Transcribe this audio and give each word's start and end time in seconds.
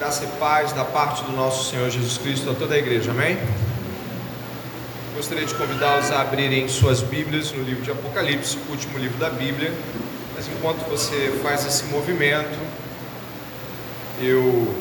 Graça 0.00 0.24
e 0.24 0.28
paz 0.38 0.72
da 0.72 0.82
parte 0.82 1.22
do 1.24 1.32
nosso 1.32 1.70
Senhor 1.70 1.90
Jesus 1.90 2.16
Cristo 2.16 2.48
a 2.48 2.54
toda 2.54 2.74
a 2.74 2.78
igreja, 2.78 3.10
amém? 3.10 3.38
Gostaria 5.14 5.44
de 5.44 5.54
convidá-los 5.54 6.10
a 6.10 6.22
abrirem 6.22 6.66
suas 6.68 7.02
Bíblias 7.02 7.52
no 7.52 7.62
livro 7.62 7.82
de 7.82 7.90
Apocalipse, 7.90 8.56
o 8.66 8.70
último 8.70 8.96
livro 8.96 9.18
da 9.18 9.28
Bíblia. 9.28 9.74
Mas 10.34 10.48
enquanto 10.48 10.88
você 10.88 11.38
faz 11.42 11.66
esse 11.66 11.84
movimento, 11.84 12.58
eu 14.22 14.74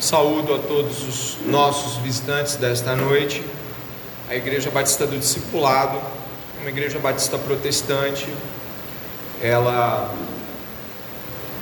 saúdo 0.00 0.54
a 0.54 0.58
todos 0.60 1.02
os 1.06 1.36
nossos 1.44 1.98
visitantes 1.98 2.56
desta 2.56 2.96
noite. 2.96 3.44
A 4.30 4.34
Igreja 4.34 4.70
Batista 4.70 5.06
do 5.06 5.18
Discipulado, 5.18 6.00
uma 6.62 6.70
igreja 6.70 6.98
batista 6.98 7.36
protestante, 7.36 8.26
ela 9.42 10.10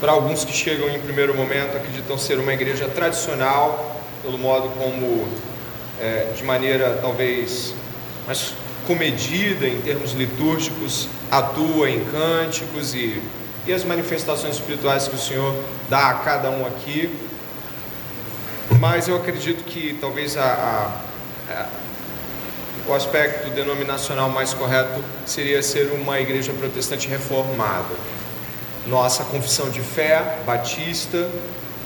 para 0.01 0.13
alguns 0.13 0.45
que 0.45 0.53
chegam 0.53 0.89
em 0.89 1.01
primeiro 1.01 1.35
momento 1.35 1.77
acreditam 1.77 2.17
ser 2.17 2.39
uma 2.39 2.53
igreja 2.53 2.89
tradicional, 2.89 4.01
pelo 4.23 4.39
modo 4.39 4.69
como, 4.71 5.27
é, 6.01 6.33
de 6.37 6.45
maneira 6.45 6.99
talvez 7.01 7.75
mais 8.27 8.53
comedida 8.87 9.67
em 9.67 9.81
termos 9.81 10.13
litúrgicos, 10.13 11.09
atua 11.31 11.91
em 11.91 12.05
cânticos 12.05 12.95
e, 12.95 13.21
e 13.67 13.73
as 13.73 13.85
manifestações 13.85 14.55
espirituais 14.55 15.09
que 15.09 15.17
o 15.17 15.19
Senhor 15.19 15.55
dá 15.91 16.11
a 16.11 16.15
cada 16.15 16.51
um 16.51 16.65
aqui. 16.67 17.15
Mas 18.79 19.09
eu 19.09 19.17
acredito 19.17 19.65
que 19.65 19.99
talvez 20.01 20.37
a, 20.37 20.45
a, 21.51 21.53
a 21.53 21.67
o 22.87 22.95
aspecto 22.95 23.51
denominacional 23.51 24.31
mais 24.31 24.55
correto 24.55 25.05
seria 25.27 25.63
ser 25.63 25.93
uma 25.93 26.19
igreja 26.21 26.55
protestante 26.55 27.07
reformada 27.07 27.95
nossa 28.89 29.25
confissão 29.25 29.71
de 29.71 29.81
fé 29.81 30.39
batista 30.45 31.29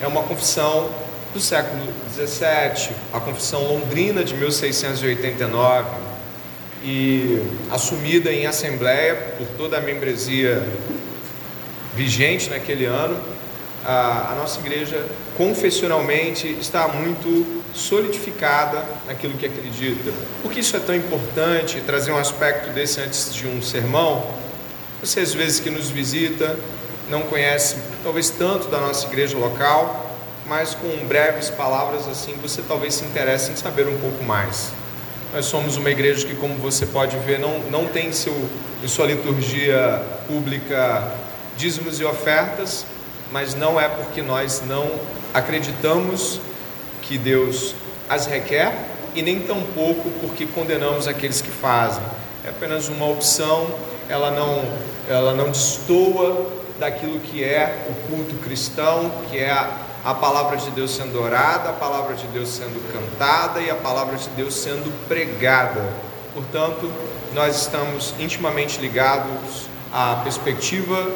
é 0.00 0.06
uma 0.06 0.22
confissão 0.22 0.90
do 1.32 1.40
século 1.40 1.82
XVII, 2.14 2.94
a 3.12 3.20
confissão 3.20 3.62
londrina 3.64 4.22
de 4.22 4.34
1689, 4.34 5.88
e 6.84 7.40
assumida 7.70 8.32
em 8.32 8.46
assembleia 8.46 9.14
por 9.38 9.46
toda 9.56 9.78
a 9.78 9.80
membresia 9.80 10.62
vigente 11.94 12.50
naquele 12.50 12.84
ano, 12.86 13.18
a, 13.84 14.32
a 14.32 14.34
nossa 14.36 14.60
igreja 14.60 15.04
confessionalmente 15.36 16.48
está 16.60 16.88
muito 16.88 17.62
solidificada 17.74 18.84
naquilo 19.06 19.34
que 19.34 19.46
acredita. 19.46 20.12
Por 20.42 20.52
que 20.52 20.60
isso 20.60 20.76
é 20.76 20.80
tão 20.80 20.94
importante 20.94 21.80
trazer 21.80 22.12
um 22.12 22.18
aspecto 22.18 22.70
desse 22.70 23.00
antes 23.00 23.34
de 23.34 23.46
um 23.46 23.62
sermão? 23.62 24.26
Você 25.00 25.20
às 25.20 25.34
vezes 25.34 25.58
que 25.58 25.70
nos 25.70 25.88
visita 25.88 26.56
não 27.12 27.20
conhece 27.24 27.76
talvez 28.02 28.30
tanto 28.30 28.68
da 28.68 28.80
nossa 28.80 29.06
igreja 29.06 29.36
local, 29.36 30.16
mas 30.46 30.74
com 30.74 30.88
breves 31.06 31.50
palavras 31.50 32.08
assim 32.08 32.34
você 32.40 32.62
talvez 32.66 32.94
se 32.94 33.04
interesse 33.04 33.52
em 33.52 33.56
saber 33.56 33.86
um 33.86 33.98
pouco 33.98 34.24
mais. 34.24 34.72
Nós 35.34 35.44
somos 35.44 35.76
uma 35.76 35.90
igreja 35.90 36.26
que, 36.26 36.34
como 36.34 36.54
você 36.54 36.86
pode 36.86 37.18
ver, 37.18 37.38
não, 37.38 37.58
não 37.70 37.86
tem 37.86 38.08
em, 38.08 38.12
seu, 38.12 38.34
em 38.82 38.88
sua 38.88 39.06
liturgia 39.06 40.02
pública 40.26 41.12
dízimos 41.54 42.00
e 42.00 42.04
ofertas, 42.04 42.86
mas 43.30 43.54
não 43.54 43.78
é 43.78 43.88
porque 43.88 44.22
nós 44.22 44.62
não 44.66 44.90
acreditamos 45.34 46.40
que 47.02 47.18
Deus 47.18 47.74
as 48.08 48.26
requer 48.26 48.72
e 49.14 49.20
nem 49.20 49.40
tampouco 49.40 50.10
porque 50.20 50.46
condenamos 50.46 51.06
aqueles 51.06 51.42
que 51.42 51.50
fazem. 51.50 52.02
É 52.42 52.48
apenas 52.48 52.88
uma 52.88 53.06
opção, 53.06 53.70
ela 54.08 54.30
não, 54.30 54.64
ela 55.08 55.34
não 55.34 55.50
destoa 55.50 56.61
daquilo 56.82 57.20
que 57.20 57.44
é 57.44 57.86
o 57.88 57.94
culto 58.08 58.34
cristão, 58.42 59.08
que 59.30 59.38
é 59.38 59.48
a, 59.48 59.70
a 60.04 60.14
palavra 60.14 60.56
de 60.56 60.68
Deus 60.72 60.90
sendo 60.90 61.22
orada, 61.22 61.70
a 61.70 61.72
palavra 61.72 62.16
de 62.16 62.26
Deus 62.26 62.48
sendo 62.48 62.82
cantada 62.92 63.60
e 63.60 63.70
a 63.70 63.76
palavra 63.76 64.16
de 64.16 64.28
Deus 64.30 64.52
sendo 64.52 64.92
pregada. 65.06 65.88
Portanto, 66.34 66.92
nós 67.32 67.62
estamos 67.62 68.12
intimamente 68.18 68.80
ligados 68.80 69.68
à 69.92 70.16
perspectiva 70.24 71.08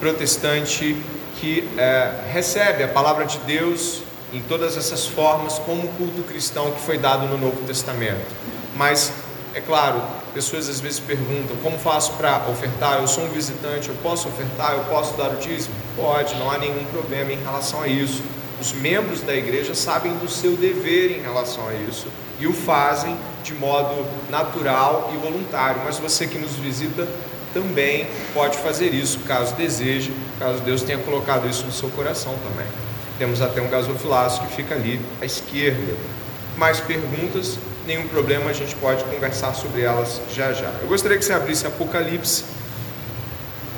protestante 0.00 0.96
que 1.38 1.68
é, 1.76 2.12
recebe 2.32 2.82
a 2.82 2.88
palavra 2.88 3.26
de 3.26 3.36
Deus 3.40 4.02
em 4.32 4.40
todas 4.40 4.74
essas 4.78 5.06
formas 5.06 5.58
como 5.58 5.86
culto 5.98 6.22
cristão 6.22 6.70
que 6.70 6.80
foi 6.80 6.96
dado 6.96 7.26
no 7.26 7.36
Novo 7.36 7.62
Testamento. 7.66 8.24
Mas, 8.74 9.12
é 9.54 9.60
claro, 9.60 10.02
Pessoas 10.34 10.68
às 10.68 10.80
vezes 10.80 11.00
perguntam: 11.00 11.56
como 11.62 11.78
faço 11.78 12.12
para 12.12 12.46
ofertar? 12.48 13.00
Eu 13.00 13.08
sou 13.08 13.24
um 13.24 13.28
visitante, 13.28 13.88
eu 13.88 13.96
posso 13.96 14.28
ofertar? 14.28 14.74
Eu 14.74 14.84
posso 14.84 15.16
dar 15.16 15.30
o 15.32 15.36
dízimo? 15.36 15.74
Pode, 15.96 16.36
não 16.36 16.50
há 16.50 16.58
nenhum 16.58 16.84
problema 16.84 17.32
em 17.32 17.42
relação 17.42 17.82
a 17.82 17.88
isso. 17.88 18.22
Os 18.60 18.72
membros 18.72 19.22
da 19.22 19.34
igreja 19.34 19.74
sabem 19.74 20.12
do 20.16 20.28
seu 20.28 20.54
dever 20.54 21.18
em 21.18 21.22
relação 21.22 21.66
a 21.66 21.74
isso 21.74 22.08
e 22.38 22.46
o 22.46 22.52
fazem 22.52 23.16
de 23.42 23.54
modo 23.54 24.06
natural 24.28 25.10
e 25.14 25.16
voluntário. 25.16 25.80
Mas 25.84 25.98
você 25.98 26.26
que 26.26 26.38
nos 26.38 26.52
visita 26.56 27.08
também 27.52 28.06
pode 28.32 28.58
fazer 28.58 28.94
isso, 28.94 29.18
caso 29.20 29.54
deseje, 29.54 30.12
caso 30.38 30.60
Deus 30.60 30.82
tenha 30.82 30.98
colocado 30.98 31.48
isso 31.48 31.64
no 31.64 31.72
seu 31.72 31.88
coração 31.90 32.34
também. 32.48 32.70
Temos 33.18 33.40
até 33.42 33.60
um 33.60 33.68
gasofilaço 33.68 34.42
que 34.42 34.54
fica 34.54 34.74
ali 34.74 35.00
à 35.20 35.24
esquerda. 35.24 35.96
Mais 36.56 36.80
perguntas? 36.80 37.58
Nenhum 37.86 38.06
problema, 38.08 38.50
a 38.50 38.52
gente 38.52 38.74
pode 38.76 39.02
conversar 39.04 39.54
sobre 39.54 39.82
elas 39.82 40.20
já 40.34 40.52
já. 40.52 40.70
Eu 40.80 40.88
gostaria 40.88 41.18
que 41.18 41.24
você 41.24 41.32
abrisse 41.32 41.66
Apocalipse 41.66 42.44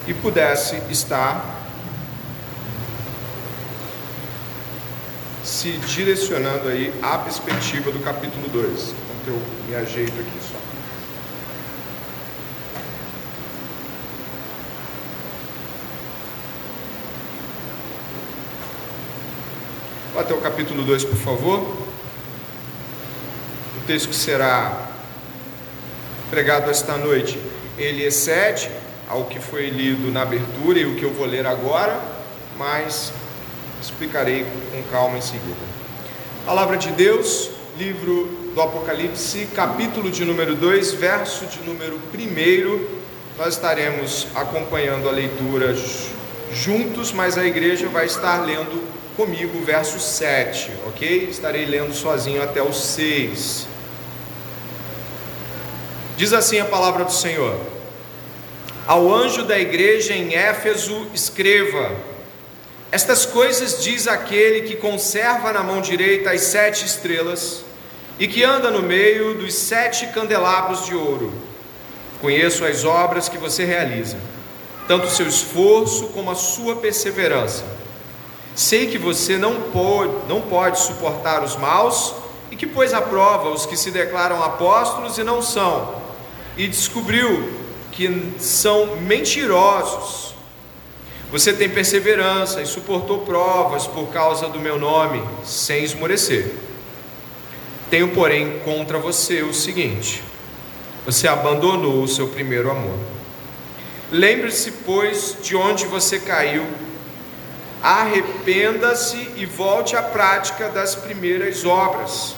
e 0.07 0.15
pudesse 0.15 0.77
estar 0.91 1.61
se 5.43 5.73
direcionando 5.79 6.69
aí 6.69 6.93
à 7.03 7.19
perspectiva 7.19 7.91
do 7.91 8.01
capítulo 8.01 8.49
2. 8.49 8.63
Enquanto 8.71 9.29
eu 9.29 9.43
me 9.69 9.75
ajeito 9.75 10.13
aqui 10.13 10.39
só. 10.41 10.61
Até 20.21 20.35
o 20.35 20.41
capítulo 20.41 20.85
2, 20.85 21.05
por 21.05 21.17
favor 21.17 21.82
texto 23.83 24.09
que 24.09 24.15
será 24.15 24.89
pregado 26.31 26.71
esta 26.71 26.97
noite, 26.97 27.39
ele 27.77 28.05
excede 28.05 28.71
ao 29.09 29.25
que 29.25 29.39
foi 29.39 29.69
lido 29.69 30.11
na 30.11 30.23
abertura 30.23 30.79
e 30.79 30.87
o 30.87 30.97
que 30.97 31.03
eu 31.03 31.13
vou 31.13 31.27
ler 31.27 31.47
agora, 31.47 32.01
mas 32.57 33.13
explicarei 33.83 34.47
com 34.71 34.83
calma 34.91 35.19
em 35.19 35.21
seguida. 35.21 35.61
Palavra 36.47 36.77
de 36.77 36.91
Deus, 36.93 37.51
livro 37.77 38.25
do 38.55 38.61
Apocalipse, 38.61 39.47
capítulo 39.55 40.11
de 40.11 40.25
número 40.25 40.55
2, 40.55 40.93
verso 40.95 41.47
de 41.47 41.61
número 41.61 42.01
1. 42.15 43.03
Nós 43.39 43.55
estaremos 43.55 44.27
acompanhando 44.35 45.09
a 45.09 45.13
leitura 45.13 45.75
juntos, 46.53 47.13
mas 47.13 47.37
a 47.37 47.45
igreja 47.45 47.89
vai 47.89 48.07
estar 48.07 48.45
lendo 48.45 48.83
comigo 49.17 49.59
o 49.59 49.65
verso 49.65 49.99
7, 49.99 50.71
ok? 50.87 51.29
Estarei 51.31 51.65
lendo 51.65 51.93
sozinho 51.93 52.43
até 52.43 52.63
o 52.63 52.73
6. 52.73 53.72
Diz 56.23 56.33
assim 56.33 56.61
a 56.61 56.65
palavra 56.65 57.05
do 57.05 57.13
Senhor: 57.13 57.59
Ao 58.87 59.13
anjo 59.13 59.43
da 59.43 59.59
igreja 59.59 60.15
em 60.15 60.37
Éfeso, 60.37 61.09
escreva: 61.13 61.91
Estas 62.93 63.27
coisas 63.27 63.83
diz 63.83 64.07
aquele 64.07 64.63
que 64.63 64.77
conserva 64.77 65.53
na 65.53 65.65
mão 65.65 65.81
direita 65.81 66.31
as 66.31 66.43
sete 66.43 66.87
estrelas 66.87 67.65
e 68.21 68.29
que 68.29 68.45
anda 68.45 68.71
no 68.71 68.85
meio 68.85 69.35
dos 69.35 69.53
sete 69.53 70.07
candelabros 70.15 70.87
de 70.87 70.95
ouro. 70.95 71.33
Conheço 72.21 72.65
as 72.65 72.85
obras 72.85 73.29
que 73.29 73.37
você 73.37 73.65
realiza, 73.65 74.17
tanto 74.87 75.09
o 75.09 75.11
seu 75.11 75.27
esforço 75.27 76.07
como 76.11 76.31
a 76.31 76.37
sua 76.37 76.77
perseverança. 76.77 77.65
Sei 78.55 78.87
que 78.87 78.97
você 78.97 79.37
não 79.37 79.61
pode, 79.73 80.13
não 80.29 80.41
pode 80.41 80.79
suportar 80.79 81.43
os 81.43 81.57
maus 81.57 82.15
e 82.49 82.55
que 82.55 82.65
pôs 82.69 82.95
à 82.95 83.03
prova 83.03 83.49
os 83.49 83.67
que 83.67 83.77
se 83.77 83.91
declaram 83.91 84.41
apóstolos 84.41 85.19
e 85.19 85.25
não 85.25 85.43
são 85.43 86.01
e 86.57 86.67
descobriu 86.69 87.53
que 87.93 88.35
são 88.39 88.97
mentirosos. 88.97 90.35
Você 91.31 91.53
tem 91.53 91.69
perseverança 91.69 92.61
e 92.61 92.67
suportou 92.67 93.21
provas 93.21 93.87
por 93.87 94.09
causa 94.09 94.49
do 94.49 94.61
meu 94.61 94.79
nome, 94.79 95.23
sem 95.45 95.83
esmorecer. 95.83 96.53
Tenho, 97.89 98.09
porém, 98.09 98.59
contra 98.61 98.99
você 98.99 99.43
o 99.43 99.55
seguinte: 99.55 100.23
você 101.07 101.27
abandonou 101.27 102.03
o 102.03 102.09
seu 102.09 102.29
primeiro 102.29 102.71
amor. 102.71 102.99
Lembre-se, 104.11 104.73
pois, 104.85 105.39
de 105.43 105.57
onde 105.57 105.87
você 105.87 106.21
caiu, 106.21 106.67
arrependa-se 107.83 109.17
e 109.37 109.47
volte 109.47 109.97
à 109.97 110.03
prática 110.03 110.69
das 110.69 110.95
primeiras 110.95 111.65
obras. 111.65 112.35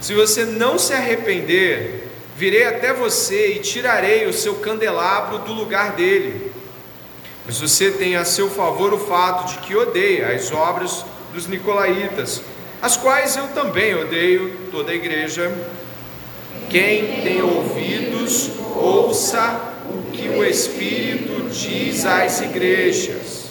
Se 0.00 0.14
você 0.14 0.44
não 0.44 0.78
se 0.78 0.92
arrepender, 0.92 2.03
Virei 2.36 2.64
até 2.64 2.92
você 2.92 3.52
e 3.52 3.58
tirarei 3.60 4.26
o 4.26 4.32
seu 4.32 4.56
candelabro 4.56 5.38
do 5.38 5.52
lugar 5.52 5.92
dele. 5.92 6.50
Mas 7.46 7.60
você 7.60 7.92
tem 7.92 8.16
a 8.16 8.24
seu 8.24 8.50
favor 8.50 8.92
o 8.92 8.98
fato 8.98 9.52
de 9.52 9.58
que 9.58 9.76
odeia 9.76 10.34
as 10.34 10.50
obras 10.50 11.04
dos 11.32 11.46
nicolaítas, 11.46 12.42
as 12.82 12.96
quais 12.96 13.36
eu 13.36 13.46
também 13.48 13.94
odeio 13.94 14.56
toda 14.72 14.90
a 14.90 14.94
igreja. 14.94 15.52
Quem 16.70 17.20
tem 17.22 17.40
ouvidos, 17.40 18.50
ouça 18.74 19.60
o 19.88 20.10
que 20.10 20.28
o 20.28 20.44
Espírito 20.44 21.48
diz 21.50 22.04
às 22.04 22.40
igrejas. 22.40 23.44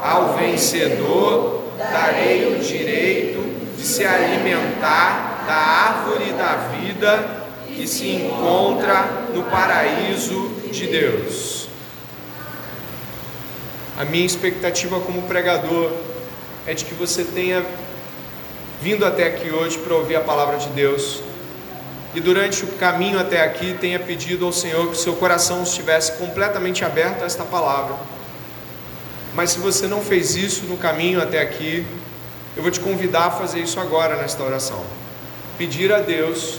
Ao 0.00 0.34
vencedor 0.34 1.64
darei 1.78 2.54
o 2.54 2.60
direito 2.60 3.42
de 3.76 3.82
se 3.82 4.04
alimentar 4.04 5.44
da 5.46 5.54
árvore 5.54 6.32
da 6.32 6.56
vida 6.56 7.39
que 7.76 7.86
se 7.86 8.08
encontra 8.08 9.26
no 9.34 9.44
paraíso 9.44 10.50
de 10.70 10.86
Deus. 10.86 11.68
A 13.98 14.04
minha 14.04 14.24
expectativa 14.24 15.00
como 15.00 15.22
pregador 15.22 15.92
é 16.66 16.74
de 16.74 16.84
que 16.84 16.94
você 16.94 17.24
tenha 17.24 17.64
vindo 18.80 19.04
até 19.04 19.26
aqui 19.26 19.50
hoje 19.50 19.78
para 19.78 19.94
ouvir 19.94 20.16
a 20.16 20.20
palavra 20.20 20.56
de 20.56 20.68
Deus 20.70 21.22
e 22.14 22.20
durante 22.20 22.64
o 22.64 22.68
caminho 22.72 23.18
até 23.18 23.42
aqui 23.42 23.76
tenha 23.80 23.98
pedido 23.98 24.44
ao 24.44 24.52
Senhor 24.52 24.90
que 24.90 24.96
seu 24.96 25.14
coração 25.14 25.62
estivesse 25.62 26.12
completamente 26.12 26.84
aberto 26.84 27.22
a 27.22 27.26
esta 27.26 27.44
palavra. 27.44 27.94
Mas 29.34 29.50
se 29.50 29.60
você 29.60 29.86
não 29.86 30.00
fez 30.00 30.34
isso 30.34 30.64
no 30.64 30.76
caminho 30.76 31.22
até 31.22 31.40
aqui, 31.40 31.86
eu 32.56 32.62
vou 32.62 32.70
te 32.70 32.80
convidar 32.80 33.26
a 33.26 33.30
fazer 33.30 33.60
isso 33.60 33.78
agora 33.78 34.16
nesta 34.16 34.42
oração. 34.42 34.84
Pedir 35.56 35.92
a 35.92 36.00
Deus 36.00 36.58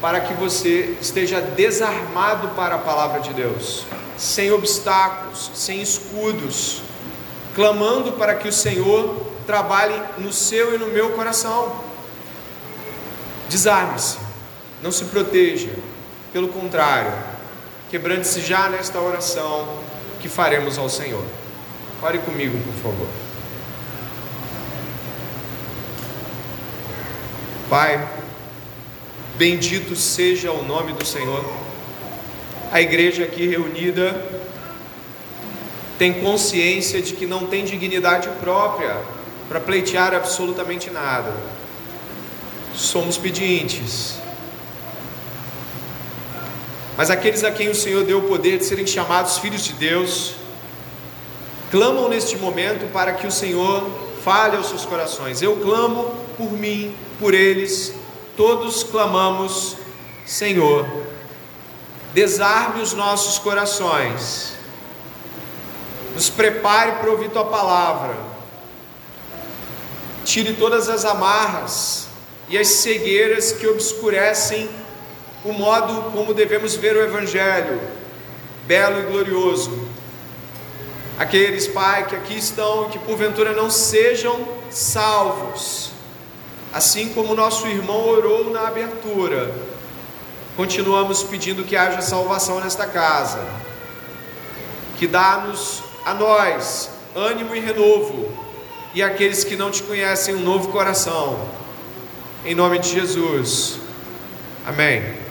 para 0.00 0.20
que 0.20 0.34
você 0.34 0.96
esteja 1.00 1.40
desarmado 1.40 2.48
para 2.48 2.76
a 2.76 2.78
palavra 2.78 3.20
de 3.20 3.32
Deus, 3.32 3.86
sem 4.16 4.50
obstáculos, 4.50 5.50
sem 5.54 5.80
escudos, 5.80 6.82
clamando 7.54 8.12
para 8.12 8.34
que 8.34 8.48
o 8.48 8.52
Senhor 8.52 9.26
trabalhe 9.46 10.00
no 10.18 10.32
seu 10.32 10.74
e 10.74 10.78
no 10.78 10.86
meu 10.88 11.10
coração. 11.10 11.80
Desarme-se, 13.48 14.18
não 14.82 14.92
se 14.92 15.04
proteja, 15.06 15.70
pelo 16.32 16.48
contrário, 16.48 17.12
quebrante-se 17.90 18.40
já 18.40 18.68
nesta 18.68 19.00
oração 19.00 19.78
que 20.20 20.28
faremos 20.28 20.76
ao 20.76 20.88
Senhor. 20.88 21.24
Ore 22.02 22.18
comigo, 22.18 22.58
por 22.58 22.74
favor. 22.82 23.08
Pai, 27.70 28.06
bendito 29.36 29.94
seja 29.94 30.50
o 30.50 30.62
nome 30.62 30.92
do 30.92 31.04
Senhor. 31.04 31.44
A 32.72 32.80
igreja 32.80 33.24
aqui 33.24 33.46
reunida 33.46 34.24
tem 35.98 36.14
consciência 36.14 37.00
de 37.00 37.14
que 37.14 37.26
não 37.26 37.46
tem 37.46 37.64
dignidade 37.64 38.28
própria 38.40 38.96
para 39.48 39.60
pleitear 39.60 40.14
absolutamente 40.14 40.90
nada. 40.90 41.32
Somos 42.74 43.16
pedintes. 43.16 44.18
Mas 46.96 47.10
aqueles 47.10 47.44
a 47.44 47.50
quem 47.50 47.68
o 47.68 47.74
Senhor 47.74 48.04
deu 48.04 48.18
o 48.18 48.22
poder 48.22 48.58
de 48.58 48.64
serem 48.64 48.86
chamados 48.86 49.38
filhos 49.38 49.62
de 49.64 49.74
Deus, 49.74 50.34
clamam 51.70 52.08
neste 52.08 52.36
momento 52.36 52.90
para 52.92 53.12
que 53.12 53.26
o 53.26 53.30
Senhor 53.30 53.88
fale 54.24 54.56
aos 54.56 54.68
seus 54.68 54.84
corações. 54.84 55.42
Eu 55.42 55.56
clamo 55.56 56.14
por 56.36 56.52
mim, 56.52 56.94
por 57.20 57.34
eles, 57.34 57.94
todos 58.36 58.82
clamamos, 58.84 59.76
Senhor, 60.26 60.86
desarme 62.12 62.82
os 62.82 62.92
nossos 62.92 63.38
corações, 63.38 64.54
nos 66.14 66.28
prepare 66.28 66.92
para 66.92 67.10
ouvir 67.10 67.30
tua 67.30 67.44
palavra, 67.44 68.16
tire 70.24 70.54
todas 70.54 70.88
as 70.88 71.04
amarras 71.04 72.08
e 72.48 72.58
as 72.58 72.68
cegueiras 72.68 73.52
que 73.52 73.66
obscurecem 73.66 74.68
o 75.44 75.52
modo 75.52 76.10
como 76.10 76.34
devemos 76.34 76.74
ver 76.74 76.96
o 76.96 77.02
Evangelho, 77.02 77.80
belo 78.66 79.00
e 79.00 79.02
glorioso. 79.02 79.86
Aqueles, 81.18 81.66
Pai, 81.66 82.06
que 82.06 82.16
aqui 82.16 82.36
estão, 82.36 82.90
que 82.90 82.98
porventura 82.98 83.52
não 83.52 83.70
sejam 83.70 84.46
salvos, 84.70 85.95
assim 86.76 87.08
como 87.08 87.34
nosso 87.34 87.66
irmão 87.66 88.06
orou 88.06 88.50
na 88.50 88.68
abertura, 88.68 89.50
continuamos 90.58 91.22
pedindo 91.22 91.64
que 91.64 91.74
haja 91.74 92.02
salvação 92.02 92.60
nesta 92.60 92.86
casa, 92.86 93.42
que 94.98 95.06
dá-nos 95.06 95.82
a 96.04 96.12
nós 96.12 96.90
ânimo 97.14 97.56
e 97.56 97.60
renovo, 97.60 98.30
e 98.92 99.02
aqueles 99.02 99.42
que 99.42 99.56
não 99.56 99.70
te 99.70 99.82
conhecem 99.84 100.34
um 100.34 100.40
novo 100.40 100.68
coração, 100.68 101.48
em 102.44 102.54
nome 102.54 102.78
de 102.78 102.90
Jesus, 102.90 103.78
amém. 104.66 105.25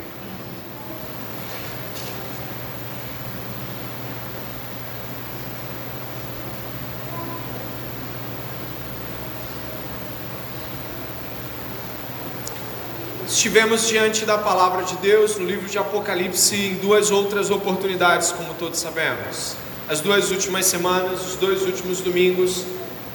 Estivemos 13.35 13.89
diante 13.89 14.25
da 14.25 14.37
palavra 14.37 14.85
de 14.85 14.95
Deus 14.95 15.35
no 15.35 15.45
livro 15.45 15.67
de 15.67 15.77
Apocalipse 15.77 16.55
em 16.55 16.75
duas 16.75 17.11
outras 17.11 17.51
oportunidades, 17.51 18.31
como 18.31 18.53
todos 18.53 18.79
sabemos. 18.79 19.57
As 19.89 19.99
duas 19.99 20.31
últimas 20.31 20.67
semanas, 20.67 21.19
os 21.27 21.35
dois 21.35 21.63
últimos 21.63 21.99
domingos, 21.99 22.63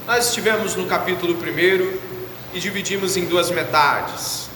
nós 0.06 0.26
estivemos 0.26 0.76
no 0.76 0.84
capítulo 0.84 1.32
1 1.32 1.99
e 2.52 2.61
dividimos 2.61 3.17
em 3.17 3.25
duas 3.25 3.50
metades. 3.50 4.50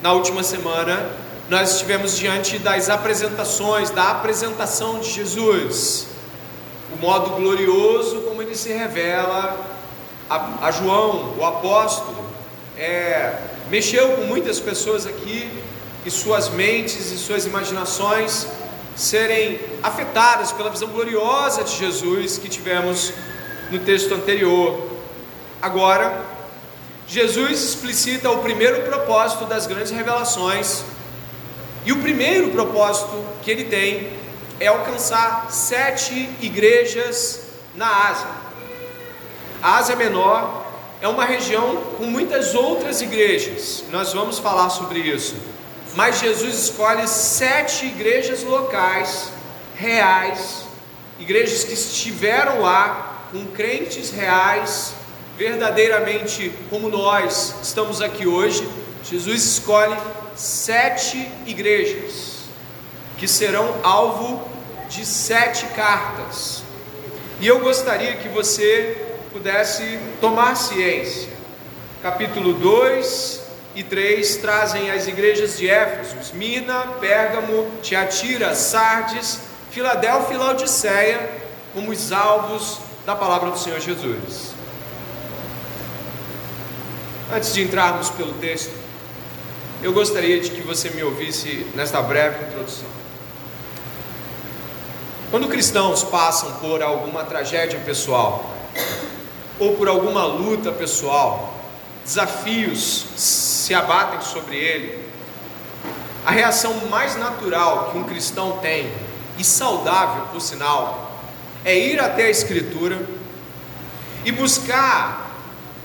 Na 0.00 0.12
última 0.12 0.44
semana, 0.44 1.10
nós 1.50 1.72
estivemos 1.72 2.16
diante 2.16 2.56
das 2.56 2.88
apresentações, 2.88 3.90
da 3.90 4.12
apresentação 4.12 5.00
de 5.00 5.10
Jesus, 5.10 6.06
o 6.92 6.96
modo 7.04 7.30
glorioso 7.30 8.20
como 8.20 8.40
ele 8.40 8.54
se 8.54 8.72
revela 8.72 9.66
a, 10.30 10.68
a 10.68 10.70
João, 10.70 11.34
o 11.36 11.44
apóstolo, 11.44 12.24
é, 12.76 13.47
mexeu 13.70 14.16
com 14.16 14.22
muitas 14.22 14.58
pessoas 14.58 15.06
aqui 15.06 15.50
e 16.04 16.10
suas 16.10 16.48
mentes 16.48 17.12
e 17.12 17.18
suas 17.18 17.44
imaginações 17.44 18.46
serem 18.96 19.60
afetadas 19.82 20.52
pela 20.52 20.70
visão 20.70 20.88
gloriosa 20.88 21.62
de 21.62 21.76
Jesus 21.76 22.38
que 22.38 22.48
tivemos 22.48 23.12
no 23.70 23.78
texto 23.78 24.14
anterior. 24.14 24.88
Agora, 25.60 26.24
Jesus 27.06 27.62
explicita 27.62 28.30
o 28.30 28.38
primeiro 28.38 28.82
propósito 28.82 29.44
das 29.44 29.66
grandes 29.66 29.92
revelações, 29.92 30.84
e 31.84 31.92
o 31.92 32.00
primeiro 32.00 32.50
propósito 32.50 33.24
que 33.42 33.50
ele 33.50 33.64
tem 33.64 34.12
é 34.60 34.66
alcançar 34.66 35.50
sete 35.50 36.28
igrejas 36.40 37.42
na 37.74 38.08
Ásia. 38.08 38.28
A 39.62 39.76
Ásia 39.76 39.96
Menor 39.96 40.67
é 41.00 41.06
uma 41.08 41.24
região 41.24 41.76
com 41.96 42.04
muitas 42.04 42.54
outras 42.54 43.00
igrejas, 43.00 43.84
nós 43.90 44.12
vamos 44.12 44.38
falar 44.38 44.68
sobre 44.70 44.98
isso. 44.98 45.36
Mas 45.94 46.18
Jesus 46.18 46.54
escolhe 46.64 47.06
sete 47.06 47.86
igrejas 47.86 48.42
locais, 48.42 49.30
reais, 49.76 50.64
igrejas 51.18 51.64
que 51.64 51.72
estiveram 51.72 52.60
lá, 52.60 53.26
com 53.30 53.44
crentes 53.46 54.10
reais, 54.10 54.94
verdadeiramente 55.36 56.52
como 56.68 56.88
nós 56.88 57.54
estamos 57.62 58.02
aqui 58.02 58.26
hoje. 58.26 58.68
Jesus 59.04 59.44
escolhe 59.44 59.96
sete 60.34 61.30
igrejas 61.46 62.38
que 63.16 63.28
serão 63.28 63.76
alvo 63.82 64.48
de 64.88 65.04
sete 65.04 65.66
cartas. 65.66 66.62
E 67.40 67.46
eu 67.46 67.60
gostaria 67.60 68.16
que 68.16 68.28
você 68.28 69.07
pudesse 69.32 69.98
tomar 70.20 70.56
ciência. 70.56 71.28
Capítulo 72.02 72.52
2 72.52 73.42
e 73.74 73.82
3 73.82 74.36
trazem 74.36 74.90
as 74.90 75.06
igrejas 75.06 75.58
de 75.58 75.68
Éfeso, 75.68 76.16
Esmirna, 76.20 76.94
Pérgamo, 77.00 77.70
Tiatira, 77.82 78.54
Sardes, 78.54 79.40
Filadélfia 79.70 80.34
e 80.34 80.38
Laodiceia 80.38 81.30
como 81.74 81.90
os 81.90 82.12
alvos 82.12 82.78
da 83.04 83.14
palavra 83.14 83.50
do 83.50 83.58
Senhor 83.58 83.80
Jesus. 83.80 84.54
Antes 87.32 87.52
de 87.52 87.62
entrarmos 87.62 88.10
pelo 88.10 88.32
texto, 88.34 88.72
eu 89.82 89.92
gostaria 89.92 90.40
de 90.40 90.50
que 90.50 90.60
você 90.60 90.90
me 90.90 91.02
ouvisse 91.02 91.66
nesta 91.74 92.00
breve 92.00 92.46
introdução. 92.46 92.88
Quando 95.30 95.46
cristãos 95.46 96.02
passam 96.02 96.52
por 96.54 96.82
alguma 96.82 97.22
tragédia 97.22 97.78
pessoal, 97.80 98.50
ou 99.58 99.76
por 99.76 99.88
alguma 99.88 100.24
luta 100.24 100.72
pessoal, 100.72 101.54
desafios 102.04 103.06
se 103.16 103.74
abatem 103.74 104.20
sobre 104.20 104.56
ele, 104.56 105.06
a 106.24 106.30
reação 106.30 106.74
mais 106.88 107.16
natural 107.16 107.90
que 107.90 107.98
um 107.98 108.04
cristão 108.04 108.58
tem, 108.58 108.90
e 109.38 109.44
saudável 109.44 110.24
por 110.32 110.40
sinal, 110.40 111.20
é 111.64 111.78
ir 111.78 112.00
até 112.00 112.24
a 112.24 112.30
Escritura 112.30 113.00
e 114.24 114.32
buscar 114.32 115.30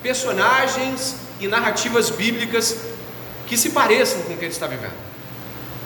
personagens 0.01 1.15
e 1.39 1.47
narrativas 1.47 2.09
bíblicas 2.09 2.77
que 3.47 3.57
se 3.57 3.69
pareçam 3.69 4.21
com 4.23 4.33
o 4.33 4.37
que 4.37 4.45
ele 4.45 4.53
está 4.53 4.67
vivendo. 4.67 4.93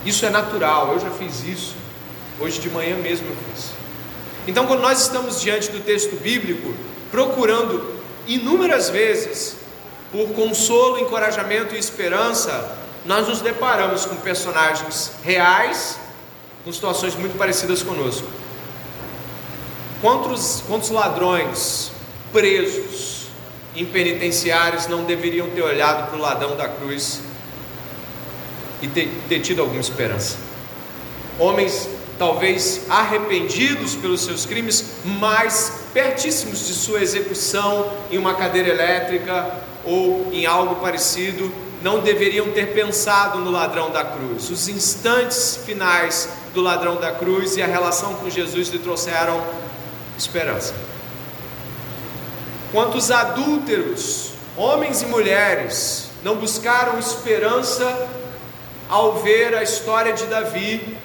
Isso 0.06 0.25
é 0.25 0.29
natural, 0.29 0.94
eu 0.94 1.00
já 1.00 1.12
fiz 1.12 1.44
isso. 1.44 1.75
Hoje 2.39 2.60
de 2.60 2.70
manhã 2.70 2.96
mesmo 2.98 3.27
eu 3.27 3.36
fiz. 3.36 3.72
Então, 4.48 4.65
quando 4.65 4.82
nós 4.82 5.01
estamos 5.01 5.41
diante 5.41 5.70
do 5.70 5.84
texto 5.84 6.15
bíblico, 6.22 6.74
procurando 7.17 7.95
inúmeras 8.27 8.91
vezes 8.91 9.55
por 10.12 10.29
consolo, 10.33 11.00
encorajamento 11.00 11.74
e 11.74 11.79
esperança, 11.79 12.77
nós 13.07 13.27
nos 13.27 13.41
deparamos 13.41 14.05
com 14.05 14.15
personagens 14.17 15.13
reais, 15.24 15.97
com 16.63 16.71
situações 16.71 17.15
muito 17.15 17.36
parecidas 17.36 17.81
conosco. 17.81 18.27
Quantos, 20.00 20.63
quantos 20.67 20.91
ladrões 20.91 21.91
presos 22.31 23.29
em 23.75 23.83
penitenciários 23.83 24.86
não 24.86 25.03
deveriam 25.03 25.50
ter 25.50 25.63
olhado 25.63 26.12
para 26.12 26.19
o 26.19 26.21
ladrão 26.21 26.55
da 26.55 26.67
cruz 26.67 27.19
e 28.79 28.88
ter, 28.88 29.09
ter 29.27 29.39
tido 29.39 29.63
alguma 29.63 29.81
esperança? 29.81 30.38
Homens 31.39 31.89
talvez 32.17 32.81
arrependidos 32.89 33.95
pelos 33.95 34.21
seus 34.21 34.45
crimes, 34.45 34.93
mas 35.05 35.83
pertíssimos 35.93 36.67
de 36.67 36.74
sua 36.74 37.01
execução 37.01 37.91
em 38.12 38.17
uma 38.17 38.33
cadeira 38.33 38.69
elétrica 38.69 39.51
ou 39.86 40.29
em 40.31 40.45
algo 40.45 40.75
parecido, 40.75 41.51
não 41.81 42.00
deveriam 42.00 42.51
ter 42.51 42.74
pensado 42.74 43.39
no 43.39 43.51
ladrão 43.51 43.91
da 43.91 44.03
cruz. 44.03 44.50
Os 44.50 44.67
instantes 44.67 45.59
finais 45.65 46.27
do 46.53 46.62
ladrão 46.62 46.95
da 46.95 47.12
cruz 47.12 47.55
e 47.55 47.62
a 47.62 47.67
relação 47.67 48.15
com 48.15 48.29
Jesus 48.29 48.69
lhe 48.69 48.79
trouxeram 48.79 49.41
esperança. 50.17 50.74
Quantos 52.71 53.12
adúlteros, 53.12 54.31
homens 54.57 55.01
e 55.01 55.05
mulheres, 55.05 56.09
não 56.24 56.36
buscaram 56.36 56.97
esperança 57.00 58.09
ao 58.89 59.19
ver 59.19 59.55
a 59.55 59.63
história 59.63 60.13
de 60.13 60.25
Davi 60.25 60.97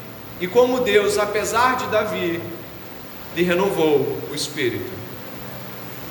e 0.43 0.49
como 0.49 0.81
Deus, 0.81 1.19
apesar 1.19 1.77
de 1.77 1.87
Davi, 1.87 2.43
lhe 3.37 3.45
renovou 3.45 4.19
o 4.29 4.35
espírito. 4.35 4.91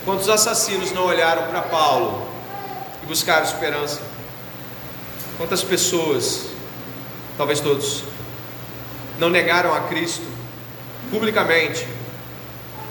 Quantos 0.06 0.30
assassinos 0.30 0.94
não 0.94 1.04
olharam 1.04 1.48
para 1.48 1.62
Paulo 1.64 2.26
e 3.04 3.06
buscaram 3.08 3.46
esperança? 3.46 4.02
Quantas 5.38 5.66
pessoas, 5.66 6.46
talvez 7.38 7.60
todos, 7.60 8.06
não 9.20 9.30
negaram 9.30 9.74
a 9.74 9.82
Cristo 9.82 10.26
publicamente 11.12 11.86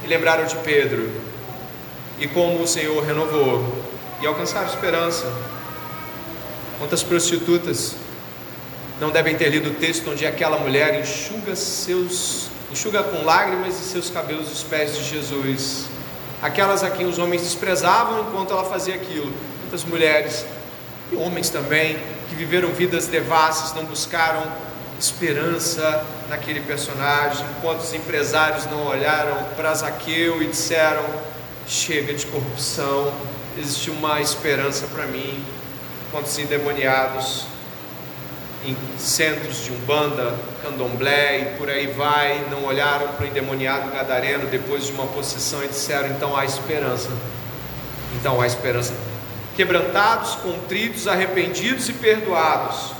e 0.04 0.09
lembraram 0.09 0.44
de 0.44 0.56
Pedro 0.56 1.11
e 2.18 2.28
como 2.28 2.62
o 2.62 2.68
Senhor 2.68 3.02
renovou 3.02 3.82
e 4.20 4.26
alcançaram 4.26 4.68
esperança? 4.68 5.25
Quantas 6.78 7.02
prostitutas 7.02 7.97
não 9.00 9.11
devem 9.11 9.35
ter 9.35 9.49
lido 9.49 9.71
o 9.71 9.75
texto 9.75 10.11
onde 10.11 10.26
aquela 10.26 10.59
mulher 10.59 11.00
enxuga 11.00 11.57
seus 11.57 12.49
enxuga 12.71 13.02
com 13.02 13.25
lágrimas 13.25 13.80
e 13.80 13.83
seus 13.83 14.11
cabelos 14.11 14.52
os 14.52 14.62
pés 14.62 14.97
de 14.97 15.02
Jesus. 15.02 15.87
Aquelas 16.40 16.85
a 16.85 16.90
quem 16.90 17.07
os 17.07 17.19
homens 17.19 17.42
desprezavam 17.42 18.21
enquanto 18.21 18.52
ela 18.52 18.64
fazia 18.64 18.95
aquilo. 18.95 19.33
Muitas 19.62 19.85
mulheres 19.85 20.47
e 21.11 21.16
homens 21.16 21.50
também 21.50 21.99
que 22.28 22.37
viveram 22.37 22.69
vidas 22.69 23.09
devassas, 23.09 23.75
não 23.75 23.85
buscaram 23.85 24.45
esperança 24.99 26.04
naquele 26.28 26.61
personagem, 26.61 27.45
enquanto 27.59 27.80
os 27.80 27.92
empresários 27.92 28.66
não 28.66 28.87
olharam 28.87 29.37
para 29.57 29.75
Zaqueu 29.75 30.42
e 30.42 30.47
disseram: 30.47 31.04
chega 31.66 32.14
de 32.14 32.25
corrupção, 32.26 33.12
existe 33.59 33.90
uma 33.90 34.21
esperança 34.21 34.87
para 34.87 35.07
mim. 35.07 35.45
Quantos 36.12 36.38
endemoniados 36.38 37.47
em 38.64 38.76
centros 38.99 39.64
de 39.64 39.73
umbanda, 39.73 40.35
candomblé 40.62 41.40
e 41.40 41.59
por 41.59 41.71
aí 41.71 41.87
vai, 41.87 42.47
não 42.50 42.64
olharam 42.64 43.09
para 43.09 43.25
o 43.25 43.29
endemoniado 43.29 43.90
gadareno 43.90 44.47
depois 44.49 44.87
de 44.87 44.93
uma 44.93 45.07
possessão 45.07 45.64
e 45.64 45.69
disseram: 45.69 46.09
então 46.09 46.37
há 46.37 46.45
esperança. 46.45 47.11
Então 48.17 48.40
há 48.40 48.47
esperança. 48.47 48.95
Quebrantados, 49.57 50.35
contritos, 50.37 51.09
arrependidos 51.09 51.88
e 51.88 51.93
perdoados. 51.93 52.93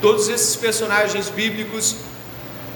Todos 0.00 0.28
esses 0.28 0.56
personagens 0.56 1.28
bíblicos 1.28 1.96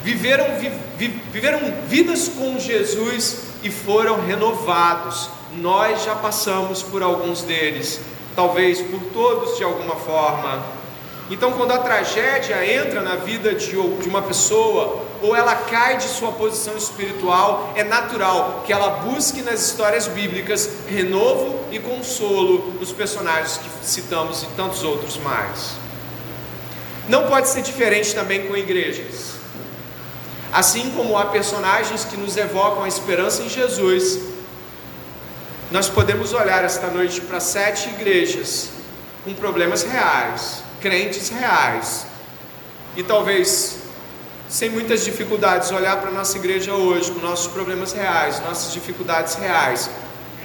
viveram, 0.03 0.59
vi, 0.59 0.71
vi, 0.99 1.09
viveram 1.33 1.61
vidas 1.88 2.29
com 2.29 2.59
Jesus 2.59 3.45
e 3.62 3.71
foram 3.71 4.25
renovados. 4.26 5.31
Nós 5.57 6.05
já 6.05 6.14
passamos 6.14 6.83
por 6.83 7.03
alguns 7.03 7.43
deles, 7.43 8.00
talvez 8.37 8.81
por 8.81 9.00
todos 9.12 9.57
de 9.57 9.64
alguma 9.64 9.97
forma 9.97 10.84
então, 11.31 11.52
quando 11.52 11.73
a 11.73 11.78
tragédia 11.78 12.66
entra 12.71 13.00
na 13.00 13.16
vida 13.16 13.54
de 13.54 13.76
uma 14.07 14.21
pessoa, 14.21 15.02
ou 15.23 15.35
ela 15.35 15.54
cai 15.54 15.97
de 15.97 16.04
sua 16.04 16.33
posição 16.33 16.76
espiritual, 16.76 17.73
é 17.75 17.83
natural 17.83 18.62
que 18.66 18.73
ela 18.73 18.90
busque 18.90 19.40
nas 19.40 19.62
histórias 19.62 20.07
bíblicas 20.07 20.69
renovo 20.87 21.61
e 21.71 21.78
consolo 21.78 22.73
dos 22.73 22.93
personagens 22.93 23.57
que 23.57 23.87
citamos 23.87 24.43
e 24.43 24.47
tantos 24.49 24.83
outros 24.83 25.16
mais. 25.16 25.76
Não 27.09 27.26
pode 27.26 27.49
ser 27.49 27.62
diferente 27.62 28.14
também 28.14 28.47
com 28.47 28.54
igrejas. 28.54 29.33
Assim 30.52 30.90
como 30.90 31.16
há 31.16 31.25
personagens 31.26 32.04
que 32.04 32.19
nos 32.19 32.37
evocam 32.37 32.85
a 32.85 32.88
esperança 32.88 33.43
em 33.43 33.49
Jesus, 33.49 34.21
nós 35.71 35.88
podemos 35.88 36.35
olhar 36.35 36.62
esta 36.64 36.88
noite 36.88 37.23
para 37.23 37.40
sete 37.40 37.88
igrejas 37.88 38.69
com 39.25 39.33
problemas 39.33 39.83
reais 39.83 40.63
crentes 40.85 41.31
reais. 41.31 42.07
E 42.95 43.03
talvez 43.03 43.79
sem 44.50 44.69
muitas 44.69 45.03
dificuldades 45.03 45.71
olhar 45.71 45.97
para 45.97 46.11
a 46.11 46.12
nossa 46.12 46.37
igreja 46.37 46.75
hoje, 46.75 47.11
com 47.11 47.21
nossos 47.21 47.50
problemas 47.50 47.95
reais, 47.95 48.38
nossas 48.41 48.71
dificuldades 48.71 49.35
reais 49.37 49.88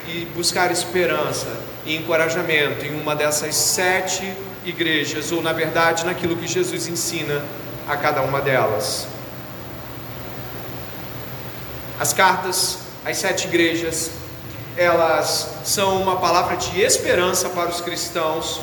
e 0.08 0.26
buscar 0.34 0.72
esperança 0.72 1.46
e 1.86 1.94
encorajamento 1.98 2.86
em 2.86 3.02
uma 3.02 3.18
dessas 3.18 3.54
sete 3.54 4.34
igrejas, 4.64 5.30
ou 5.34 5.42
na 5.42 5.52
verdade 5.52 6.06
naquilo 6.06 6.38
que 6.38 6.48
Jesus 6.48 6.88
ensina 6.88 7.44
a 7.86 7.98
cada 7.98 8.22
uma 8.22 8.40
delas. 8.40 9.08
As 12.00 12.14
cartas 12.14 12.80
às 13.06 13.18
sete 13.18 13.46
igrejas, 13.46 14.12
elas 14.78 15.50
são 15.66 16.02
uma 16.02 16.16
palavra 16.16 16.56
de 16.56 16.80
esperança 16.80 17.50
para 17.50 17.70
os 17.70 17.82
cristãos 17.82 18.62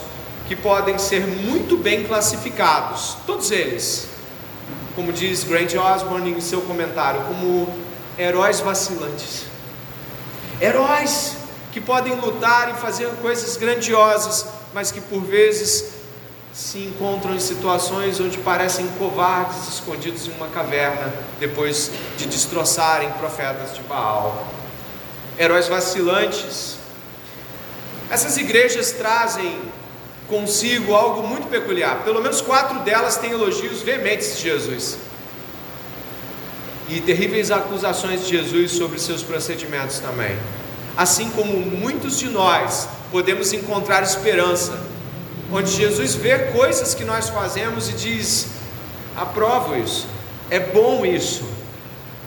que 0.49 0.55
podem 0.55 0.99
ser 0.99 1.27
muito 1.27 1.77
bem 1.77 2.05
classificados, 2.05 3.17
todos 3.27 3.51
eles, 3.51 4.09
como 4.95 5.13
diz 5.13 5.45
Grant 5.45 5.75
Osborne 5.75 6.31
em 6.31 6.41
seu 6.41 6.63
comentário, 6.63 7.21
como 7.23 7.69
heróis 8.19 8.61
vacilantes. 8.61 9.45
Heróis 10.61 11.37
que 11.73 11.81
podem 11.81 12.15
lutar 12.15 12.71
e 12.71 12.75
fazer 12.75 13.09
coisas 13.21 13.57
grandiosas, 13.57 14.47
mas 14.73 14.91
que 14.91 15.01
por 15.01 15.21
vezes 15.23 15.97
se 16.53 16.79
encontram 16.79 17.35
em 17.35 17.41
situações 17.41 18.19
onde 18.19 18.39
parecem 18.39 18.89
covardes 18.99 19.69
escondidos 19.69 20.27
em 20.27 20.31
uma 20.31 20.49
caverna 20.49 21.13
depois 21.39 21.91
de 22.17 22.25
destroçarem 22.25 23.11
profetas 23.19 23.75
de 23.75 23.83
Baal. 23.83 24.47
Heróis 25.39 25.69
vacilantes. 25.69 26.79
Essas 28.11 28.39
igrejas 28.39 28.93
trazem 28.93 29.61
consigo 30.29 30.95
algo 30.95 31.27
muito 31.27 31.49
peculiar. 31.49 32.03
Pelo 32.05 32.21
menos 32.21 32.41
quatro 32.41 32.81
delas 32.81 33.17
têm 33.17 33.33
elogios 33.33 33.83
veementes 33.83 34.37
de 34.37 34.43
Jesus. 34.43 34.99
E 36.89 37.01
terríveis 37.01 37.51
acusações 37.51 38.27
de 38.27 38.37
Jesus 38.37 38.73
sobre 38.73 38.99
seus 38.99 39.23
procedimentos 39.23 39.99
também. 39.99 40.37
Assim 40.97 41.31
como 41.31 41.59
muitos 41.59 42.19
de 42.19 42.29
nós 42.29 42.89
podemos 43.11 43.53
encontrar 43.53 44.03
esperança, 44.03 44.81
onde 45.53 45.71
Jesus 45.71 46.15
vê 46.15 46.39
coisas 46.53 46.95
que 46.95 47.05
nós 47.05 47.29
fazemos 47.29 47.89
e 47.89 47.93
diz: 47.93 48.49
aprovo 49.17 49.77
isso, 49.77 50.07
é 50.51 50.59
bom 50.61 51.05
isso, 51.05 51.45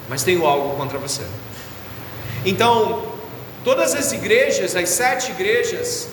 mas 0.08 0.24
tenho 0.24 0.46
algo 0.46 0.75
contra 0.75 0.98
você. 0.98 1.24
Então, 2.46 3.03
todas 3.63 3.94
as 3.94 4.12
igrejas, 4.12 4.75
as 4.75 4.89
sete 4.89 5.32
igrejas, 5.32 6.10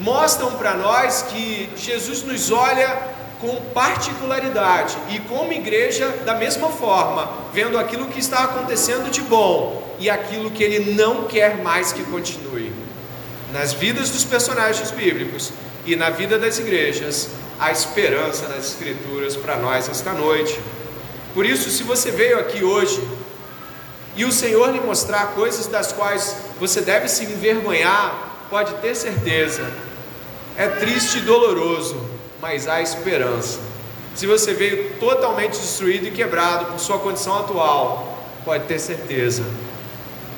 mostram 0.00 0.52
para 0.52 0.74
nós 0.74 1.22
que 1.22 1.70
Jesus 1.76 2.22
nos 2.22 2.50
olha 2.50 3.20
com 3.40 3.56
particularidade 3.72 4.96
e 5.10 5.18
como 5.20 5.52
igreja 5.52 6.08
da 6.24 6.34
mesma 6.34 6.68
forma, 6.68 7.30
vendo 7.52 7.78
aquilo 7.78 8.08
que 8.08 8.18
está 8.18 8.44
acontecendo 8.44 9.10
de 9.10 9.22
bom 9.22 9.94
e 9.98 10.10
aquilo 10.10 10.50
que 10.50 10.62
ele 10.62 10.94
não 10.94 11.24
quer 11.24 11.62
mais 11.62 11.92
que 11.92 12.02
continue. 12.04 12.72
Nas 13.52 13.72
vidas 13.72 14.10
dos 14.10 14.24
personagens 14.24 14.90
bíblicos 14.90 15.52
e 15.86 15.96
na 15.96 16.10
vida 16.10 16.38
das 16.38 16.58
igrejas, 16.58 17.30
a 17.58 17.70
esperança 17.70 18.48
nas 18.48 18.66
escrituras 18.66 19.36
para 19.36 19.56
nós 19.56 19.88
esta 19.88 20.12
noite. 20.12 20.58
Por 21.34 21.44
isso, 21.44 21.70
se 21.70 21.82
você 21.82 22.10
veio 22.10 22.38
aqui 22.38 22.64
hoje 22.64 23.02
e 24.16 24.24
o 24.24 24.32
Senhor 24.32 24.70
lhe 24.70 24.80
mostrar 24.80 25.28
coisas 25.28 25.66
das 25.66 25.92
quais 25.92 26.36
você 26.58 26.80
deve 26.80 27.08
se 27.08 27.24
envergonhar, 27.24 28.46
pode 28.50 28.74
ter 28.76 28.94
certeza, 28.94 29.70
é 30.56 30.68
triste 30.68 31.18
e 31.18 31.20
doloroso, 31.22 32.00
mas 32.40 32.66
há 32.66 32.80
esperança. 32.80 33.58
Se 34.14 34.26
você 34.26 34.52
veio 34.52 34.90
totalmente 34.98 35.58
destruído 35.58 36.06
e 36.06 36.10
quebrado 36.10 36.66
por 36.66 36.78
sua 36.78 36.98
condição 36.98 37.38
atual, 37.38 38.24
pode 38.44 38.64
ter 38.64 38.78
certeza, 38.78 39.44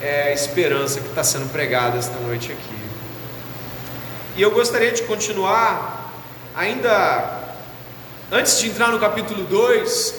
é 0.01 0.25
a 0.25 0.33
esperança 0.33 1.01
que 1.01 1.09
está 1.09 1.25
sendo 1.25 1.51
pregada 1.51 1.99
esta 1.99 2.19
noite 2.21 2.53
aqui. 2.53 2.83
E 4.37 4.43
eu 4.43 4.51
gostaria 4.51 4.91
de 4.91 5.03
continuar, 5.03 6.13
ainda 6.55 7.41
antes 8.31 8.59
de 8.59 8.69
entrar 8.69 8.89
no 8.89 8.99
capítulo 8.99 9.45
2, 9.45 10.15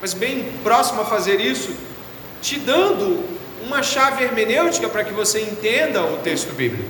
mas 0.00 0.14
bem 0.14 0.52
próximo 0.62 1.02
a 1.02 1.04
fazer 1.04 1.40
isso, 1.40 1.74
te 2.40 2.58
dando 2.58 3.24
uma 3.64 3.82
chave 3.82 4.24
hermenêutica 4.24 4.88
para 4.88 5.04
que 5.04 5.12
você 5.12 5.40
entenda 5.42 6.02
o 6.02 6.18
texto 6.18 6.54
bíblico. 6.54 6.88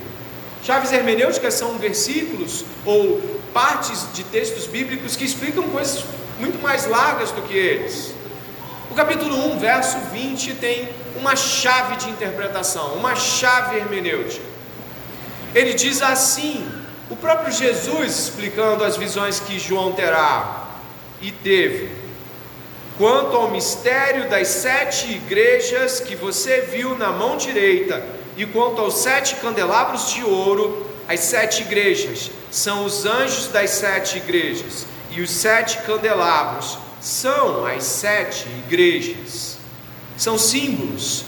Chaves 0.63 0.93
hermenêuticas 0.93 1.55
são 1.55 1.79
versículos 1.79 2.65
ou 2.85 3.21
partes 3.53 4.07
de 4.13 4.23
textos 4.25 4.67
bíblicos 4.67 5.17
que 5.17 5.25
explicam 5.25 5.65
coisas 5.71 6.05
muito 6.39 6.61
mais 6.63 6.87
largas 6.87 7.31
do 7.31 7.43
que 7.43 7.55
eles. 7.55 8.15
O 8.91 8.95
capítulo 8.95 9.53
1, 9.53 9.59
verso 9.59 9.99
20, 10.13 10.55
tem 10.55 10.89
uma 11.17 11.37
chave 11.37 11.97
de 11.97 12.11
interpretação, 12.11 12.95
uma 12.95 13.15
chave 13.15 13.77
hermenêutica. 13.77 14.45
Ele 15.55 15.75
diz 15.75 16.03
assim: 16.03 16.67
o 17.09 17.17
próprio 17.17 17.53
Jesus 17.53 18.19
explicando 18.19 18.85
as 18.85 18.97
visões 18.97 19.41
que 19.41 19.59
João 19.59 19.93
terá 19.93 20.69
e 21.23 21.31
teve. 21.31 21.91
Quanto 22.99 23.35
ao 23.35 23.51
mistério 23.51 24.29
das 24.29 24.49
sete 24.49 25.11
igrejas 25.11 26.01
que 26.01 26.15
você 26.15 26.61
viu 26.61 26.97
na 26.99 27.11
mão 27.11 27.37
direita, 27.37 28.05
e 28.37 28.47
quanto 28.47 28.81
aos 28.81 28.95
sete 28.95 29.37
candelabros 29.37 30.11
de 30.11 30.25
ouro, 30.25 30.87
as 31.09 31.21
sete 31.21 31.63
igrejas 31.63 32.31
são 32.51 32.85
os 32.85 33.05
anjos 33.05 33.49
das 33.49 33.71
sete 33.71 34.19
igrejas, 34.19 34.87
e 35.11 35.21
os 35.21 35.31
sete 35.31 35.79
candelabros 35.79 36.79
são 37.01 37.67
as 37.67 37.85
sete 37.85 38.47
igrejas. 38.67 39.57
São 40.17 40.39
símbolos. 40.39 41.25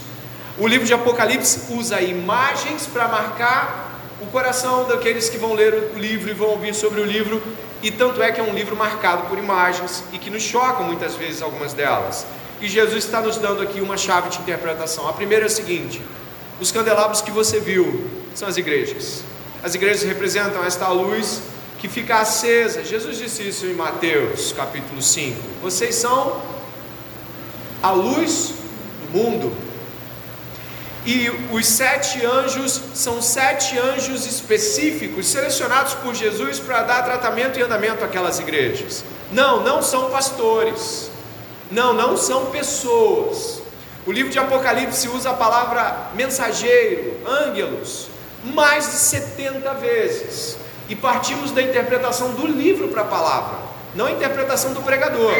O 0.57 0.67
livro 0.67 0.85
de 0.85 0.93
Apocalipse 0.93 1.73
usa 1.73 1.99
imagens 2.01 2.85
para 2.85 3.07
marcar 3.07 3.99
o 4.21 4.25
coração 4.27 4.85
daqueles 4.85 5.29
que 5.29 5.37
vão 5.37 5.53
ler 5.53 5.91
o 5.95 5.99
livro 5.99 6.29
e 6.29 6.33
vão 6.33 6.49
ouvir 6.49 6.73
sobre 6.73 7.01
o 7.01 7.05
livro, 7.05 7.41
e 7.81 7.91
tanto 7.91 8.21
é 8.21 8.31
que 8.31 8.39
é 8.39 8.43
um 8.43 8.53
livro 8.53 8.75
marcado 8.75 9.27
por 9.27 9.37
imagens 9.37 10.03
e 10.13 10.17
que 10.17 10.29
nos 10.29 10.43
chocam 10.43 10.85
muitas 10.85 11.15
vezes 11.15 11.41
algumas 11.41 11.73
delas. 11.73 12.25
E 12.61 12.67
Jesus 12.69 13.03
está 13.03 13.19
nos 13.19 13.37
dando 13.37 13.61
aqui 13.61 13.81
uma 13.81 13.97
chave 13.97 14.29
de 14.29 14.39
interpretação. 14.39 15.09
A 15.09 15.13
primeira 15.13 15.45
é 15.45 15.47
a 15.47 15.49
seguinte: 15.49 16.01
os 16.59 16.71
candelabros 16.71 17.21
que 17.21 17.31
você 17.31 17.59
viu 17.59 18.09
são 18.35 18.47
as 18.47 18.57
igrejas. 18.57 19.23
As 19.63 19.75
igrejas 19.75 20.03
representam 20.03 20.63
esta 20.63 20.87
luz 20.89 21.41
que 21.79 21.87
fica 21.87 22.17
acesa. 22.19 22.83
Jesus 22.83 23.17
disse 23.17 23.47
isso 23.47 23.65
em 23.65 23.73
Mateus 23.73 24.53
capítulo 24.53 25.01
5. 25.01 25.39
Vocês 25.61 25.95
são 25.95 26.41
a 27.81 27.91
luz 27.91 28.53
do 29.01 29.17
mundo. 29.17 29.51
E 31.05 31.29
os 31.51 31.65
sete 31.65 32.25
anjos 32.25 32.79
são 32.93 33.21
sete 33.21 33.77
anjos 33.77 34.25
específicos, 34.25 35.27
selecionados 35.27 35.93
por 35.95 36.15
Jesus 36.15 36.59
para 36.59 36.83
dar 36.83 37.03
tratamento 37.03 37.59
e 37.59 37.61
andamento 37.61 38.05
àquelas 38.05 38.39
igrejas. 38.39 39.03
Não, 39.31 39.63
não 39.63 39.81
são 39.81 40.09
pastores. 40.09 41.11
Não, 41.69 41.93
não 41.93 42.15
são 42.15 42.45
pessoas. 42.45 43.62
O 44.05 44.11
livro 44.11 44.31
de 44.31 44.37
Apocalipse 44.37 45.07
usa 45.07 45.29
a 45.29 45.33
palavra 45.33 46.09
mensageiro, 46.13 47.21
ângelos, 47.25 48.09
mais 48.43 48.91
de 48.91 48.97
70 48.97 49.73
vezes. 49.75 50.57
E 50.89 50.95
partimos 50.95 51.51
da 51.51 51.61
interpretação 51.61 52.31
do 52.31 52.45
livro 52.45 52.89
para 52.89 53.03
a 53.03 53.05
palavra, 53.05 53.57
não 53.95 54.05
a 54.05 54.11
interpretação 54.11 54.73
do 54.73 54.81
pregador. 54.81 55.33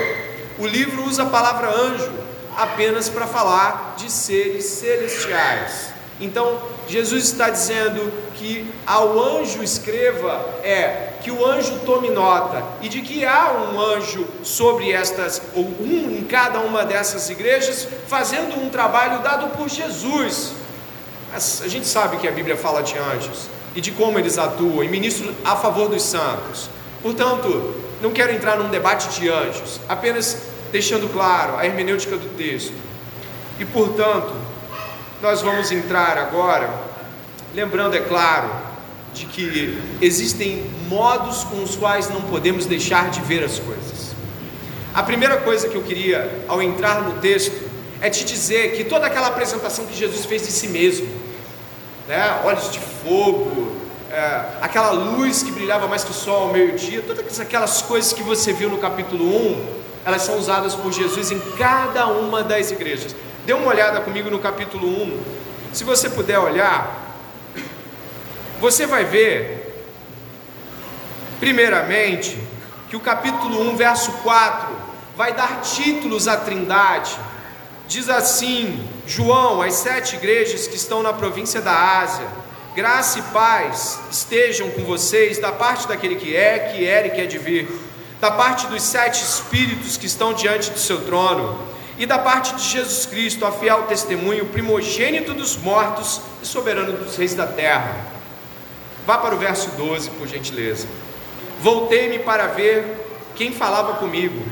O 0.58 0.66
livro 0.66 1.04
usa 1.04 1.24
a 1.24 1.26
palavra 1.26 1.70
anjo 1.70 2.10
apenas 2.56 3.10
para 3.10 3.28
falar 3.28 3.96
de 3.98 4.10
seres 4.10 4.66
celestiais. 4.66 5.93
Então, 6.20 6.60
Jesus 6.88 7.26
está 7.26 7.50
dizendo 7.50 8.12
que 8.36 8.72
ao 8.86 9.20
anjo 9.20 9.64
escreva 9.64 10.46
é 10.64 11.14
que 11.24 11.32
o 11.32 11.46
anjo 11.46 11.80
tome 11.86 12.10
nota 12.10 12.64
e 12.82 12.90
de 12.90 13.02
que 13.02 13.26
há 13.26 13.52
um 13.54 13.80
anjo 13.80 14.28
sobre 14.44 14.92
estas, 14.92 15.42
ou 15.56 15.64
um 15.64 16.18
em 16.20 16.24
cada 16.24 16.60
uma 16.60 16.84
dessas 16.86 17.30
igrejas, 17.30 17.88
fazendo 18.08 18.60
um 18.60 18.70
trabalho 18.70 19.22
dado 19.22 19.56
por 19.58 19.70
Jesus. 19.70 20.54
A 21.34 21.68
gente 21.68 21.88
sabe 21.88 22.18
que 22.18 22.28
a 22.28 22.32
Bíblia 22.32 22.56
fala 22.56 22.84
de 22.84 22.98
anjos 22.98 23.48
e 23.76 23.82
de 23.82 23.92
como 23.92 24.20
eles 24.20 24.38
atuam 24.38 24.84
e 24.84 24.88
ministram 24.88 25.34
a 25.44 25.56
favor 25.56 25.90
dos 25.90 26.04
santos. 26.04 26.70
Portanto, 27.02 27.76
não 28.02 28.12
quero 28.12 28.34
entrar 28.34 28.58
num 28.58 28.70
debate 28.70 29.08
de 29.20 29.30
anjos, 29.30 29.80
apenas 29.90 30.38
deixando 30.72 31.12
claro 31.12 31.58
a 31.58 31.66
hermenêutica 31.66 32.18
do 32.18 32.36
texto. 32.38 32.74
E 33.60 33.66
portanto, 33.66 34.34
nós 35.24 35.42
vamos 35.42 35.72
entrar 35.72 36.18
agora, 36.18 36.70
lembrando, 37.56 37.96
é 37.96 38.02
claro, 38.02 38.52
de 39.14 39.26
que 39.26 39.82
existem 40.02 40.70
modos 40.90 41.46
com 41.46 41.64
os 41.64 41.78
quais 41.78 42.10
não 42.10 42.24
podemos 42.24 42.66
deixar 42.66 43.10
de 43.10 43.22
ver 43.22 43.42
as 43.42 43.58
coisas. 43.58 44.14
A 44.94 45.02
primeira 45.02 45.38
coisa 45.38 45.70
que 45.70 45.76
eu 45.76 45.82
queria, 45.82 46.44
ao 46.46 46.62
entrar 46.62 47.04
no 47.04 47.22
texto, 47.22 47.56
é 48.02 48.10
te 48.10 48.26
dizer 48.26 48.76
que 48.76 48.84
toda 48.84 49.08
aquela 49.08 49.28
apresentação 49.28 49.86
que 49.86 49.98
Jesus 49.98 50.26
fez 50.26 50.46
de 50.46 50.52
si 50.52 50.68
mesmo, 50.68 51.08
né, 52.06 52.42
olhos 52.44 52.70
de 52.70 52.80
fogo, 52.80 53.78
é, 54.12 54.42
aquela 54.62 54.92
luz 54.92 55.42
que 55.42 55.54
brilhava 55.54 55.88
mais 55.88 56.04
que 56.04 56.12
o 56.12 56.14
sol 56.14 56.48
ao 56.48 56.52
meio-dia, 56.52 57.02
todas 57.02 57.40
aquelas 57.40 57.82
coisas 57.82 58.12
que 58.12 58.22
você 58.22 58.52
viu 58.52 58.70
no 58.70 58.78
capítulo 58.78 59.24
1, 59.24 59.84
elas 60.04 60.24
são 60.24 60.38
usadas 60.38 60.76
por 60.76 60.92
Jesus 60.92 61.32
em 61.32 61.40
cada 61.58 62.08
uma 62.08 62.44
das 62.44 62.72
igrejas. 62.72 63.16
Dê 63.46 63.52
uma 63.52 63.68
olhada 63.68 64.00
comigo 64.00 64.30
no 64.30 64.40
capítulo 64.40 64.88
1. 64.88 65.24
Se 65.74 65.84
você 65.84 66.10
puder 66.10 66.40
olhar, 66.40 67.18
você 68.62 68.86
vai 68.86 69.04
ver, 69.04 69.86
primeiramente, 71.42 72.38
que 72.90 72.96
o 72.96 73.02
capítulo 73.02 73.70
1, 73.72 73.76
verso 73.76 74.14
4, 74.24 74.74
vai 75.18 75.34
dar 75.34 75.60
títulos 75.60 76.28
à 76.28 76.38
Trindade. 76.38 77.18
Diz 77.86 78.08
assim: 78.08 78.88
João, 79.06 79.62
as 79.62 79.74
sete 79.74 80.16
igrejas 80.16 80.66
que 80.66 80.78
estão 80.78 81.04
na 81.04 81.12
província 81.12 81.60
da 81.60 82.00
Ásia, 82.00 82.28
graça 82.74 83.20
e 83.20 83.22
paz 83.24 84.00
estejam 84.10 84.72
com 84.72 84.86
vocês 84.86 85.38
da 85.38 85.52
parte 85.52 85.86
daquele 85.86 86.16
que 86.16 86.34
é, 86.34 86.60
que 86.60 86.86
era 86.86 87.08
e 87.08 87.12
que 87.12 87.20
é 87.20 87.26
de 87.26 87.38
vir 87.38 87.68
da 88.22 88.32
parte 88.32 88.68
dos 88.68 88.82
sete 88.82 89.22
espíritos 89.22 89.98
que 89.98 90.06
estão 90.06 90.34
diante 90.34 90.72
do 90.72 90.80
seu 90.80 91.02
trono, 91.02 91.60
e 91.98 92.06
da 92.06 92.18
parte 92.18 92.56
de 92.56 92.64
Jesus 92.64 93.06
Cristo, 93.06 93.46
a 93.46 93.52
fiel 93.52 93.84
testemunho, 93.84 94.46
primogênito 94.46 95.34
dos 95.34 95.56
mortos 95.58 96.22
e 96.42 96.46
soberano 96.46 96.94
dos 96.94 97.16
reis 97.16 97.34
da 97.34 97.46
terra. 97.46 97.96
Vá 99.06 99.18
para 99.18 99.36
o 99.36 99.38
verso 99.38 99.70
12, 99.72 100.10
por 100.12 100.28
gentileza. 100.28 100.88
Voltei-me 101.62 102.20
para 102.20 102.48
ver 102.48 103.08
quem 103.36 103.52
falava 103.52 103.94
comigo, 103.94 104.44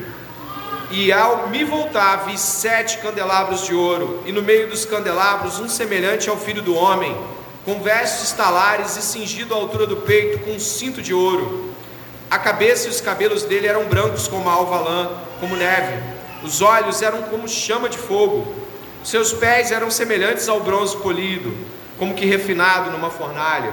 e 0.90 1.10
ao 1.10 1.48
me 1.48 1.64
voltar, 1.64 2.26
vi 2.26 2.38
sete 2.38 2.98
candelabros 2.98 3.64
de 3.64 3.74
ouro, 3.74 4.22
e 4.26 4.32
no 4.32 4.42
meio 4.42 4.68
dos 4.68 4.84
candelabros 4.84 5.58
um 5.58 5.68
semelhante 5.68 6.28
ao 6.28 6.36
filho 6.36 6.62
do 6.62 6.74
homem, 6.74 7.16
com 7.64 7.80
vestes 7.80 8.32
talares 8.32 8.96
e 8.96 9.02
cingido 9.02 9.54
à 9.54 9.56
altura 9.56 9.86
do 9.86 9.96
peito 9.98 10.40
com 10.40 10.50
um 10.50 10.60
cinto 10.60 11.00
de 11.00 11.14
ouro 11.14 11.72
a 12.32 12.38
cabeça 12.38 12.86
e 12.86 12.90
os 12.90 12.98
cabelos 12.98 13.42
dele 13.42 13.66
eram 13.66 13.84
brancos 13.84 14.26
como 14.26 14.48
a 14.48 14.52
alva 14.54 14.78
lã, 14.78 15.10
como 15.38 15.54
neve. 15.54 16.02
Os 16.42 16.60
olhos 16.60 17.02
eram 17.02 17.22
como 17.22 17.48
chama 17.48 17.88
de 17.88 17.98
fogo. 17.98 18.54
Seus 19.04 19.32
pés 19.32 19.70
eram 19.70 19.90
semelhantes 19.90 20.48
ao 20.48 20.60
bronze 20.60 20.96
polido, 20.96 21.56
como 21.98 22.14
que 22.14 22.26
refinado 22.26 22.90
numa 22.90 23.10
fornalha. 23.10 23.72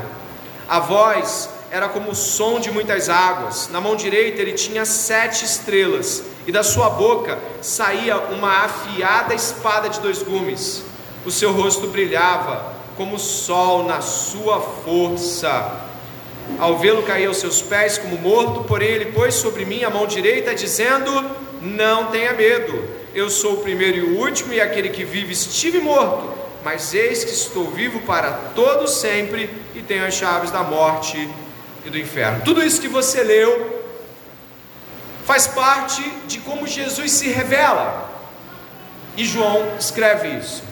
A 0.67 0.79
voz 0.79 1.49
era 1.71 1.89
como 1.89 2.11
o 2.11 2.15
som 2.15 2.59
de 2.59 2.71
muitas 2.71 3.09
águas. 3.09 3.69
Na 3.71 3.79
mão 3.81 3.95
direita 3.95 4.41
ele 4.41 4.53
tinha 4.53 4.85
sete 4.85 5.45
estrelas, 5.45 6.23
e 6.47 6.51
da 6.51 6.63
sua 6.63 6.89
boca 6.89 7.39
saía 7.61 8.17
uma 8.17 8.65
afiada 8.65 9.33
espada 9.33 9.89
de 9.89 9.99
dois 9.99 10.23
gumes. 10.23 10.83
O 11.25 11.31
seu 11.31 11.51
rosto 11.51 11.87
brilhava 11.87 12.73
como 12.97 13.15
o 13.15 13.19
sol 13.19 13.83
na 13.83 14.01
sua 14.01 14.59
força 14.59 15.87
ao 16.57 16.77
vê-lo 16.77 17.03
cair 17.03 17.27
aos 17.27 17.37
seus 17.37 17.61
pés 17.61 17.97
como 17.97 18.17
morto, 18.17 18.63
porém 18.63 18.89
ele 18.89 19.11
pôs 19.11 19.35
sobre 19.35 19.65
mim 19.65 19.83
a 19.83 19.89
mão 19.89 20.07
direita, 20.07 20.55
dizendo: 20.55 21.11
Não 21.61 22.07
tenha 22.07 22.33
medo, 22.33 22.87
eu 23.13 23.29
sou 23.29 23.55
o 23.55 23.57
primeiro 23.57 23.97
e 23.97 24.01
o 24.01 24.19
último, 24.19 24.53
e 24.53 24.61
aquele 24.61 24.89
que 24.89 25.03
vive 25.03 25.33
estive 25.33 25.79
morto, 25.79 26.33
mas 26.63 26.93
eis 26.93 27.23
que 27.23 27.31
estou 27.31 27.69
vivo 27.69 27.99
para 28.01 28.31
todo 28.55 28.87
sempre 28.87 29.49
e 29.75 29.81
tenho 29.81 30.05
as 30.05 30.13
chaves 30.13 30.51
da 30.51 30.63
morte 30.63 31.29
e 31.85 31.89
do 31.89 31.97
inferno. 31.97 32.41
Tudo 32.43 32.63
isso 32.63 32.81
que 32.81 32.87
você 32.87 33.23
leu 33.23 33.83
faz 35.25 35.47
parte 35.47 36.01
de 36.27 36.39
como 36.39 36.67
Jesus 36.67 37.11
se 37.11 37.29
revela. 37.29 38.09
E 39.15 39.25
João 39.25 39.75
escreve 39.77 40.29
isso. 40.29 40.63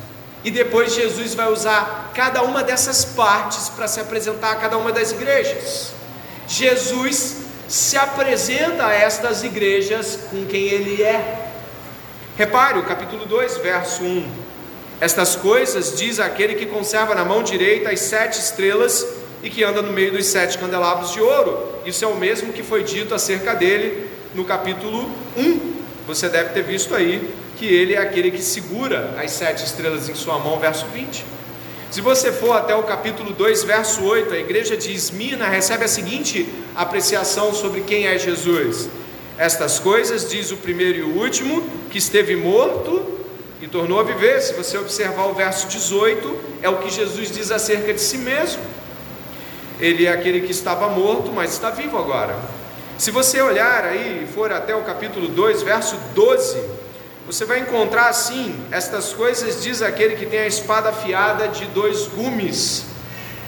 E 0.44 0.50
depois 0.50 0.94
Jesus 0.94 1.36
vai 1.36 1.52
usar 1.52 2.12
cada 2.14 2.42
uma 2.44 2.64
dessas 2.64 3.04
partes 3.04 3.70
para 3.70 3.88
se 3.88 4.00
apresentar 4.00 4.52
a 4.52 4.56
cada 4.56 4.78
uma 4.78 4.92
das 4.92 5.12
igrejas. 5.12 5.92
Jesus 6.48 7.47
se 7.68 7.98
apresenta 7.98 8.86
a 8.86 8.94
estas 8.94 9.44
igrejas 9.44 10.20
com 10.30 10.46
quem 10.46 10.64
ele 10.64 11.04
é. 11.04 11.52
Repare 12.38 12.80
o 12.80 12.84
capítulo 12.84 13.26
2, 13.26 13.58
verso 13.58 14.04
1. 14.04 14.30
Estas 15.00 15.36
coisas 15.36 15.98
diz 15.98 16.20
aquele 16.20 16.56
que 16.56 16.66
conserva 16.66 17.14
na 17.14 17.26
mão 17.26 17.44
direita 17.44 17.90
as 17.90 18.00
sete 18.00 18.40
estrelas 18.40 19.06
e 19.44 19.50
que 19.50 19.64
anda 19.64 19.82
no 19.82 19.92
meio 19.92 20.12
dos 20.12 20.26
sete 20.26 20.58
candelabros 20.58 21.12
de 21.12 21.22
ouro. 21.22 21.76
Isso 21.86 22.04
é 22.04 22.08
o 22.08 22.16
mesmo 22.16 22.54
que 22.54 22.64
foi 22.64 22.84
dito 22.84 23.14
acerca 23.14 23.54
dele 23.54 24.10
no 24.34 24.46
capítulo 24.46 25.12
1. 25.36 25.78
Você 26.08 26.30
deve 26.30 26.50
ter 26.50 26.64
visto 26.64 26.96
aí 26.96 27.34
que 27.58 27.66
ele 27.66 27.96
é 27.96 27.98
aquele 27.98 28.32
que 28.32 28.42
segura 28.42 29.16
as 29.22 29.32
sete 29.32 29.66
estrelas 29.66 30.08
em 30.10 30.16
sua 30.16 30.40
mão, 30.40 30.60
verso 30.60 30.86
20. 30.88 31.37
Se 31.90 32.02
você 32.02 32.34
for 32.34 32.52
até 32.52 32.76
o 32.76 32.84
capítulo 32.84 33.32
2, 33.32 33.64
verso 33.64 34.04
8, 34.04 34.34
a 34.34 34.38
igreja 34.38 34.76
de 34.76 34.94
Esmirna 34.94 35.48
recebe 35.48 35.86
a 35.86 35.88
seguinte 35.88 36.48
apreciação 36.76 37.54
sobre 37.54 37.82
quem 37.82 38.08
é 38.08 38.20
Jesus. 38.20 38.90
Estas 39.38 39.80
coisas 39.80 40.30
diz 40.30 40.52
o 40.52 40.58
primeiro 40.58 41.00
e 41.00 41.02
o 41.04 41.18
último, 41.18 41.64
que 41.90 41.98
esteve 41.98 42.36
morto 42.36 43.20
e 43.62 43.68
tornou 43.68 44.02
a 44.02 44.04
viver. 44.04 44.42
Se 44.42 44.54
você 44.54 44.78
observar 44.78 45.28
o 45.28 45.34
verso 45.34 45.68
18, 45.68 46.38
é 46.62 46.68
o 46.68 46.78
que 46.80 46.90
Jesus 46.90 47.32
diz 47.32 47.52
acerca 47.52 47.94
de 47.94 48.02
si 48.02 48.18
mesmo. 48.18 48.62
Ele 49.80 50.08
é 50.08 50.12
aquele 50.12 50.42
que 50.42 50.52
estava 50.52 50.90
morto, 50.90 51.32
mas 51.32 51.54
está 51.54 51.70
vivo 51.70 51.98
agora. 51.98 52.36
Se 52.98 53.12
você 53.12 53.42
olhar 53.42 53.86
aí 53.86 54.24
e 54.24 54.34
for 54.34 54.52
até 54.52 54.76
o 54.76 54.82
capítulo 54.82 55.30
2, 55.30 55.62
verso 55.62 55.96
12, 56.14 56.60
você 57.28 57.44
vai 57.44 57.60
encontrar 57.60 58.08
assim: 58.08 58.58
estas 58.72 59.12
coisas 59.12 59.62
diz 59.62 59.82
aquele 59.82 60.16
que 60.16 60.26
tem 60.26 60.40
a 60.40 60.48
espada 60.48 60.90
afiada 60.90 61.50
de 61.50 61.66
dois 61.66 62.08
gumes. 62.08 62.86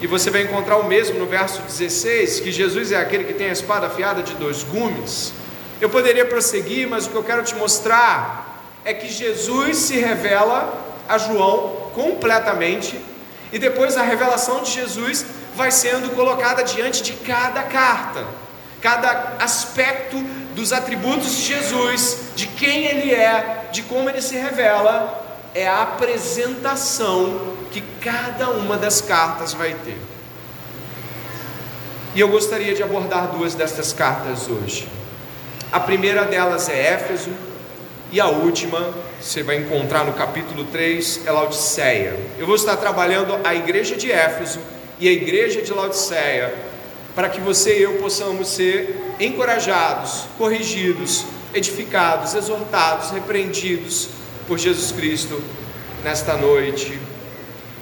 E 0.01 0.07
você 0.07 0.29
vai 0.29 0.41
encontrar 0.41 0.77
o 0.77 0.85
mesmo 0.85 1.17
no 1.17 1.25
verso 1.25 1.61
16, 1.61 2.41
que 2.41 2.51
Jesus 2.51 2.91
é 2.91 2.97
aquele 2.97 3.23
que 3.23 3.33
tem 3.33 3.49
a 3.49 3.53
espada 3.53 3.87
afiada 3.87 4.21
de 4.21 4.33
dois 4.33 4.63
gumes. 4.63 5.33
Eu 5.81 5.89
poderia 5.89 6.25
prosseguir, 6.25 6.87
mas 6.87 7.05
o 7.05 7.09
que 7.09 7.15
eu 7.15 7.23
quero 7.23 7.43
te 7.43 7.55
mostrar 7.55 8.63
é 8.83 8.93
que 8.93 9.07
Jesus 9.07 9.77
se 9.77 9.97
revela 9.97 10.73
a 11.07 11.17
João 11.17 11.89
completamente, 11.93 12.99
e 13.51 13.59
depois 13.59 13.97
a 13.97 14.03
revelação 14.03 14.61
de 14.61 14.71
Jesus 14.71 15.25
vai 15.55 15.71
sendo 15.71 16.15
colocada 16.15 16.63
diante 16.63 17.01
de 17.01 17.13
cada 17.13 17.63
carta 17.63 18.25
cada 18.81 19.35
aspecto 19.39 20.17
dos 20.60 20.74
atributos 20.74 21.38
de 21.38 21.43
Jesus, 21.43 22.17
de 22.36 22.45
quem 22.45 22.86
Ele 22.86 23.13
é, 23.13 23.69
de 23.72 23.82
como 23.84 24.10
Ele 24.10 24.22
se 24.22 24.36
revela, 24.36 25.39
é 25.56 25.65
a 25.65 25.84
apresentação 25.84 27.56
que 27.72 27.82
cada 28.02 28.50
uma 28.50 28.76
das 28.78 29.00
cartas 29.00 29.54
vai 29.54 29.74
ter. 29.86 29.98
E 32.13 32.19
eu 32.19 32.28
gostaria 32.28 32.76
de 32.76 32.84
abordar 32.84 33.28
duas 33.28 33.56
destas 33.56 33.93
cartas 33.93 34.50
hoje. 34.50 34.86
A 35.72 35.80
primeira 35.80 36.26
delas 36.26 36.67
é 36.67 36.93
Éfeso, 36.93 37.32
e 38.12 38.19
a 38.19 38.28
última, 38.28 38.93
você 39.22 39.41
vai 39.43 39.56
encontrar 39.58 40.04
no 40.04 40.12
capítulo 40.13 40.65
3, 40.65 41.22
é 41.26 41.32
Laodiceia. 41.32 42.19
Eu 42.38 42.45
vou 42.45 42.56
estar 42.56 42.76
trabalhando 42.76 43.39
a 43.45 43.56
igreja 43.56 43.95
de 43.95 44.12
Éfeso 44.12 44.60
e 45.00 45.08
a 45.08 45.12
igreja 45.12 45.62
de 45.62 45.72
Laodiceia 45.72 46.54
para 47.19 47.27
que 47.27 47.41
você 47.41 47.79
e 47.79 47.82
eu 47.82 47.95
possamos 47.95 48.47
ser 48.47 48.97
encorajados, 49.19 50.23
corrigidos, 50.38 51.25
edificados, 51.53 52.34
exortados, 52.34 53.12
repreendidos 53.12 54.08
por 54.47 54.58
Jesus 54.58 54.93
Cristo 54.93 55.43
nesta 56.01 56.38
noite. 56.38 56.97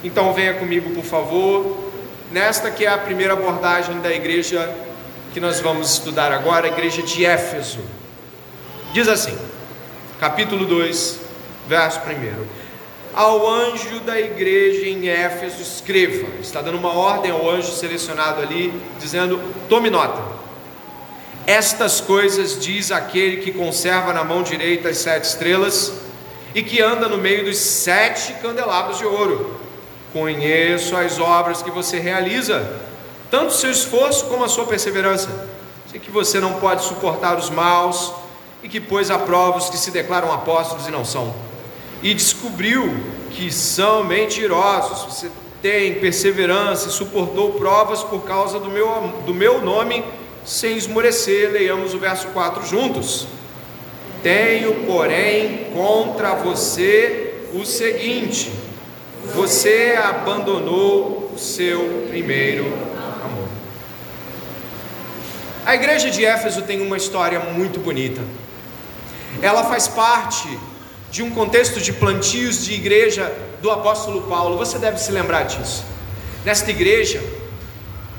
Então 0.03 0.33
venha 0.33 0.55
comigo, 0.55 0.89
por 0.89 1.03
favor, 1.03 1.91
nesta 2.31 2.71
que 2.71 2.83
é 2.83 2.89
a 2.89 2.97
primeira 2.97 3.33
abordagem 3.33 4.01
da 4.01 4.11
igreja 4.11 4.75
que 5.31 5.39
nós 5.39 5.59
vamos 5.59 5.91
estudar 5.91 6.31
agora, 6.31 6.65
a 6.65 6.71
igreja 6.71 7.03
de 7.03 7.23
Éfeso. 7.23 7.81
Diz 8.91 9.07
assim, 9.07 9.37
capítulo 10.19 10.65
2, 10.65 11.19
verso 11.67 11.99
1 11.99 12.56
ao 13.17 13.49
anjo 13.49 13.99
da 14.01 14.19
igreja 14.19 14.87
em 14.87 15.09
Éfeso, 15.09 15.59
escreva. 15.59 16.27
Está 16.39 16.61
dando 16.61 16.77
uma 16.77 16.93
ordem 16.93 17.31
ao 17.31 17.49
anjo 17.49 17.71
selecionado 17.71 18.43
ali, 18.43 18.71
dizendo: 18.99 19.41
tome 19.67 19.89
nota. 19.89 20.21
Estas 21.47 21.99
coisas 21.99 22.59
diz 22.59 22.91
aquele 22.91 23.37
que 23.37 23.51
conserva 23.51 24.13
na 24.13 24.23
mão 24.23 24.43
direita 24.43 24.89
as 24.89 24.99
sete 24.99 25.23
estrelas 25.23 25.93
e 26.53 26.61
que 26.61 26.79
anda 26.79 27.09
no 27.09 27.17
meio 27.17 27.43
dos 27.45 27.57
sete 27.57 28.33
candelabros 28.33 28.99
de 28.99 29.05
ouro. 29.05 29.59
Conheço 30.13 30.95
as 30.95 31.19
obras 31.19 31.63
que 31.63 31.71
você 31.71 31.97
realiza, 31.97 32.71
tanto 33.31 33.47
o 33.47 33.51
seu 33.51 33.71
esforço 33.71 34.25
como 34.25 34.43
a 34.43 34.47
sua 34.47 34.67
perseverança. 34.67 35.47
Sei 35.89 35.99
que 35.99 36.11
você 36.11 36.39
não 36.39 36.59
pode 36.59 36.83
suportar 36.83 37.35
os 37.35 37.49
maus 37.49 38.13
e 38.61 38.69
que 38.69 38.79
pôs 38.79 39.09
a 39.09 39.17
prova 39.17 39.57
os 39.57 39.71
que 39.71 39.77
se 39.77 39.89
declaram 39.89 40.31
apóstolos 40.31 40.87
e 40.87 40.91
não 40.91 41.03
são 41.03 41.46
e 42.01 42.13
descobriu 42.13 42.95
que 43.31 43.51
são 43.51 44.03
mentirosos. 44.03 45.13
Você 45.13 45.31
tem 45.61 45.95
perseverança 45.95 46.89
e 46.89 46.91
suportou 46.91 47.53
provas 47.53 48.03
por 48.03 48.23
causa 48.23 48.59
do 48.59 48.69
meu, 48.69 49.13
do 49.25 49.33
meu 49.33 49.61
nome, 49.61 50.03
sem 50.45 50.77
esmorecer. 50.77 51.51
Leiamos 51.51 51.93
o 51.93 51.99
verso 51.99 52.27
4 52.27 52.65
juntos. 52.65 53.27
Tenho, 54.21 54.85
porém, 54.85 55.67
contra 55.73 56.35
você 56.35 57.35
o 57.53 57.65
seguinte: 57.65 58.51
você 59.33 59.97
abandonou 60.01 61.31
o 61.33 61.37
seu 61.37 62.05
primeiro 62.09 62.65
amor. 63.23 63.47
A 65.65 65.75
igreja 65.75 66.09
de 66.09 66.25
Éfeso 66.25 66.61
tem 66.63 66.81
uma 66.81 66.97
história 66.97 67.39
muito 67.39 67.79
bonita. 67.79 68.21
Ela 69.41 69.63
faz 69.65 69.87
parte 69.87 70.47
de 71.11 71.23
um 71.23 71.31
contexto 71.31 71.79
de 71.79 71.93
plantios 71.93 72.65
de 72.65 72.73
igreja 72.73 73.33
do 73.61 73.71
apóstolo 73.71 74.23
Paulo. 74.23 74.57
Você 74.57 74.77
deve 74.77 74.97
se 74.97 75.11
lembrar 75.11 75.43
disso. 75.43 75.83
Nesta 76.43 76.69
igreja, 76.69 77.21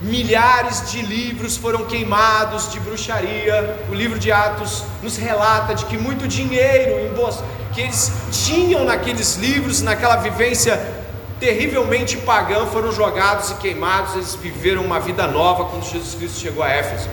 milhares 0.00 0.90
de 0.90 1.02
livros 1.02 1.56
foram 1.56 1.84
queimados 1.84 2.72
de 2.72 2.80
bruxaria. 2.80 3.78
O 3.90 3.94
livro 3.94 4.18
de 4.18 4.32
Atos 4.32 4.84
nos 5.02 5.16
relata 5.16 5.74
de 5.74 5.84
que 5.86 5.96
muito 5.96 6.26
dinheiro 6.26 7.08
que 7.72 7.82
eles 7.82 8.12
tinham 8.32 8.84
naqueles 8.84 9.36
livros, 9.36 9.82
naquela 9.82 10.16
vivência 10.16 10.80
terrivelmente 11.38 12.16
pagã, 12.16 12.66
foram 12.66 12.90
jogados 12.90 13.50
e 13.50 13.54
queimados. 13.54 14.14
Eles 14.14 14.34
viveram 14.34 14.82
uma 14.84 14.98
vida 14.98 15.26
nova 15.26 15.66
quando 15.66 15.84
Jesus 15.84 16.14
Cristo 16.14 16.40
chegou 16.40 16.62
a 16.62 16.70
Éfeso. 16.70 17.08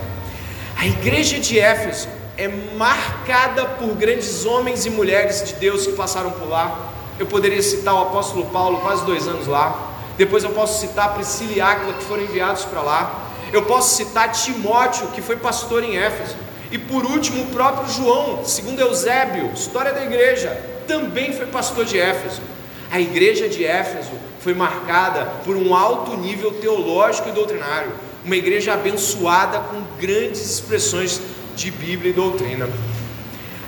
A 0.77 0.85
igreja 0.85 1.39
de 1.39 1.59
Éfeso 1.59 2.07
é 2.37 2.47
marcada 2.47 3.65
por 3.65 3.95
grandes 3.95 4.45
homens 4.45 4.85
e 4.85 4.89
mulheres 4.89 5.43
de 5.43 5.53
Deus 5.53 5.85
que 5.85 5.93
passaram 5.93 6.31
por 6.31 6.49
lá. 6.49 6.91
Eu 7.17 7.25
poderia 7.25 7.61
citar 7.61 7.93
o 7.95 8.01
apóstolo 8.01 8.45
Paulo, 8.47 8.79
quase 8.81 9.05
dois 9.05 9.27
anos 9.27 9.47
lá. 9.47 9.93
Depois 10.17 10.43
eu 10.43 10.49
posso 10.51 10.81
citar 10.81 11.13
Priscila 11.13 11.53
e 11.53 11.61
Áquila, 11.61 11.93
que 11.93 12.03
foram 12.03 12.23
enviados 12.23 12.65
para 12.65 12.81
lá. 12.81 13.31
Eu 13.53 13.63
posso 13.63 13.95
citar 13.95 14.31
Timóteo, 14.31 15.07
que 15.07 15.21
foi 15.21 15.37
pastor 15.37 15.83
em 15.83 15.97
Éfeso. 15.97 16.35
E 16.71 16.77
por 16.77 17.05
último, 17.05 17.43
o 17.43 17.47
próprio 17.47 17.89
João, 17.89 18.43
segundo 18.43 18.81
Eusébio, 18.81 19.51
história 19.53 19.93
da 19.93 20.03
igreja, 20.03 20.49
também 20.87 21.31
foi 21.31 21.45
pastor 21.45 21.85
de 21.85 21.97
Éfeso. 21.97 22.41
A 22.91 22.99
igreja 22.99 23.47
de 23.47 23.65
Éfeso 23.65 24.11
foi 24.41 24.53
marcada 24.53 25.25
por 25.45 25.55
um 25.55 25.73
alto 25.73 26.17
nível 26.17 26.51
teológico 26.51 27.29
e 27.29 27.31
doutrinário, 27.31 27.91
uma 28.23 28.35
igreja 28.35 28.73
abençoada 28.73 29.59
com 29.59 29.81
grandes 29.99 30.41
expressões 30.45 31.21
de 31.55 31.71
Bíblia 31.71 32.11
e 32.11 32.13
doutrina. 32.13 32.67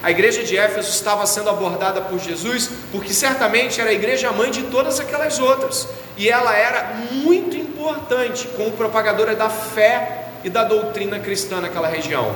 A 0.03 0.11
igreja 0.11 0.43
de 0.43 0.55
Éfeso 0.55 0.89
estava 0.89 1.25
sendo 1.25 1.49
abordada 1.49 2.01
por 2.01 2.19
Jesus 2.19 2.69
porque 2.91 3.13
certamente 3.13 3.81
era 3.81 3.89
a 3.89 3.93
igreja 3.93 4.31
mãe 4.31 4.51
de 4.51 4.63
todas 4.63 4.99
aquelas 4.99 5.39
outras, 5.39 5.87
e 6.15 6.29
ela 6.29 6.55
era 6.55 6.95
muito 7.11 7.57
importante 7.57 8.47
como 8.55 8.71
propagadora 8.71 9.35
da 9.35 9.49
fé 9.49 10.29
e 10.43 10.49
da 10.49 10.63
doutrina 10.63 11.19
cristã 11.19 11.59
naquela 11.59 11.87
região. 11.87 12.33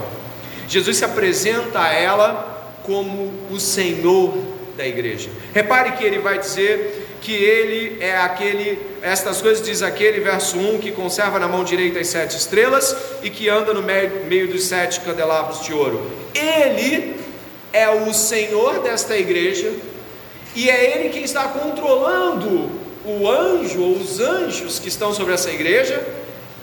Jesus 0.67 0.97
se 0.97 1.05
apresenta 1.05 1.81
a 1.81 1.93
ela 1.93 2.79
como 2.83 3.31
o 3.49 3.59
Senhor 3.59 4.37
da 4.77 4.87
igreja. 4.87 5.29
Repare 5.53 5.91
que 5.93 6.03
ele 6.03 6.19
vai 6.19 6.39
dizer 6.39 7.00
que 7.21 7.31
ele 7.31 7.97
é 8.01 8.17
aquele, 8.17 8.79
estas 9.01 9.41
coisas 9.41 9.63
diz 9.63 9.83
aquele, 9.83 10.19
verso 10.19 10.57
1, 10.57 10.79
que 10.79 10.91
conserva 10.91 11.39
na 11.39 11.47
mão 11.47 11.63
direita 11.63 11.99
as 11.99 12.07
sete 12.07 12.35
estrelas 12.35 12.95
e 13.21 13.29
que 13.29 13.47
anda 13.47 13.73
no 13.73 13.81
meio, 13.81 14.25
meio 14.25 14.47
dos 14.47 14.63
sete 14.63 14.99
candelabros 15.01 15.63
de 15.63 15.71
ouro. 15.71 16.11
Ele 16.33 17.15
é 17.71 17.89
o 17.89 18.11
Senhor 18.13 18.81
desta 18.81 19.15
igreja 19.15 19.71
e 20.55 20.69
é 20.69 20.97
Ele 20.97 21.09
quem 21.09 21.23
está 21.23 21.43
controlando 21.47 22.71
o 23.05 23.29
anjo 23.29 23.81
ou 23.81 23.97
os 23.97 24.19
anjos 24.19 24.79
que 24.79 24.89
estão 24.89 25.13
sobre 25.13 25.33
essa 25.33 25.51
igreja. 25.51 26.03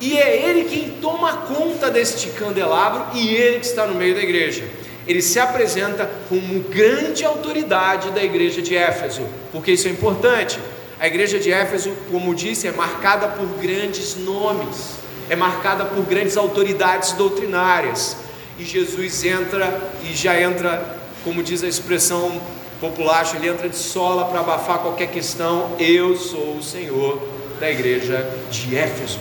E 0.01 0.17
é 0.17 0.49
Ele 0.49 0.65
quem 0.65 0.91
toma 1.01 1.39
conta 1.39 1.91
deste 1.91 2.29
candelabro 2.31 3.17
e 3.19 3.35
Ele 3.35 3.61
que 3.61 3.67
está 3.67 3.87
no 3.87 3.95
meio 3.95 4.15
da 4.15 4.23
igreja 4.23 4.65
ele 5.09 5.23
se 5.23 5.41
apresenta 5.41 6.09
como 6.29 6.61
grande 6.65 7.25
autoridade 7.25 8.11
da 8.11 8.23
igreja 8.23 8.61
de 8.61 8.77
Éfeso, 8.77 9.23
porque 9.51 9.73
isso 9.73 9.89
é 9.89 9.91
importante. 9.91 10.61
A 11.01 11.07
igreja 11.07 11.39
de 11.39 11.51
Éfeso, 11.51 11.95
como 12.11 12.35
disse, 12.35 12.69
é 12.69 12.73
marcada 12.73 13.27
por 13.27 13.47
grandes 13.59 14.17
nomes, 14.17 14.97
é 15.31 15.35
marcada 15.35 15.87
por 15.87 16.05
grandes 16.05 16.37
autoridades 16.37 17.13
doutrinárias. 17.13 18.19
E 18.59 18.65
Jesus 18.65 19.25
entra 19.25 19.81
e 20.05 20.15
já 20.15 20.39
entra, 20.39 20.99
como 21.25 21.43
diz 21.43 21.65
a 21.65 21.69
expressão 21.69 22.39
popular, 22.79 23.25
ele 23.35 23.49
entra 23.49 23.67
de 23.67 23.77
sola 23.77 24.27
para 24.27 24.41
abafar 24.41 24.81
qualquer 24.81 25.09
questão. 25.09 25.75
Eu 25.79 26.17
sou 26.17 26.57
o 26.57 26.63
Senhor 26.63 27.27
da 27.59 27.71
igreja 27.71 28.29
de 28.51 28.77
Éfeso. 28.77 29.21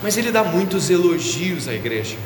Mas 0.00 0.16
ele 0.16 0.30
dá 0.30 0.44
muitos 0.44 0.90
elogios 0.90 1.66
à 1.66 1.74
igreja. 1.74 2.16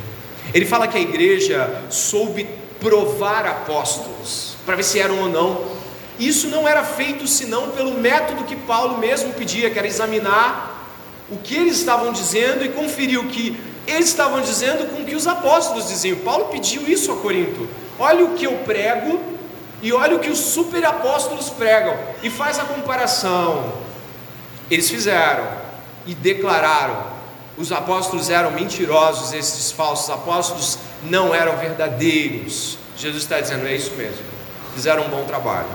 Ele 0.54 0.64
fala 0.64 0.88
que 0.88 0.96
a 0.96 1.00
igreja 1.00 1.84
soube 1.90 2.48
provar 2.80 3.46
apóstolos, 3.46 4.56
para 4.64 4.76
ver 4.76 4.84
se 4.84 5.00
eram 5.00 5.20
ou 5.20 5.28
não 5.28 5.78
isso 6.18 6.48
não 6.48 6.66
era 6.66 6.82
feito 6.82 7.26
senão 7.28 7.70
pelo 7.70 7.94
método 7.94 8.44
que 8.44 8.56
Paulo 8.56 8.98
mesmo 8.98 9.32
pedia, 9.34 9.70
que 9.70 9.78
era 9.78 9.86
examinar 9.86 10.86
o 11.30 11.36
que 11.36 11.54
eles 11.54 11.78
estavam 11.78 12.12
dizendo 12.12 12.64
e 12.64 12.70
conferir 12.70 13.20
o 13.20 13.28
que 13.28 13.58
eles 13.86 14.08
estavam 14.08 14.40
dizendo 14.40 14.90
com 14.90 15.02
o 15.02 15.04
que 15.04 15.14
os 15.14 15.26
apóstolos 15.26 15.88
diziam. 15.88 16.18
Paulo 16.18 16.46
pediu 16.46 16.82
isso 16.88 17.12
a 17.12 17.16
Corinto. 17.16 17.68
Olha 17.98 18.24
o 18.24 18.34
que 18.34 18.46
eu 18.46 18.52
prego 18.64 19.20
e 19.80 19.92
olha 19.92 20.16
o 20.16 20.18
que 20.18 20.28
os 20.28 20.38
super 20.38 20.84
apóstolos 20.84 21.50
pregam 21.50 21.96
e 22.22 22.28
faz 22.28 22.58
a 22.58 22.64
comparação. 22.64 23.72
Eles 24.68 24.90
fizeram 24.90 25.46
e 26.04 26.14
declararam. 26.14 27.17
Os 27.58 27.72
apóstolos 27.72 28.30
eram 28.30 28.52
mentirosos, 28.52 29.32
esses 29.32 29.72
falsos 29.72 30.08
apóstolos 30.10 30.78
não 31.02 31.34
eram 31.34 31.56
verdadeiros. 31.56 32.78
Jesus 32.96 33.24
está 33.24 33.40
dizendo: 33.40 33.66
é 33.66 33.74
isso 33.74 33.92
mesmo, 33.96 34.22
fizeram 34.74 35.04
um 35.04 35.08
bom 35.08 35.24
trabalho. 35.24 35.68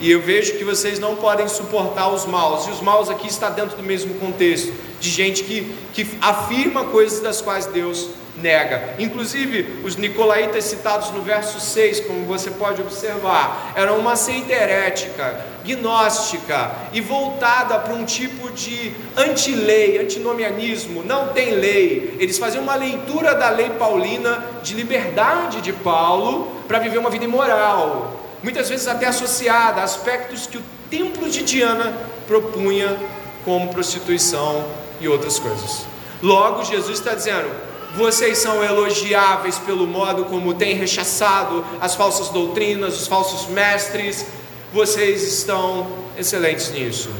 E 0.00 0.10
eu 0.10 0.20
vejo 0.20 0.54
que 0.54 0.64
vocês 0.64 0.98
não 0.98 1.16
podem 1.16 1.46
suportar 1.46 2.08
os 2.08 2.24
maus. 2.24 2.66
E 2.66 2.70
os 2.70 2.80
maus 2.80 3.08
aqui 3.08 3.28
está 3.28 3.48
dentro 3.48 3.76
do 3.76 3.82
mesmo 3.82 4.14
contexto, 4.14 4.72
de 4.98 5.10
gente 5.10 5.44
que, 5.44 5.72
que 5.92 6.06
afirma 6.20 6.84
coisas 6.84 7.20
das 7.20 7.40
quais 7.40 7.66
Deus 7.66 8.08
nega. 8.36 8.94
Inclusive, 8.98 9.80
os 9.84 9.96
nicolaítas 9.96 10.64
citados 10.64 11.10
no 11.10 11.22
verso 11.22 11.60
6, 11.60 12.00
como 12.00 12.24
você 12.26 12.50
pode 12.50 12.82
observar, 12.82 13.72
eram 13.76 13.98
uma 13.98 14.16
seita 14.16 14.52
herética, 14.52 15.44
gnóstica 15.64 16.70
e 16.92 17.00
voltada 17.00 17.78
para 17.78 17.94
um 17.94 18.04
tipo 18.04 18.50
de 18.52 18.92
antilei, 19.16 19.98
antinomianismo, 19.98 21.02
não 21.04 21.28
tem 21.28 21.54
lei. 21.54 22.16
Eles 22.18 22.38
faziam 22.38 22.62
uma 22.62 22.74
leitura 22.74 23.34
da 23.34 23.50
lei 23.50 23.70
paulina 23.70 24.44
de 24.62 24.74
liberdade 24.74 25.60
de 25.60 25.72
Paulo 25.72 26.62
para 26.66 26.78
viver 26.78 26.98
uma 26.98 27.10
vida 27.10 27.24
imoral 27.24 28.24
muitas 28.44 28.68
vezes 28.68 28.86
até 28.86 29.06
associada 29.06 29.80
a 29.80 29.84
aspectos 29.84 30.46
que 30.46 30.58
o 30.58 30.62
templo 30.90 31.28
de 31.30 31.42
Diana 31.42 31.96
propunha, 32.28 32.94
como 33.42 33.72
prostituição 33.72 34.64
e 35.00 35.08
outras 35.08 35.38
coisas. 35.38 35.86
Logo, 36.22 36.62
Jesus 36.62 36.98
está 36.98 37.14
dizendo: 37.14 37.50
vocês 37.94 38.38
são 38.38 38.62
elogiáveis 38.62 39.58
pelo 39.58 39.86
modo 39.86 40.24
como 40.24 40.54
têm 40.54 40.74
rechaçado 40.74 41.64
as 41.80 41.94
falsas 41.94 42.28
doutrinas, 42.28 43.00
os 43.00 43.06
falsos 43.06 43.46
mestres, 43.48 44.26
vocês 44.72 45.22
estão 45.22 45.86
excelentes 46.18 46.70
nisso. 46.72 47.10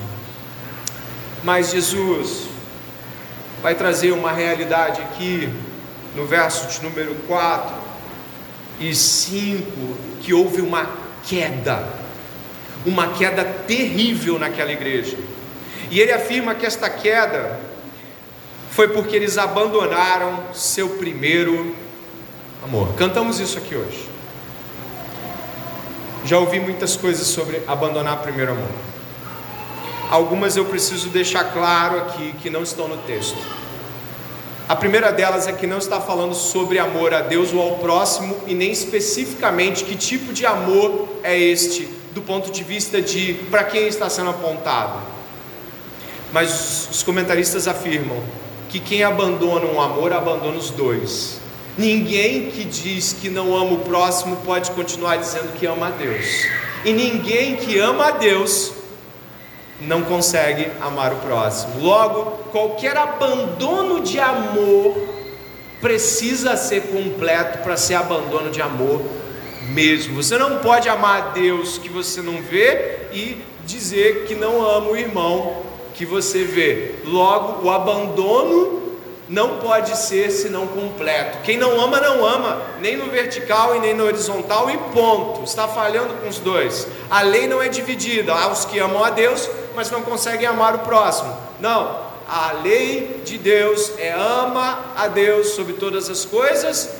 Mas 1.44 1.70
Jesus 1.70 2.48
vai 3.62 3.74
trazer 3.74 4.10
uma 4.10 4.32
realidade 4.32 5.00
aqui, 5.00 5.48
no 6.16 6.26
verso 6.26 6.66
de 6.66 6.84
número 6.84 7.14
4 7.26 7.74
e 8.80 8.94
5, 8.94 9.96
que 10.22 10.34
houve 10.34 10.60
uma 10.60 10.90
queda, 11.24 11.88
uma 12.84 13.08
queda 13.08 13.44
terrível 13.44 14.38
naquela 14.38 14.72
igreja. 14.72 15.16
E 15.90 16.00
ele 16.00 16.12
afirma 16.12 16.54
que 16.54 16.66
esta 16.66 16.90
queda 16.90 17.60
foi 18.74 18.88
porque 18.88 19.14
eles 19.14 19.38
abandonaram 19.38 20.52
seu 20.52 20.88
primeiro 20.90 21.76
amor. 22.64 22.92
Cantamos 22.94 23.38
isso 23.38 23.56
aqui 23.56 23.76
hoje. 23.76 24.08
Já 26.24 26.38
ouvi 26.40 26.58
muitas 26.58 26.96
coisas 26.96 27.28
sobre 27.28 27.62
abandonar 27.68 28.14
o 28.14 28.22
primeiro 28.22 28.50
amor. 28.50 28.70
Algumas 30.10 30.56
eu 30.56 30.64
preciso 30.64 31.08
deixar 31.10 31.52
claro 31.52 31.98
aqui 31.98 32.34
que 32.42 32.50
não 32.50 32.64
estão 32.64 32.88
no 32.88 32.96
texto. 32.98 33.38
A 34.68 34.74
primeira 34.74 35.12
delas 35.12 35.46
é 35.46 35.52
que 35.52 35.68
não 35.68 35.78
está 35.78 36.00
falando 36.00 36.34
sobre 36.34 36.80
amor 36.80 37.14
a 37.14 37.20
Deus 37.20 37.52
ou 37.52 37.62
ao 37.62 37.78
próximo 37.78 38.36
e 38.44 38.54
nem 38.54 38.72
especificamente 38.72 39.84
que 39.84 39.94
tipo 39.94 40.32
de 40.32 40.44
amor 40.44 41.08
é 41.22 41.38
este, 41.38 41.88
do 42.12 42.22
ponto 42.22 42.50
de 42.50 42.64
vista 42.64 43.00
de 43.00 43.34
para 43.52 43.62
quem 43.62 43.86
está 43.86 44.10
sendo 44.10 44.30
apontado. 44.30 44.98
Mas 46.32 46.88
os 46.90 47.02
comentaristas 47.04 47.68
afirmam 47.68 48.20
que 48.74 48.80
quem 48.80 49.04
abandona 49.04 49.66
um 49.66 49.80
amor 49.80 50.12
abandona 50.12 50.58
os 50.58 50.68
dois. 50.68 51.38
Ninguém 51.78 52.50
que 52.50 52.64
diz 52.64 53.12
que 53.12 53.30
não 53.30 53.56
ama 53.56 53.74
o 53.74 53.78
próximo 53.78 54.34
pode 54.38 54.72
continuar 54.72 55.16
dizendo 55.16 55.56
que 55.56 55.64
ama 55.64 55.86
a 55.86 55.90
Deus. 55.90 56.26
E 56.84 56.92
ninguém 56.92 57.54
que 57.54 57.78
ama 57.78 58.08
a 58.08 58.10
Deus 58.10 58.72
não 59.80 60.02
consegue 60.02 60.72
amar 60.80 61.12
o 61.12 61.16
próximo. 61.18 61.80
Logo, 61.80 62.32
qualquer 62.50 62.96
abandono 62.96 64.00
de 64.00 64.18
amor 64.18 65.08
precisa 65.80 66.56
ser 66.56 66.88
completo 66.88 67.58
para 67.58 67.76
ser 67.76 67.94
abandono 67.94 68.50
de 68.50 68.60
amor 68.60 69.00
mesmo. 69.68 70.20
Você 70.20 70.36
não 70.36 70.58
pode 70.58 70.88
amar 70.88 71.16
a 71.16 71.28
Deus 71.28 71.78
que 71.78 71.88
você 71.88 72.20
não 72.20 72.42
vê 72.42 73.06
e 73.12 73.40
dizer 73.64 74.24
que 74.26 74.34
não 74.34 74.68
ama 74.68 74.90
o 74.90 74.96
irmão 74.96 75.62
que 75.94 76.04
você 76.04 76.44
vê. 76.44 76.96
Logo, 77.04 77.66
o 77.66 77.70
abandono 77.70 78.82
não 79.28 79.58
pode 79.58 79.96
ser 79.96 80.30
senão 80.30 80.66
completo. 80.66 81.38
Quem 81.44 81.56
não 81.56 81.80
ama, 81.80 82.00
não 82.00 82.24
ama, 82.24 82.62
nem 82.80 82.96
no 82.96 83.06
vertical 83.06 83.74
e 83.76 83.80
nem 83.80 83.94
no 83.94 84.04
horizontal, 84.04 84.70
e 84.70 84.76
ponto. 84.92 85.44
Está 85.44 85.66
falhando 85.66 86.14
com 86.14 86.28
os 86.28 86.38
dois. 86.38 86.86
A 87.10 87.22
lei 87.22 87.46
não 87.46 87.62
é 87.62 87.68
dividida. 87.68 88.34
Há 88.34 88.48
os 88.52 88.64
que 88.64 88.78
amam 88.78 89.02
a 89.02 89.10
Deus, 89.10 89.48
mas 89.74 89.90
não 89.90 90.02
conseguem 90.02 90.46
amar 90.46 90.74
o 90.74 90.80
próximo. 90.80 91.34
Não. 91.60 92.04
A 92.28 92.52
lei 92.62 93.20
de 93.24 93.38
Deus 93.38 93.92
é 93.98 94.12
ama 94.12 94.92
a 94.96 95.08
Deus 95.08 95.48
sobre 95.48 95.74
todas 95.74 96.08
as 96.08 96.24
coisas 96.24 96.90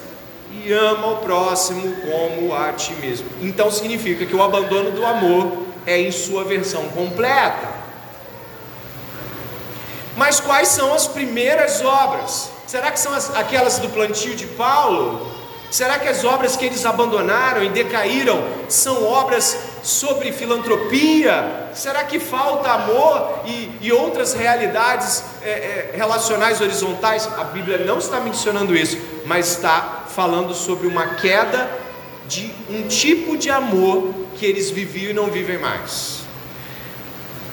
e 0.63 0.71
ama 0.73 1.13
o 1.13 1.17
próximo 1.17 1.97
como 2.03 2.55
a 2.55 2.73
ti 2.73 2.93
mesmo. 3.01 3.27
Então 3.41 3.71
significa 3.71 4.27
que 4.27 4.37
o 4.37 4.43
abandono 4.43 4.91
do 4.91 5.05
amor 5.05 5.65
é 5.87 5.99
em 5.99 6.13
sua 6.13 6.45
versão 6.45 6.89
completa. 6.91 7.74
Mas 10.17 10.41
quais 10.41 10.69
são 10.69 10.95
as 10.95 11.07
primeiras 11.07 11.85
obras? 11.85 12.51
Será 12.67 12.91
que 12.91 12.99
são 12.99 13.13
as, 13.13 13.35
aquelas 13.35 13.79
do 13.79 13.89
plantio 13.89 14.35
de 14.35 14.47
Paulo? 14.47 15.35
Será 15.71 15.99
que 15.99 16.07
as 16.07 16.23
obras 16.23 16.57
que 16.57 16.65
eles 16.65 16.87
abandonaram 16.87 17.65
e 17.65 17.69
decaíram 17.69 18.45
são 18.69 19.03
obras 19.05 19.59
sobre 19.83 20.31
filantropia? 20.31 21.71
Será 21.75 22.05
que 22.05 22.21
falta 22.21 22.71
amor 22.71 23.41
e, 23.45 23.71
e 23.81 23.93
outras 23.93 24.35
realidades 24.35 25.25
é, 25.43 25.51
é, 25.51 25.93
relacionais 25.97 26.61
horizontais? 26.61 27.27
A 27.27 27.43
Bíblia 27.43 27.79
não 27.79 27.99
está 27.99 28.21
mencionando 28.21 28.77
isso, 28.77 28.97
mas 29.27 29.49
está 29.49 30.05
falando 30.09 30.55
sobre 30.55 30.87
uma 30.87 31.17
queda 31.17 31.69
de 32.29 32.55
um 32.71 32.87
tipo 32.87 33.37
de 33.37 33.51
amor 33.51 34.15
que 34.37 34.47
eles 34.47 34.71
viviam 34.71 35.11
e 35.11 35.15
não 35.15 35.27
vivem 35.27 35.59
mais. 35.59 36.21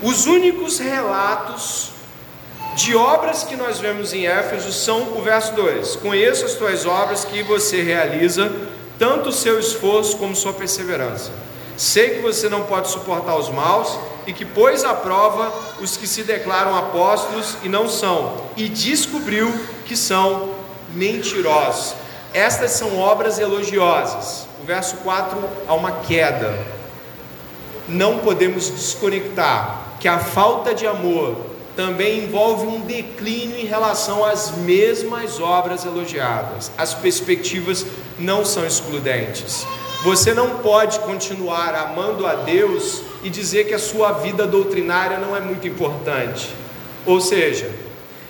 Os 0.03 0.27
únicos 0.27 0.77
relatos 0.77 1.89
de 2.75 2.95
obras 2.95 3.43
que 3.43 3.55
nós 3.55 3.79
vemos 3.79 4.13
em 4.13 4.27
Éfeso 4.27 4.71
são 4.71 5.17
o 5.17 5.21
verso 5.21 5.53
2: 5.53 5.97
Conheço 5.97 6.45
as 6.45 6.53
tuas 6.53 6.85
obras 6.85 7.25
que 7.25 7.43
você 7.43 7.81
realiza, 7.81 8.51
tanto 8.97 9.29
o 9.29 9.33
seu 9.33 9.59
esforço 9.59 10.17
como 10.17 10.35
sua 10.35 10.53
perseverança. 10.53 11.31
Sei 11.75 12.11
que 12.11 12.21
você 12.21 12.47
não 12.47 12.63
pode 12.63 12.89
suportar 12.89 13.35
os 13.35 13.49
maus 13.49 13.97
e 14.27 14.33
que 14.33 14.45
pôs 14.45 14.83
à 14.83 14.93
prova 14.93 15.51
os 15.79 15.97
que 15.97 16.07
se 16.07 16.23
declaram 16.23 16.77
apóstolos 16.77 17.57
e 17.63 17.69
não 17.69 17.89
são, 17.89 18.37
e 18.55 18.69
descobriu 18.69 19.51
que 19.85 19.97
são 19.97 20.53
mentirosos. 20.93 21.95
Estas 22.33 22.71
são 22.71 22.97
obras 22.97 23.39
elogiosas. 23.39 24.47
O 24.61 24.65
verso 24.65 24.97
4 24.97 25.37
há 25.67 25.73
uma 25.73 25.91
queda. 25.91 26.57
Não 27.87 28.19
podemos 28.19 28.69
desconectar 28.69 29.81
que 29.99 30.07
a 30.07 30.19
falta 30.19 30.73
de 30.73 30.87
amor 30.87 31.50
também 31.81 32.25
envolve 32.25 32.67
um 32.67 32.81
declínio 32.81 33.57
em 33.57 33.65
relação 33.65 34.23
às 34.23 34.51
mesmas 34.51 35.39
obras 35.39 35.83
elogiadas. 35.83 36.71
As 36.77 36.93
perspectivas 36.93 37.87
não 38.19 38.45
são 38.45 38.63
excludentes. 38.63 39.65
Você 40.03 40.31
não 40.31 40.59
pode 40.59 40.99
continuar 40.99 41.73
amando 41.73 42.27
a 42.27 42.35
Deus 42.35 43.01
e 43.23 43.31
dizer 43.31 43.65
que 43.65 43.73
a 43.73 43.79
sua 43.79 44.11
vida 44.11 44.45
doutrinária 44.45 45.17
não 45.17 45.35
é 45.35 45.39
muito 45.39 45.67
importante. 45.67 46.49
Ou 47.03 47.19
seja, 47.19 47.71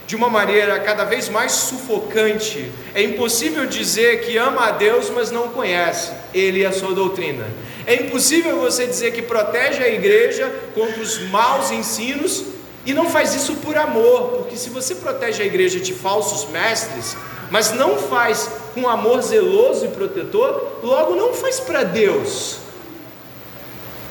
de 0.07 0.15
uma 0.15 0.29
maneira 0.29 0.79
cada 0.79 1.03
vez 1.03 1.27
mais 1.27 1.51
sufocante, 1.51 2.71
é 2.95 3.03
impossível 3.03 3.65
dizer 3.65 4.21
que 4.21 4.37
ama 4.37 4.67
a 4.67 4.71
Deus, 4.71 5.09
mas 5.09 5.29
não 5.29 5.49
conhece 5.49 6.13
Ele 6.33 6.61
e 6.61 6.65
a 6.65 6.71
sua 6.71 6.93
doutrina. 6.93 7.45
É 7.85 7.95
impossível 7.95 8.61
você 8.61 8.87
dizer 8.87 9.11
que 9.11 9.21
protege 9.21 9.83
a 9.83 9.89
igreja 9.89 10.49
contra 10.73 11.01
os 11.01 11.19
maus 11.29 11.69
ensinos 11.69 12.61
e 12.85 12.93
não 12.93 13.09
faz 13.09 13.35
isso 13.35 13.55
por 13.57 13.77
amor, 13.77 14.29
porque 14.37 14.57
se 14.57 14.69
você 14.69 14.95
protege 14.95 15.43
a 15.43 15.45
igreja 15.45 15.79
de 15.79 15.93
falsos 15.93 16.49
mestres, 16.49 17.15
mas 17.51 17.71
não 17.71 17.97
faz 17.97 18.49
com 18.73 18.87
amor 18.87 19.21
zeloso 19.21 19.85
e 19.85 19.89
protetor, 19.89 20.79
logo 20.81 21.15
não 21.15 21.33
faz 21.33 21.59
para 21.59 21.83
Deus. 21.83 22.57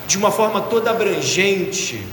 De 0.07 0.17
uma 0.17 0.31
forma 0.31 0.61
toda 0.61 0.91
abrangente, 0.91 2.05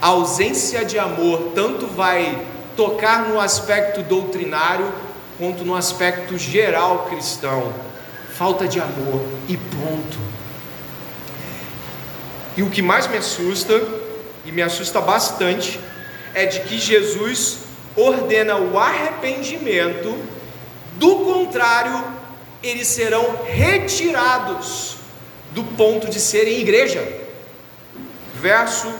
a 0.00 0.08
ausência 0.08 0.84
de 0.84 0.98
amor 0.98 1.52
tanto 1.54 1.86
vai 1.86 2.46
tocar 2.76 3.28
no 3.28 3.40
aspecto 3.40 4.02
doutrinário 4.02 4.92
quanto 5.38 5.64
no 5.64 5.74
aspecto 5.74 6.38
geral 6.38 7.06
cristão. 7.10 7.72
Falta 8.34 8.68
de 8.68 8.78
amor 8.78 9.24
e 9.48 9.56
ponto. 9.56 10.18
E 12.56 12.62
o 12.62 12.70
que 12.70 12.82
mais 12.82 13.06
me 13.08 13.16
assusta, 13.16 13.80
e 14.48 14.52
me 14.52 14.62
assusta 14.62 14.98
bastante, 14.98 15.78
é 16.34 16.46
de 16.46 16.60
que 16.60 16.78
Jesus 16.78 17.58
ordena 17.94 18.56
o 18.56 18.78
arrependimento, 18.78 20.16
do 20.94 21.16
contrário, 21.16 22.02
eles 22.62 22.88
serão 22.88 23.44
retirados 23.44 24.96
do 25.52 25.62
ponto 25.62 26.08
de 26.08 26.18
serem 26.18 26.60
igreja. 26.60 27.06
Verso 28.40 28.90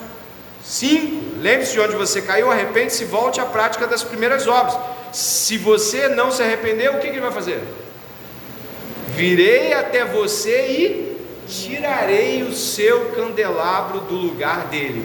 5: 0.63 1.39
Lembre-se 1.41 1.73
de 1.73 1.81
onde 1.81 1.97
você 1.97 2.21
caiu, 2.21 2.51
arrepende-se 2.51 3.05
e 3.05 3.07
volte 3.07 3.41
à 3.41 3.47
prática 3.47 3.87
das 3.87 4.03
primeiras 4.03 4.47
obras. 4.47 4.79
Se 5.13 5.57
você 5.57 6.09
não 6.09 6.31
se 6.31 6.43
arrepender, 6.43 6.91
o 6.91 6.99
que 6.99 7.07
ele 7.07 7.21
vai 7.21 7.33
fazer? 7.33 7.63
Virei 9.09 9.73
até 9.73 10.05
você 10.05 10.67
e 10.69 11.19
tirarei 11.49 12.43
o 12.43 12.55
seu 12.55 13.13
candelabro 13.13 14.01
do 14.01 14.15
lugar 14.15 14.67
dele. 14.67 15.03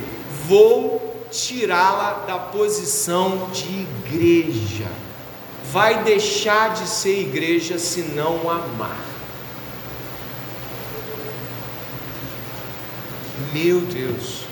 Vou 0.48 1.28
tirá-la 1.32 2.26
da 2.28 2.38
posição 2.38 3.50
de 3.52 3.66
igreja. 3.66 4.88
Vai 5.72 6.04
deixar 6.04 6.74
de 6.74 6.88
ser 6.88 7.20
igreja 7.20 7.80
se 7.80 8.02
não 8.02 8.50
amar. 8.50 9.00
Meu 13.54 13.82
Deus. 13.82 14.44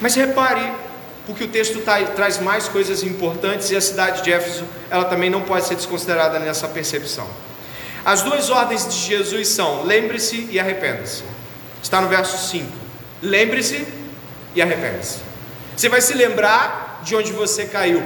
Mas 0.00 0.14
repare, 0.14 0.72
porque 1.26 1.44
o 1.44 1.48
texto 1.48 1.80
tá, 1.80 2.02
traz 2.06 2.40
mais 2.40 2.68
coisas 2.68 3.02
importantes 3.02 3.70
e 3.70 3.76
a 3.76 3.80
cidade 3.80 4.22
de 4.22 4.32
Éfeso, 4.32 4.64
ela 4.90 5.04
também 5.04 5.30
não 5.30 5.42
pode 5.42 5.66
ser 5.66 5.76
desconsiderada 5.76 6.38
nessa 6.38 6.66
percepção. 6.68 7.26
As 8.04 8.22
duas 8.22 8.50
ordens 8.50 8.88
de 8.88 8.96
Jesus 8.96 9.48
são: 9.48 9.84
lembre-se 9.84 10.48
e 10.50 10.58
arrependa-se. 10.58 11.22
Está 11.82 12.00
no 12.00 12.08
verso 12.08 12.50
5. 12.50 12.66
Lembre-se 13.22 13.86
e 14.54 14.62
arrependa-se. 14.62 15.18
Você 15.76 15.88
vai 15.88 16.00
se 16.00 16.14
lembrar 16.14 17.00
de 17.02 17.16
onde 17.16 17.32
você 17.32 17.64
caiu. 17.66 18.02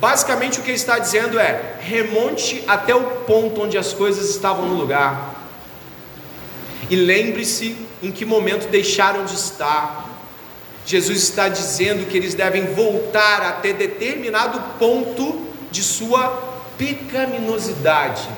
Basicamente 0.00 0.58
o 0.58 0.62
que 0.62 0.70
ele 0.70 0.76
está 0.76 0.98
dizendo 0.98 1.38
é: 1.38 1.76
remonte 1.80 2.64
até 2.66 2.94
o 2.94 3.02
ponto 3.02 3.62
onde 3.62 3.76
as 3.76 3.92
coisas 3.92 4.30
estavam 4.30 4.66
no 4.66 4.74
lugar. 4.74 5.34
E 6.88 6.96
lembre-se 6.96 7.76
em 8.02 8.10
que 8.10 8.24
momento 8.24 8.68
deixaram 8.68 9.24
de 9.24 9.34
estar. 9.34 10.08
Jesus 10.86 11.22
está 11.22 11.48
dizendo 11.48 12.08
que 12.08 12.16
eles 12.16 12.34
devem 12.34 12.74
voltar 12.74 13.42
até 13.42 13.72
determinado 13.72 14.60
ponto 14.78 15.46
de 15.70 15.82
sua 15.82 16.28
pecaminosidade 16.78 18.28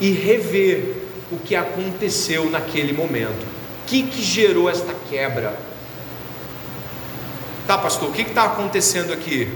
e 0.00 0.12
rever 0.12 0.94
o 1.30 1.36
que 1.38 1.56
aconteceu 1.56 2.48
naquele 2.48 2.92
momento. 2.92 3.42
O 3.82 3.86
que, 3.86 4.04
que 4.04 4.22
gerou 4.22 4.70
esta 4.70 4.94
quebra? 5.10 5.67
Tá, 7.68 7.76
pastor, 7.76 8.08
o 8.08 8.12
que 8.12 8.22
está 8.22 8.44
acontecendo 8.44 9.12
aqui? 9.12 9.46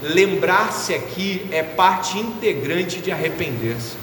Lembrar-se 0.00 0.94
aqui 0.94 1.46
é 1.52 1.62
parte 1.62 2.18
integrante 2.18 2.98
de 2.98 3.12
arrepender-se. 3.12 3.94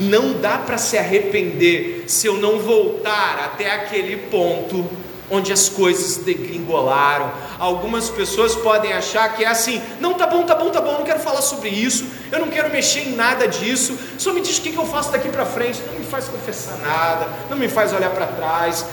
Não 0.00 0.32
dá 0.32 0.58
para 0.58 0.76
se 0.76 0.98
arrepender 0.98 2.06
se 2.08 2.26
eu 2.26 2.38
não 2.38 2.58
voltar 2.58 3.38
até 3.44 3.70
aquele 3.70 4.16
ponto 4.16 4.90
onde 5.30 5.52
as 5.52 5.68
coisas 5.68 6.16
degringolaram. 6.24 7.30
Algumas 7.56 8.10
pessoas 8.10 8.56
podem 8.56 8.92
achar 8.92 9.32
que 9.36 9.44
é 9.44 9.48
assim: 9.48 9.80
não, 10.00 10.14
tá 10.14 10.26
bom, 10.26 10.42
tá 10.42 10.56
bom, 10.56 10.68
tá 10.70 10.80
bom, 10.80 10.94
não 10.94 11.04
quero 11.04 11.20
falar 11.20 11.40
sobre 11.40 11.68
isso, 11.68 12.04
eu 12.32 12.40
não 12.40 12.48
quero 12.48 12.68
mexer 12.68 13.06
em 13.06 13.14
nada 13.14 13.46
disso, 13.46 13.96
só 14.18 14.32
me 14.32 14.40
diz 14.40 14.58
o 14.58 14.60
que 14.60 14.74
eu 14.74 14.86
faço 14.86 15.12
daqui 15.12 15.28
para 15.28 15.46
frente, 15.46 15.80
não 15.86 16.00
me 16.00 16.04
faz 16.04 16.26
confessar 16.26 16.76
nada, 16.78 17.28
não 17.48 17.56
me 17.56 17.68
faz 17.68 17.92
olhar 17.92 18.10
para 18.10 18.26
trás, 18.26 18.84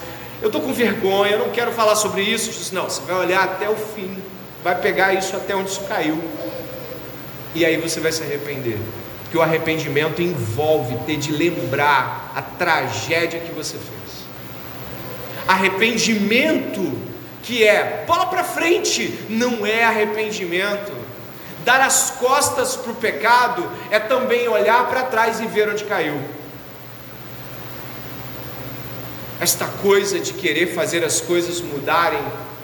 eu 0.41 0.47
estou 0.47 0.61
com 0.61 0.73
vergonha, 0.73 1.33
eu 1.33 1.39
não 1.39 1.49
quero 1.49 1.71
falar 1.71 1.95
sobre 1.95 2.21
isso. 2.21 2.51
Diz, 2.51 2.71
não, 2.71 2.85
você 2.85 3.01
vai 3.01 3.15
olhar 3.15 3.43
até 3.43 3.69
o 3.69 3.75
fim, 3.75 4.17
vai 4.63 4.75
pegar 4.75 5.13
isso 5.13 5.35
até 5.35 5.55
onde 5.55 5.69
isso 5.69 5.81
caiu, 5.81 6.21
e 7.53 7.65
aí 7.65 7.77
você 7.77 7.99
vai 7.99 8.11
se 8.11 8.23
arrepender. 8.23 8.79
Porque 9.23 9.37
o 9.37 9.41
arrependimento 9.41 10.21
envolve 10.21 10.95
ter 11.05 11.17
de 11.17 11.31
lembrar 11.31 12.31
a 12.35 12.41
tragédia 12.41 13.39
que 13.39 13.51
você 13.51 13.77
fez 13.77 13.99
Arrependimento, 15.47 16.95
que 17.41 17.63
é 17.63 18.03
bola 18.05 18.27
para 18.27 18.43
frente, 18.43 19.19
não 19.27 19.65
é 19.65 19.83
arrependimento. 19.83 20.91
Dar 21.65 21.81
as 21.81 22.11
costas 22.11 22.75
para 22.75 22.91
o 22.91 22.95
pecado 22.95 23.67
é 23.89 23.97
também 23.97 24.47
olhar 24.47 24.87
para 24.87 25.03
trás 25.03 25.39
e 25.39 25.47
ver 25.47 25.67
onde 25.67 25.85
caiu. 25.85 26.21
Esta 29.39 29.65
coisa 29.65 30.19
de 30.19 30.33
querer 30.33 30.73
fazer 30.73 31.03
as 31.03 31.21
coisas 31.21 31.61
mudarem 31.61 32.23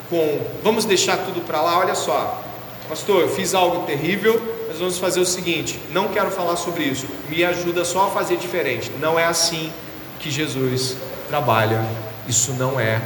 com 0.10 0.40
vamos 0.64 0.86
deixar 0.86 1.18
tudo 1.18 1.42
para 1.42 1.62
lá, 1.62 1.80
olha 1.80 1.96
só, 1.96 2.44
pastor, 2.88 3.22
eu 3.22 3.30
fiz 3.30 3.54
algo 3.54 3.86
terrível, 3.86 4.42
mas 4.68 4.78
vamos 4.78 4.98
fazer 4.98 5.20
o 5.20 5.26
seguinte: 5.26 5.80
não 5.92 6.10
quero 6.10 6.30
falar 6.32 6.56
sobre 6.56 6.84
isso, 6.84 7.08
me 7.30 7.44
ajuda 7.44 7.86
só 7.86 8.08
a 8.08 8.12
fazer 8.12 8.38
diferente. 8.38 8.92
Não 9.00 9.18
é 9.18 9.26
assim 9.26 9.72
que 10.20 10.30
Jesus 10.30 10.98
trabalha 11.30 11.84
isso 12.28 12.54
não 12.54 12.80
é 12.80 13.02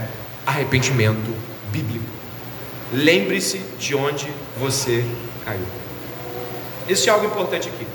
arrependimento 0.46 1.36
bíblico. 1.72 2.06
Lembre-se 2.92 3.60
de 3.78 3.96
onde 3.96 4.28
você 4.58 5.06
caiu. 5.46 5.66
Este 6.88 7.10
é 7.10 7.12
algo 7.12 7.26
importante 7.26 7.70
aqui. 7.70 7.86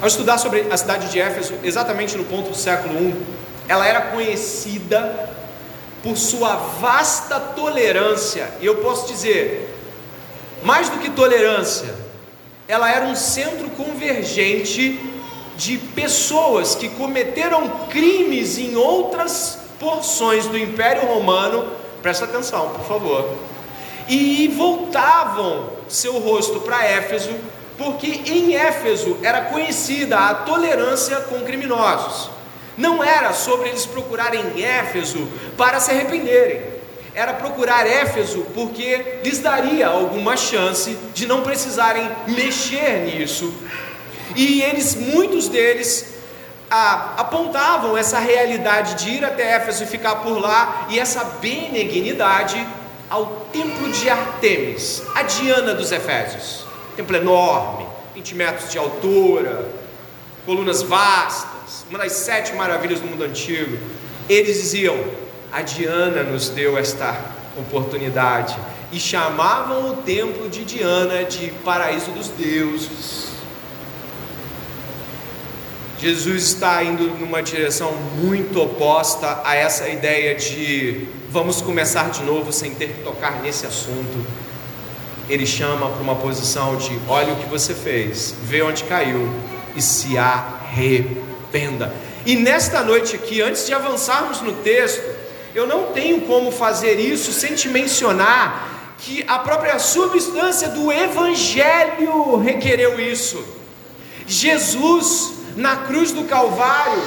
Ao 0.00 0.06
estudar 0.06 0.36
sobre 0.36 0.66
a 0.70 0.76
cidade 0.76 1.10
de 1.10 1.18
Éfeso, 1.18 1.54
exatamente 1.62 2.16
no 2.16 2.24
ponto 2.24 2.50
do 2.50 2.56
século 2.56 2.94
I, 3.00 3.14
ela 3.68 3.86
era 3.86 4.00
conhecida 4.02 5.30
por 6.02 6.16
sua 6.16 6.56
vasta 6.56 7.40
tolerância, 7.40 8.48
e 8.60 8.66
eu 8.66 8.76
posso 8.76 9.08
dizer, 9.08 9.74
mais 10.62 10.88
do 10.88 10.98
que 10.98 11.10
tolerância, 11.10 11.94
ela 12.68 12.90
era 12.90 13.04
um 13.06 13.16
centro 13.16 13.68
convergente 13.70 15.00
de 15.56 15.78
pessoas 15.78 16.74
que 16.74 16.88
cometeram 16.90 17.68
crimes 17.88 18.58
em 18.58 18.76
outras 18.76 19.58
porções 19.80 20.46
do 20.46 20.58
Império 20.58 21.06
Romano, 21.06 21.70
presta 22.02 22.24
atenção, 22.24 22.70
por 22.70 22.84
favor, 22.84 23.34
e 24.08 24.48
voltavam 24.48 25.70
seu 25.88 26.18
rosto 26.18 26.60
para 26.60 26.84
Éfeso, 26.84 27.34
porque 27.76 28.06
em 28.26 28.54
Éfeso 28.54 29.18
era 29.22 29.42
conhecida 29.42 30.18
a 30.18 30.34
tolerância 30.34 31.16
com 31.22 31.40
criminosos. 31.40 32.35
Não 32.76 33.02
era 33.02 33.32
sobre 33.32 33.70
eles 33.70 33.86
procurarem 33.86 34.62
Éfeso 34.62 35.26
para 35.56 35.80
se 35.80 35.90
arrependerem, 35.90 36.62
era 37.14 37.32
procurar 37.32 37.86
Éfeso 37.86 38.46
porque 38.54 39.20
lhes 39.24 39.38
daria 39.38 39.88
alguma 39.88 40.36
chance 40.36 40.96
de 41.14 41.26
não 41.26 41.40
precisarem 41.42 42.10
mexer 42.26 43.06
nisso. 43.06 43.54
E 44.34 44.60
eles, 44.60 44.94
muitos 44.94 45.48
deles, 45.48 46.14
apontavam 46.68 47.96
essa 47.96 48.18
realidade 48.18 49.02
de 49.02 49.10
ir 49.12 49.24
até 49.24 49.54
Éfeso 49.54 49.84
e 49.84 49.86
ficar 49.86 50.16
por 50.16 50.38
lá, 50.38 50.86
e 50.90 50.98
essa 50.98 51.24
benignidade 51.40 52.66
ao 53.08 53.46
templo 53.50 53.90
de 53.90 54.10
Artemis, 54.10 55.02
a 55.14 55.22
Diana 55.22 55.72
dos 55.72 55.92
Efésios. 55.92 56.66
Templo 56.96 57.16
enorme, 57.16 57.86
20 58.14 58.34
metros 58.34 58.70
de 58.70 58.76
altura, 58.76 59.66
colunas 60.44 60.82
vastas, 60.82 61.55
uma 61.88 61.98
das 61.98 62.12
sete 62.12 62.54
maravilhas 62.54 63.00
do 63.00 63.06
mundo 63.06 63.24
antigo. 63.24 63.78
Eles 64.28 64.56
diziam: 64.56 64.96
a 65.52 65.62
Diana 65.62 66.22
nos 66.22 66.48
deu 66.48 66.76
esta 66.76 67.18
oportunidade, 67.56 68.56
e 68.92 68.98
chamavam 68.98 69.90
o 69.92 69.96
templo 69.96 70.48
de 70.48 70.64
Diana 70.64 71.24
de 71.24 71.50
paraíso 71.64 72.10
dos 72.10 72.28
deuses. 72.28 73.26
Jesus 75.98 76.42
está 76.42 76.84
indo 76.84 77.04
numa 77.18 77.42
direção 77.42 77.92
muito 78.16 78.60
oposta 78.60 79.40
a 79.44 79.54
essa 79.54 79.88
ideia 79.88 80.34
de 80.34 81.08
vamos 81.30 81.62
começar 81.62 82.10
de 82.10 82.22
novo 82.22 82.52
sem 82.52 82.74
ter 82.74 82.88
que 82.88 83.02
tocar 83.02 83.40
nesse 83.40 83.66
assunto. 83.66 84.26
Ele 85.28 85.46
chama 85.46 85.88
para 85.88 86.02
uma 86.02 86.14
posição 86.16 86.76
de 86.76 86.98
olha 87.08 87.32
o 87.32 87.36
que 87.36 87.48
você 87.48 87.74
fez, 87.74 88.34
vê 88.42 88.62
onde 88.62 88.84
caiu 88.84 89.32
e 89.74 89.80
se 89.80 90.18
arrependa. 90.18 91.35
E 92.24 92.36
nesta 92.36 92.82
noite 92.82 93.16
aqui, 93.16 93.40
antes 93.40 93.66
de 93.66 93.72
avançarmos 93.72 94.40
no 94.40 94.52
texto, 94.54 95.02
eu 95.54 95.66
não 95.66 95.92
tenho 95.92 96.22
como 96.22 96.50
fazer 96.50 96.98
isso 96.98 97.32
sem 97.32 97.54
te 97.54 97.68
mencionar 97.68 98.94
que 98.98 99.24
a 99.26 99.38
própria 99.38 99.78
substância 99.78 100.68
do 100.68 100.92
Evangelho 100.92 102.36
requereu 102.36 102.98
isso. 102.98 103.42
Jesus, 104.26 105.34
na 105.56 105.76
cruz 105.76 106.12
do 106.12 106.24
Calvário, 106.24 107.02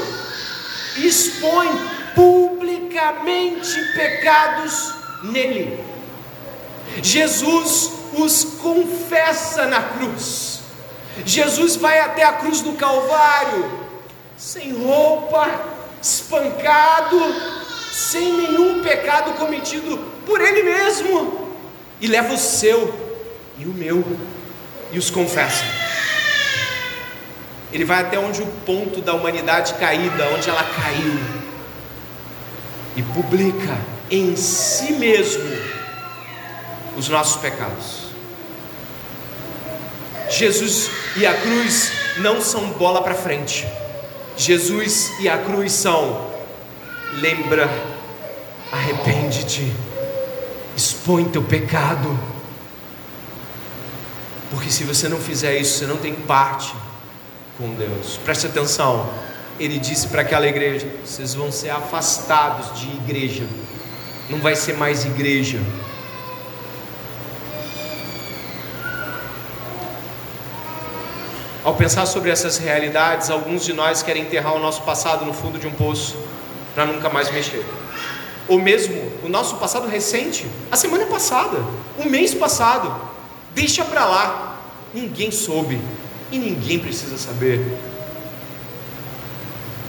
expõe 0.98 1.70
publicamente 2.16 3.76
pecados 3.94 4.94
nele. 5.24 5.80
Jesus 7.02 7.92
os 8.14 8.44
confessa 8.62 9.66
na 9.66 9.84
cruz. 9.84 10.62
Jesus 11.26 11.76
vai 11.76 12.00
até 12.00 12.24
a 12.24 12.34
cruz 12.34 12.62
do 12.62 12.74
Calvário, 12.74 13.89
sem 14.40 14.72
roupa, 14.72 15.48
espancado, 16.02 17.20
sem 17.92 18.32
nenhum 18.38 18.82
pecado 18.82 19.34
cometido 19.34 19.98
por 20.26 20.40
Ele 20.40 20.64
mesmo, 20.64 21.50
e 22.00 22.08
leva 22.08 22.34
o 22.34 22.38
seu 22.38 23.08
e 23.58 23.66
o 23.66 23.74
meu 23.74 24.02
e 24.94 24.98
os 24.98 25.10
confessa. 25.10 25.66
Ele 27.74 27.84
vai 27.84 28.00
até 28.00 28.18
onde 28.18 28.42
o 28.42 28.48
ponto 28.66 29.02
da 29.02 29.14
humanidade 29.14 29.74
caída, 29.74 30.30
onde 30.34 30.50
ela 30.50 30.64
caiu, 30.64 31.20
e 32.96 33.04
publica 33.04 33.78
em 34.10 34.38
si 34.38 34.94
mesmo 34.94 35.44
os 36.98 37.10
nossos 37.10 37.42
pecados. 37.42 38.08
Jesus 40.30 40.90
e 41.18 41.26
a 41.26 41.34
cruz 41.34 41.92
não 42.20 42.42
são 42.42 42.70
bola 42.70 43.02
para 43.02 43.16
frente. 43.16 43.68
Jesus 44.40 45.12
e 45.20 45.28
a 45.28 45.38
cruz 45.38 45.74
são 45.74 46.30
lembra, 47.16 47.70
arrepende-te, 48.72 49.70
expõe 50.78 51.26
teu 51.26 51.44
pecado. 51.44 52.18
Porque 54.50 54.72
se 54.72 54.86
você 54.86 55.10
não 55.10 55.20
fizer 55.20 55.58
isso, 55.60 55.80
você 55.80 55.86
não 55.86 55.98
tem 55.98 56.14
parte 56.14 56.74
com 57.58 57.74
Deus. 57.74 58.18
Preste 58.24 58.48
atenção. 58.48 59.10
Ele 59.60 59.78
disse 59.78 60.08
para 60.08 60.22
aquela 60.22 60.48
igreja: 60.48 60.88
vocês 61.06 61.34
vão 61.34 61.52
ser 61.52 61.72
afastados 61.72 62.80
de 62.80 62.88
igreja. 62.88 63.46
Não 64.30 64.40
vai 64.40 64.56
ser 64.56 64.78
mais 64.78 65.04
igreja. 65.04 65.60
Ao 71.64 71.76
pensar 71.76 72.06
sobre 72.06 72.30
essas 72.30 72.58
realidades, 72.58 73.30
alguns 73.30 73.66
de 73.66 73.74
nós 73.74 74.02
querem 74.02 74.24
enterrar 74.24 74.56
o 74.56 74.60
nosso 74.60 74.82
passado 74.84 75.26
no 75.26 75.34
fundo 75.34 75.60
de 75.60 75.68
um 75.68 75.72
poço 75.72 76.18
para 76.74 76.86
nunca 76.86 77.10
mais 77.10 77.30
mexer. 77.32 77.66
Ou 78.48 78.58
mesmo 78.58 79.12
o 79.24 79.30
nosso 79.30 79.58
passado 79.58 79.88
recente, 79.88 80.48
a 80.72 80.78
semana 80.78 81.06
passada, 81.06 81.58
o 81.98 82.10
mês 82.10 82.34
passado, 82.34 82.96
deixa 83.54 83.84
para 83.84 84.06
lá. 84.06 84.58
Ninguém 84.94 85.32
soube 85.32 85.80
e 86.32 86.38
ninguém 86.38 86.80
precisa 86.80 87.18
saber. 87.18 87.62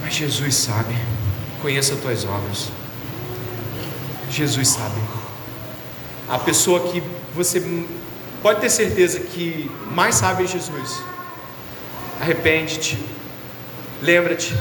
Mas 0.01 0.13
Jesus 0.13 0.55
sabe. 0.55 0.95
Conheça 1.61 1.93
as 1.93 2.01
tuas 2.01 2.25
obras. 2.25 2.67
Jesus 4.29 4.67
sabe. 4.67 4.99
A 6.27 6.37
pessoa 6.37 6.91
que 6.91 7.01
você 7.33 7.63
pode 8.43 8.59
ter 8.59 8.69
certeza 8.69 9.21
que 9.21 9.71
mais 9.89 10.15
sabe 10.15 10.43
é 10.43 10.47
Jesus 10.47 11.10
arrepende-te, 12.21 13.03
lembra-te 13.99 14.55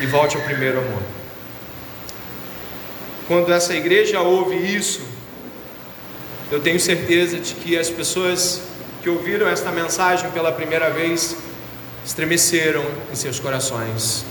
e 0.00 0.06
volte 0.06 0.36
ao 0.36 0.42
primeiro 0.42 0.80
amor. 0.80 1.02
Quando 3.28 3.52
essa 3.52 3.72
igreja 3.72 4.20
ouve 4.20 4.56
isso, 4.56 5.00
eu 6.50 6.60
tenho 6.60 6.80
certeza 6.80 7.38
de 7.38 7.54
que 7.54 7.78
as 7.78 7.88
pessoas 7.88 8.62
que 9.00 9.08
ouviram 9.08 9.46
esta 9.46 9.70
mensagem 9.70 10.28
pela 10.32 10.50
primeira 10.50 10.90
vez 10.90 11.36
estremeceram 12.04 12.84
em 13.12 13.14
seus 13.14 13.38
corações. 13.38 14.24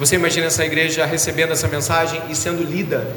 Você 0.00 0.16
imagina 0.16 0.46
essa 0.46 0.64
igreja 0.64 1.06
recebendo 1.06 1.52
essa 1.52 1.68
mensagem 1.68 2.20
e 2.28 2.34
sendo 2.34 2.64
lida? 2.64 3.16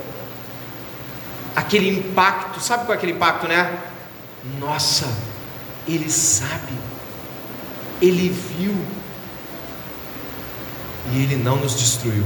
Aquele 1.55 1.89
impacto, 1.89 2.59
sabe 2.59 2.85
qual 2.85 2.93
é 2.93 2.97
aquele 2.97 3.13
impacto, 3.13 3.47
né? 3.47 3.75
Nossa, 4.59 5.07
ele 5.87 6.09
sabe 6.11 6.90
ele 8.01 8.29
viu 8.29 8.75
e 11.13 11.23
ele 11.23 11.35
não 11.35 11.57
nos 11.57 11.77
destruiu. 11.77 12.23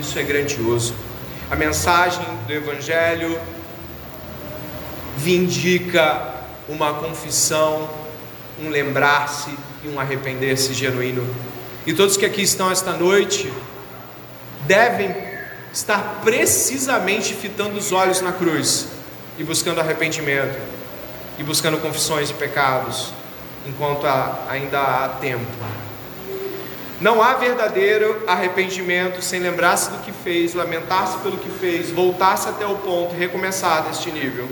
Isso 0.00 0.18
é 0.18 0.22
grandioso. 0.22 0.94
A 1.50 1.54
mensagem 1.54 2.24
do 2.46 2.52
Evangelho 2.52 3.38
vindica 5.16 6.34
uma 6.68 6.94
confissão, 6.94 7.88
um 8.60 8.68
lembrar-se 8.68 9.50
e 9.84 9.88
um 9.88 10.00
arrepender-se 10.00 10.74
genuíno. 10.74 11.26
E 11.86 11.92
todos 11.92 12.16
que 12.16 12.26
aqui 12.26 12.42
estão 12.42 12.70
esta 12.70 12.92
noite 12.92 13.52
devem 14.66 15.14
estar 15.72 16.20
precisamente 16.24 17.32
fitando 17.32 17.78
os 17.78 17.92
olhos 17.92 18.20
na 18.20 18.32
cruz 18.32 18.88
e 19.38 19.44
buscando 19.44 19.80
arrependimento 19.80 20.75
e 21.38 21.42
buscando 21.42 21.78
confissões 21.78 22.28
de 22.28 22.34
pecados, 22.34 23.12
enquanto 23.66 24.06
ainda 24.48 24.80
há 24.80 25.08
tempo. 25.20 25.46
Não 27.00 27.22
há 27.22 27.34
verdadeiro 27.34 28.22
arrependimento 28.26 29.20
sem 29.20 29.40
lembrar-se 29.40 29.90
do 29.90 29.98
que 29.98 30.12
fez, 30.12 30.54
lamentar-se 30.54 31.18
pelo 31.18 31.36
que 31.36 31.50
fez, 31.50 31.90
voltar-se 31.90 32.48
até 32.48 32.66
o 32.66 32.76
ponto 32.76 33.14
e 33.14 33.18
recomeçar 33.18 33.82
deste 33.82 34.10
nível. 34.10 34.48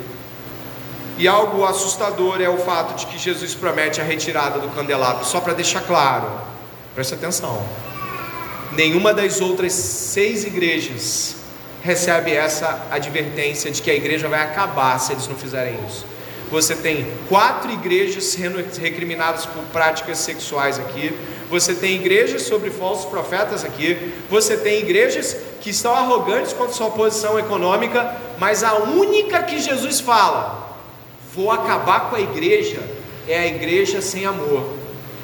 E 1.16 1.26
algo 1.26 1.64
assustador 1.64 2.43
é 2.43 2.49
o 2.49 2.59
fato 2.59 2.99
de 2.99 3.07
que 3.07 3.18
Jesus 3.18 3.55
promete 3.55 4.01
a 4.01 4.05
retirada 4.05 4.59
do 4.59 4.68
candelabro, 4.68 5.24
só 5.24 5.41
para 5.41 5.55
deixar 5.55 5.80
claro, 5.82 6.28
preste 6.95 7.14
atenção. 7.14 7.64
Nenhuma 8.72 9.14
das 9.14 9.41
outras 9.41 9.72
seis 9.72 10.45
igrejas 10.45 11.37
recebe 11.82 12.32
essa 12.32 12.87
advertência 12.91 13.70
de 13.70 13.80
que 13.80 13.91
a 13.91 13.95
igreja 13.95 14.28
vai 14.28 14.43
acabar 14.43 14.99
se 14.99 15.12
eles 15.12 15.28
não 15.28 15.37
fizerem 15.37 15.78
isso. 15.87 16.05
Você 16.55 16.77
tem 16.77 17.05
quatro 17.29 17.69
igrejas 17.73 18.27
sendo 18.27 18.65
recriminadas 18.81 19.45
por 19.45 19.61
práticas 19.73 20.19
sexuais 20.19 20.79
aqui. 20.79 21.13
Você 21.51 21.75
tem 21.75 21.97
igrejas 21.97 22.43
sobre 22.43 22.71
falsos 22.71 23.07
profetas 23.07 23.65
aqui. 23.65 24.13
Você 24.31 24.57
tem 24.57 24.79
igrejas 24.79 25.37
que 25.61 25.71
estão 25.71 25.93
arrogantes 25.93 26.53
quanto 26.53 26.71
à 26.71 26.75
sua 26.75 26.91
posição 26.93 27.37
econômica. 27.41 28.17
Mas 28.39 28.63
a 28.63 28.77
única 28.77 29.43
que 29.43 29.59
Jesus 29.59 29.99
fala: 29.99 30.79
vou 31.35 31.51
acabar 31.51 32.09
com 32.09 32.15
a 32.15 32.21
igreja, 32.21 32.79
é 33.27 33.37
a 33.37 33.47
igreja 33.49 34.01
sem 34.01 34.25
amor. 34.25 34.65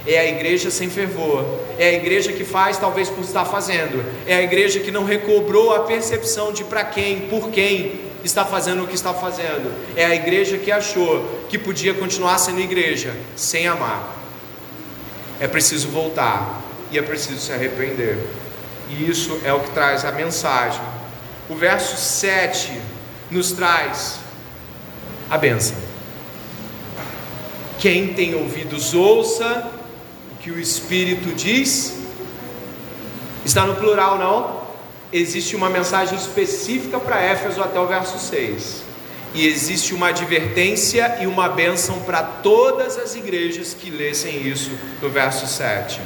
É 0.05 0.19
a 0.19 0.25
igreja 0.25 0.71
sem 0.71 0.89
fervor, 0.89 1.45
é 1.79 1.91
a 1.91 1.93
igreja 1.93 2.33
que 2.33 2.43
faz 2.43 2.79
talvez 2.79 3.11
por 3.11 3.23
estar 3.23 3.45
fazendo, 3.45 4.03
é 4.27 4.35
a 4.35 4.43
igreja 4.43 4.81
que 4.81 4.91
não 4.91 5.05
recobrou 5.05 5.75
a 5.77 5.81
percepção 5.81 6.55
de 6.55 6.65
para 6.65 6.83
quem, 6.85 7.29
por 7.29 7.51
quem, 7.51 8.01
está 8.27 8.45
fazendo 8.45 8.85
o 8.85 8.87
que 8.87 8.95
está 8.95 9.15
fazendo. 9.15 9.73
É 9.97 10.05
a 10.05 10.15
igreja 10.15 10.59
que 10.59 10.71
achou 10.71 11.45
que 11.49 11.59
podia 11.59 11.95
continuar 11.95 12.39
sendo 12.39 12.61
igreja 12.61 13.15
sem 13.37 13.67
amar. 13.67 14.17
É 15.39 15.49
preciso 15.49 15.89
voltar 15.89 16.61
e 16.91 16.99
é 16.99 17.03
preciso 17.03 17.41
se 17.41 17.53
arrepender. 17.53 18.19
E 18.89 19.09
isso 19.09 19.41
é 19.45 19.53
o 19.53 19.61
que 19.61 19.71
traz 19.71 20.05
a 20.05 20.13
mensagem. 20.13 20.83
O 21.49 21.55
verso 21.55 21.97
7 21.97 22.81
nos 23.31 23.53
traz 23.53 24.19
a 25.31 25.39
benção. 25.39 25.77
Quem 27.79 28.13
tem 28.13 28.35
ouvidos, 28.35 28.93
ouça 28.93 29.71
o 30.33 30.37
que 30.37 30.51
o 30.51 30.59
Espírito 30.61 31.35
diz. 31.35 31.99
Está 33.45 33.65
no 33.65 33.77
plural, 33.77 34.19
não? 34.19 34.60
Existe 35.13 35.57
uma 35.57 35.69
mensagem 35.69 36.17
específica 36.17 36.99
para 36.99 37.21
Éfeso 37.21 37.63
até 37.63 37.79
o 37.79 37.87
verso 37.87 38.19
6. 38.19 38.83
E 39.33 39.47
existe 39.47 39.95
uma 39.95 40.09
advertência 40.09 41.19
e 41.21 41.27
uma 41.27 41.49
bênção 41.49 42.01
para 42.01 42.23
todas 42.23 42.99
as 42.99 43.15
igrejas 43.15 43.75
que 43.75 43.91
lessem 43.91 44.47
isso 44.47 44.71
no 45.01 45.09
verso 45.09 45.47
7. 45.47 46.01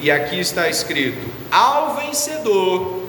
E 0.00 0.10
aqui 0.10 0.38
está 0.38 0.68
escrito: 0.68 1.26
Ao 1.50 1.96
vencedor 1.96 3.08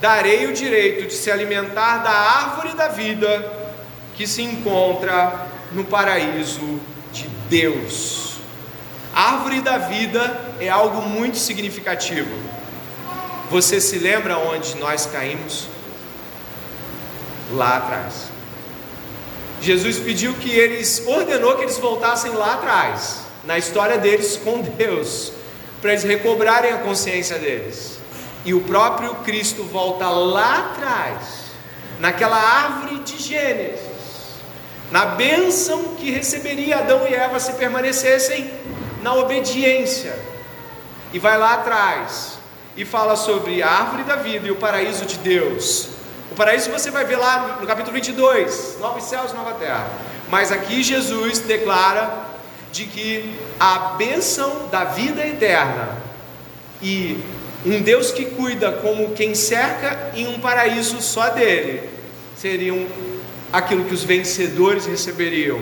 darei 0.00 0.46
o 0.46 0.52
direito 0.52 1.06
de 1.06 1.14
se 1.14 1.30
alimentar 1.30 1.98
da 1.98 2.10
árvore 2.10 2.74
da 2.74 2.88
vida 2.88 3.66
que 4.14 4.26
se 4.26 4.42
encontra 4.42 5.48
no 5.72 5.84
paraíso 5.84 6.80
de 7.12 7.28
Deus. 7.48 8.36
A 9.14 9.32
árvore 9.32 9.62
da 9.62 9.78
vida 9.78 10.54
é 10.60 10.68
algo 10.68 11.00
muito 11.00 11.38
significativo. 11.38 12.55
Você 13.50 13.80
se 13.80 13.98
lembra 13.98 14.38
onde 14.38 14.76
nós 14.76 15.06
caímos? 15.06 15.68
Lá 17.52 17.76
atrás. 17.76 18.28
Jesus 19.60 19.98
pediu 19.98 20.34
que 20.34 20.50
eles, 20.50 21.04
ordenou 21.06 21.56
que 21.56 21.62
eles 21.62 21.78
voltassem 21.78 22.32
lá 22.32 22.54
atrás, 22.54 23.20
na 23.44 23.56
história 23.56 23.98
deles 23.98 24.36
com 24.36 24.60
Deus, 24.60 25.32
para 25.80 25.92
eles 25.92 26.02
recobrarem 26.02 26.72
a 26.72 26.78
consciência 26.78 27.38
deles. 27.38 27.98
E 28.44 28.52
o 28.52 28.62
próprio 28.62 29.14
Cristo 29.16 29.62
volta 29.62 30.08
lá 30.10 30.72
atrás, 30.72 31.46
naquela 32.00 32.36
árvore 32.36 32.98
de 32.98 33.16
Gênesis, 33.16 33.80
na 34.90 35.06
bênção 35.06 35.94
que 35.94 36.10
receberia 36.10 36.78
Adão 36.78 37.06
e 37.08 37.14
Eva 37.14 37.38
se 37.38 37.52
permanecessem 37.52 38.50
na 39.02 39.14
obediência, 39.14 40.18
e 41.12 41.18
vai 41.20 41.38
lá 41.38 41.54
atrás 41.54 42.35
e 42.76 42.84
fala 42.84 43.16
sobre 43.16 43.62
a 43.62 43.68
árvore 43.68 44.04
da 44.04 44.16
vida 44.16 44.46
e 44.46 44.50
o 44.50 44.56
paraíso 44.56 45.06
de 45.06 45.16
Deus. 45.18 45.88
O 46.30 46.34
paraíso 46.34 46.70
você 46.70 46.90
vai 46.90 47.04
ver 47.04 47.16
lá 47.16 47.58
no 47.60 47.66
capítulo 47.66 47.94
22, 47.94 48.76
novos 48.80 49.04
céus 49.04 49.32
nova 49.32 49.52
terra. 49.52 49.88
Mas 50.28 50.52
aqui 50.52 50.82
Jesus 50.82 51.38
declara 51.38 52.26
de 52.72 52.84
que 52.84 53.34
a 53.58 53.94
bênção 53.96 54.68
da 54.70 54.84
vida 54.84 55.26
eterna 55.26 55.96
e 56.82 57.18
um 57.64 57.80
Deus 57.80 58.10
que 58.10 58.26
cuida 58.26 58.70
como 58.72 59.12
quem 59.12 59.34
cerca 59.34 60.12
em 60.14 60.28
um 60.28 60.38
paraíso 60.38 61.00
só 61.00 61.30
dele, 61.30 61.88
seriam 62.36 62.86
aquilo 63.52 63.84
que 63.84 63.94
os 63.94 64.04
vencedores 64.04 64.84
receberiam. 64.86 65.60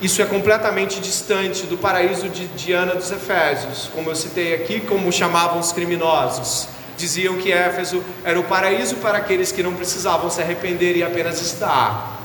Isso 0.00 0.22
é 0.22 0.24
completamente 0.24 1.00
distante 1.00 1.66
do 1.66 1.76
paraíso 1.76 2.28
de 2.28 2.46
Diana 2.48 2.94
dos 2.94 3.10
Efésios, 3.10 3.90
como 3.92 4.08
eu 4.08 4.14
citei 4.14 4.54
aqui, 4.54 4.80
como 4.80 5.10
chamavam 5.10 5.58
os 5.58 5.72
criminosos. 5.72 6.68
Diziam 6.96 7.36
que 7.38 7.50
Éfeso 7.50 8.04
era 8.24 8.38
o 8.38 8.44
paraíso 8.44 8.96
para 8.96 9.18
aqueles 9.18 9.50
que 9.50 9.60
não 9.60 9.74
precisavam 9.74 10.30
se 10.30 10.40
arrepender 10.40 10.96
e 10.96 11.02
apenas 11.02 11.40
estar. 11.40 12.16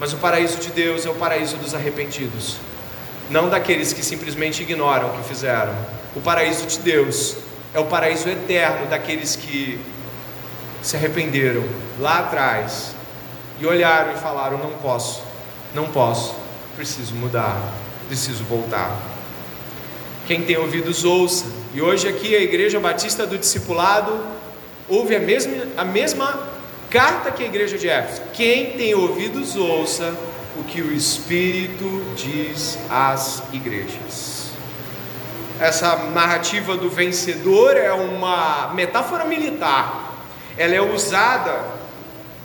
Mas 0.00 0.12
o 0.12 0.16
paraíso 0.16 0.58
de 0.58 0.70
Deus 0.70 1.06
é 1.06 1.10
o 1.10 1.14
paraíso 1.14 1.56
dos 1.58 1.76
arrependidos, 1.76 2.56
não 3.30 3.48
daqueles 3.48 3.92
que 3.92 4.04
simplesmente 4.04 4.62
ignoram 4.62 5.08
o 5.08 5.18
que 5.18 5.28
fizeram. 5.28 5.74
O 6.16 6.20
paraíso 6.20 6.66
de 6.66 6.80
Deus 6.80 7.36
é 7.72 7.78
o 7.78 7.84
paraíso 7.84 8.28
eterno 8.28 8.86
daqueles 8.86 9.36
que 9.36 9.80
se 10.82 10.96
arrependeram 10.96 11.64
lá 12.00 12.18
atrás 12.18 12.96
e 13.60 13.66
olharam 13.66 14.12
e 14.12 14.16
falaram: 14.16 14.58
Não 14.58 14.72
posso, 14.72 15.22
não 15.74 15.86
posso, 15.86 16.34
preciso 16.76 17.14
mudar, 17.14 17.58
preciso 18.06 18.44
voltar. 18.44 18.96
Quem 20.26 20.42
tem 20.42 20.56
ouvidos, 20.56 21.04
ouça. 21.04 21.46
E 21.74 21.80
hoje, 21.80 22.06
aqui, 22.06 22.36
a 22.36 22.40
Igreja 22.40 22.78
Batista 22.78 23.26
do 23.26 23.38
Discipulado 23.38 24.20
ouve 24.88 25.16
a 25.16 25.20
mesma, 25.20 25.66
a 25.76 25.84
mesma 25.84 26.48
carta 26.90 27.30
que 27.30 27.42
a 27.42 27.46
Igreja 27.46 27.78
de 27.78 27.88
Éfeso. 27.88 28.22
Quem 28.32 28.72
tem 28.72 28.94
ouvidos, 28.94 29.56
ouça 29.56 30.14
o 30.58 30.64
que 30.64 30.80
o 30.80 30.92
Espírito 30.92 32.02
diz 32.16 32.78
às 32.90 33.42
igrejas. 33.52 34.50
Essa 35.60 35.96
narrativa 35.96 36.76
do 36.76 36.90
vencedor 36.90 37.76
é 37.76 37.92
uma 37.92 38.72
metáfora 38.74 39.24
militar. 39.24 40.14
Ela 40.56 40.74
é 40.74 40.80
usada 40.80 41.64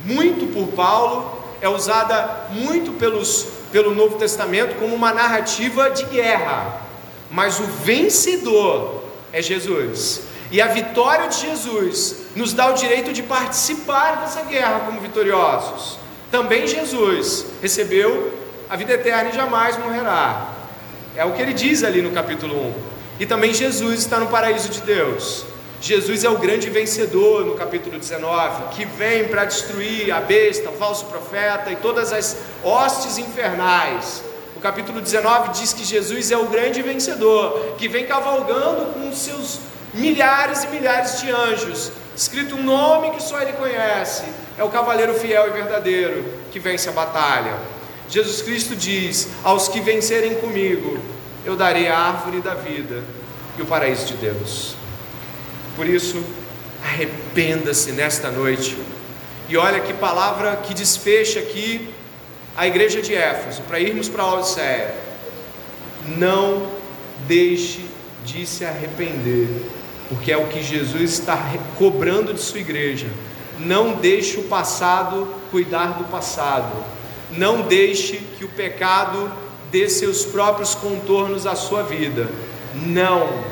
muito 0.05 0.53
por 0.53 0.67
Paulo, 0.69 1.41
é 1.61 1.69
usada 1.69 2.47
muito 2.51 2.93
pelos, 2.93 3.47
pelo 3.71 3.95
Novo 3.95 4.17
Testamento 4.17 4.75
como 4.75 4.95
uma 4.95 5.13
narrativa 5.13 5.89
de 5.89 6.03
guerra. 6.05 6.81
Mas 7.29 7.59
o 7.59 7.63
vencedor 7.63 9.03
é 9.31 9.41
Jesus. 9.41 10.21
E 10.51 10.61
a 10.61 10.67
vitória 10.67 11.29
de 11.29 11.39
Jesus 11.39 12.17
nos 12.35 12.53
dá 12.53 12.69
o 12.69 12.73
direito 12.73 13.13
de 13.13 13.23
participar 13.23 14.17
dessa 14.17 14.41
guerra 14.43 14.81
como 14.85 14.99
vitoriosos. 14.99 15.97
Também 16.29 16.67
Jesus 16.67 17.45
recebeu 17.61 18.33
a 18.69 18.75
vida 18.75 18.93
eterna 18.93 19.29
e 19.29 19.35
jamais 19.35 19.77
morrerá. 19.77 20.49
É 21.15 21.25
o 21.25 21.31
que 21.33 21.41
ele 21.41 21.53
diz 21.53 21.83
ali 21.83 22.01
no 22.01 22.11
capítulo 22.11 22.55
1. 22.55 22.73
E 23.19 23.25
também 23.25 23.53
Jesus 23.53 23.99
está 23.99 24.19
no 24.19 24.27
paraíso 24.27 24.69
de 24.69 24.81
Deus. 24.81 25.45
Jesus 25.81 26.23
é 26.23 26.29
o 26.29 26.37
grande 26.37 26.69
vencedor 26.69 27.43
no 27.43 27.55
capítulo 27.55 27.97
19, 27.97 28.75
que 28.75 28.85
vem 28.85 29.27
para 29.27 29.45
destruir 29.45 30.11
a 30.11 30.21
besta, 30.21 30.69
o 30.69 30.73
falso 30.73 31.05
profeta 31.05 31.71
e 31.71 31.75
todas 31.75 32.13
as 32.13 32.37
hostes 32.63 33.17
infernais. 33.17 34.23
O 34.55 34.59
capítulo 34.59 35.01
19 35.01 35.53
diz 35.59 35.73
que 35.73 35.83
Jesus 35.83 36.29
é 36.29 36.37
o 36.37 36.45
grande 36.45 36.83
vencedor, 36.83 37.73
que 37.79 37.87
vem 37.87 38.05
cavalgando 38.05 38.93
com 38.93 39.11
seus 39.11 39.59
milhares 39.91 40.63
e 40.65 40.67
milhares 40.67 41.19
de 41.19 41.31
anjos, 41.31 41.91
escrito 42.15 42.55
um 42.55 42.63
nome 42.63 43.09
que 43.09 43.23
só 43.23 43.41
ele 43.41 43.53
conhece: 43.53 44.25
é 44.59 44.63
o 44.63 44.69
cavaleiro 44.69 45.15
fiel 45.15 45.47
e 45.47 45.49
verdadeiro 45.49 46.23
que 46.51 46.59
vence 46.59 46.89
a 46.89 46.91
batalha. 46.91 47.57
Jesus 48.07 48.43
Cristo 48.43 48.75
diz: 48.75 49.29
Aos 49.43 49.67
que 49.67 49.81
vencerem 49.81 50.35
comigo, 50.35 50.99
eu 51.43 51.55
darei 51.55 51.87
a 51.87 51.97
árvore 51.97 52.39
da 52.39 52.53
vida 52.53 53.03
e 53.57 53.63
o 53.63 53.65
paraíso 53.65 54.05
de 54.05 54.13
Deus. 54.13 54.79
Por 55.81 55.89
isso, 55.89 56.23
arrependa-se 56.83 57.91
nesta 57.91 58.29
noite. 58.29 58.77
E 59.49 59.57
olha 59.57 59.79
que 59.79 59.91
palavra 59.91 60.55
que 60.57 60.75
desfecha 60.75 61.39
aqui 61.39 61.89
a 62.55 62.67
igreja 62.67 63.01
de 63.01 63.15
Éfeso, 63.15 63.63
para 63.63 63.79
irmos 63.79 64.07
para 64.07 64.21
a 64.21 64.35
Odisseia. 64.35 64.93
Não 66.19 66.69
deixe 67.27 67.83
de 68.23 68.45
se 68.45 68.63
arrepender, 68.63 69.47
porque 70.07 70.31
é 70.31 70.37
o 70.37 70.45
que 70.49 70.61
Jesus 70.61 71.13
está 71.13 71.35
cobrando 71.79 72.31
de 72.31 72.41
sua 72.41 72.59
igreja. 72.59 73.07
Não 73.57 73.93
deixe 73.93 74.37
o 74.37 74.43
passado 74.43 75.33
cuidar 75.49 75.97
do 75.97 76.03
passado. 76.11 76.77
Não 77.31 77.63
deixe 77.63 78.17
que 78.37 78.45
o 78.45 78.49
pecado 78.49 79.33
dê 79.71 79.89
seus 79.89 80.23
próprios 80.25 80.75
contornos 80.75 81.47
à 81.47 81.55
sua 81.55 81.81
vida. 81.81 82.29
Não. 82.75 83.50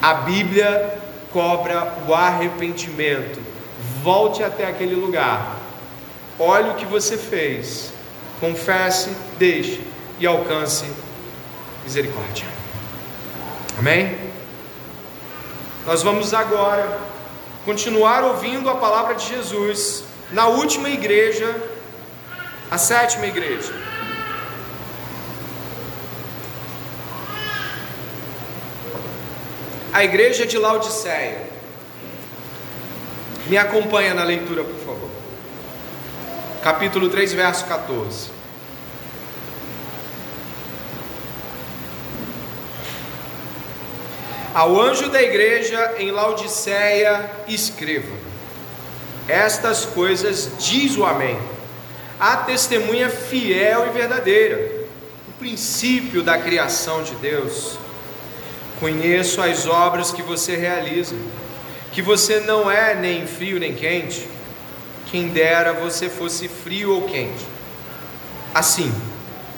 A 0.00 0.14
Bíblia 0.14 0.98
cobra 1.32 1.98
o 2.06 2.14
arrependimento. 2.14 3.40
Volte 4.02 4.42
até 4.42 4.66
aquele 4.66 4.94
lugar. 4.94 5.56
Olhe 6.38 6.70
o 6.70 6.74
que 6.74 6.84
você 6.84 7.16
fez. 7.16 7.92
Confesse, 8.40 9.10
deixe 9.38 9.82
e 10.20 10.26
alcance 10.26 10.84
misericórdia. 11.84 12.46
Amém? 13.78 14.16
Nós 15.84 16.02
vamos 16.02 16.34
agora 16.34 16.98
continuar 17.64 18.22
ouvindo 18.22 18.70
a 18.70 18.76
palavra 18.76 19.14
de 19.14 19.26
Jesus 19.26 20.04
na 20.30 20.46
última 20.46 20.90
igreja, 20.90 21.56
a 22.70 22.78
sétima 22.78 23.26
igreja. 23.26 23.87
A 29.98 30.04
igreja 30.04 30.46
de 30.46 30.56
Laodiceia. 30.56 31.42
Me 33.48 33.58
acompanha 33.58 34.14
na 34.14 34.22
leitura, 34.22 34.62
por 34.62 34.78
favor. 34.78 35.10
Capítulo 36.62 37.08
3, 37.08 37.32
verso 37.32 37.64
14. 37.64 38.30
Ao 44.54 44.80
anjo 44.80 45.08
da 45.08 45.20
igreja 45.20 45.94
em 45.98 46.12
Laodiceia, 46.12 47.28
escreva: 47.48 48.14
Estas 49.26 49.84
coisas 49.84 50.52
diz 50.60 50.96
o 50.96 51.04
Amém, 51.04 51.40
a 52.20 52.36
testemunha 52.36 53.10
fiel 53.10 53.88
e 53.88 53.90
verdadeira, 53.90 54.86
o 55.26 55.32
princípio 55.32 56.22
da 56.22 56.38
criação 56.38 57.02
de 57.02 57.16
Deus 57.16 57.87
Conheço 58.80 59.40
as 59.42 59.66
obras 59.66 60.12
que 60.12 60.22
você 60.22 60.56
realiza, 60.56 61.16
que 61.92 62.00
você 62.00 62.40
não 62.40 62.70
é 62.70 62.94
nem 62.94 63.26
frio 63.26 63.58
nem 63.58 63.74
quente. 63.74 64.28
Quem 65.10 65.28
dera 65.28 65.72
você 65.72 66.08
fosse 66.08 66.48
frio 66.48 66.94
ou 66.94 67.02
quente. 67.02 67.44
Assim, 68.54 68.92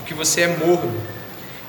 que 0.07 0.15
você 0.15 0.43
é 0.43 0.57
morno 0.57 1.01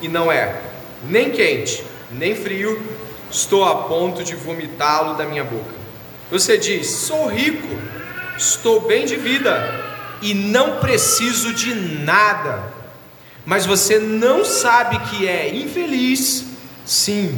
e 0.01 0.07
não 0.07 0.31
é 0.31 0.61
nem 1.03 1.31
quente 1.31 1.83
nem 2.11 2.35
frio, 2.35 2.81
estou 3.29 3.63
a 3.63 3.83
ponto 3.83 4.23
de 4.23 4.35
vomitá-lo 4.35 5.15
da 5.15 5.25
minha 5.25 5.43
boca. 5.43 5.73
Você 6.29 6.57
diz: 6.57 6.87
sou 6.87 7.27
rico, 7.27 7.67
estou 8.37 8.81
bem 8.81 9.05
de 9.05 9.15
vida 9.15 9.69
e 10.21 10.33
não 10.33 10.77
preciso 10.79 11.53
de 11.53 11.73
nada. 11.73 12.63
Mas 13.45 13.65
você 13.65 13.97
não 13.97 14.45
sabe 14.45 14.99
que 15.09 15.27
é 15.27 15.49
infeliz 15.55 16.45
Sim, 16.85 17.37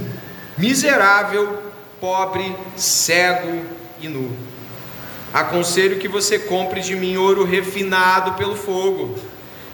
miserável, 0.57 1.61
pobre, 1.99 2.55
cego 2.75 3.61
e 3.99 4.07
nu. 4.07 4.31
Aconselho 5.33 5.99
que 5.99 6.07
você 6.07 6.37
compre 6.37 6.81
de 6.81 6.95
mim 6.95 7.17
ouro 7.17 7.43
refinado 7.43 8.33
pelo 8.33 8.55
fogo, 8.55 9.17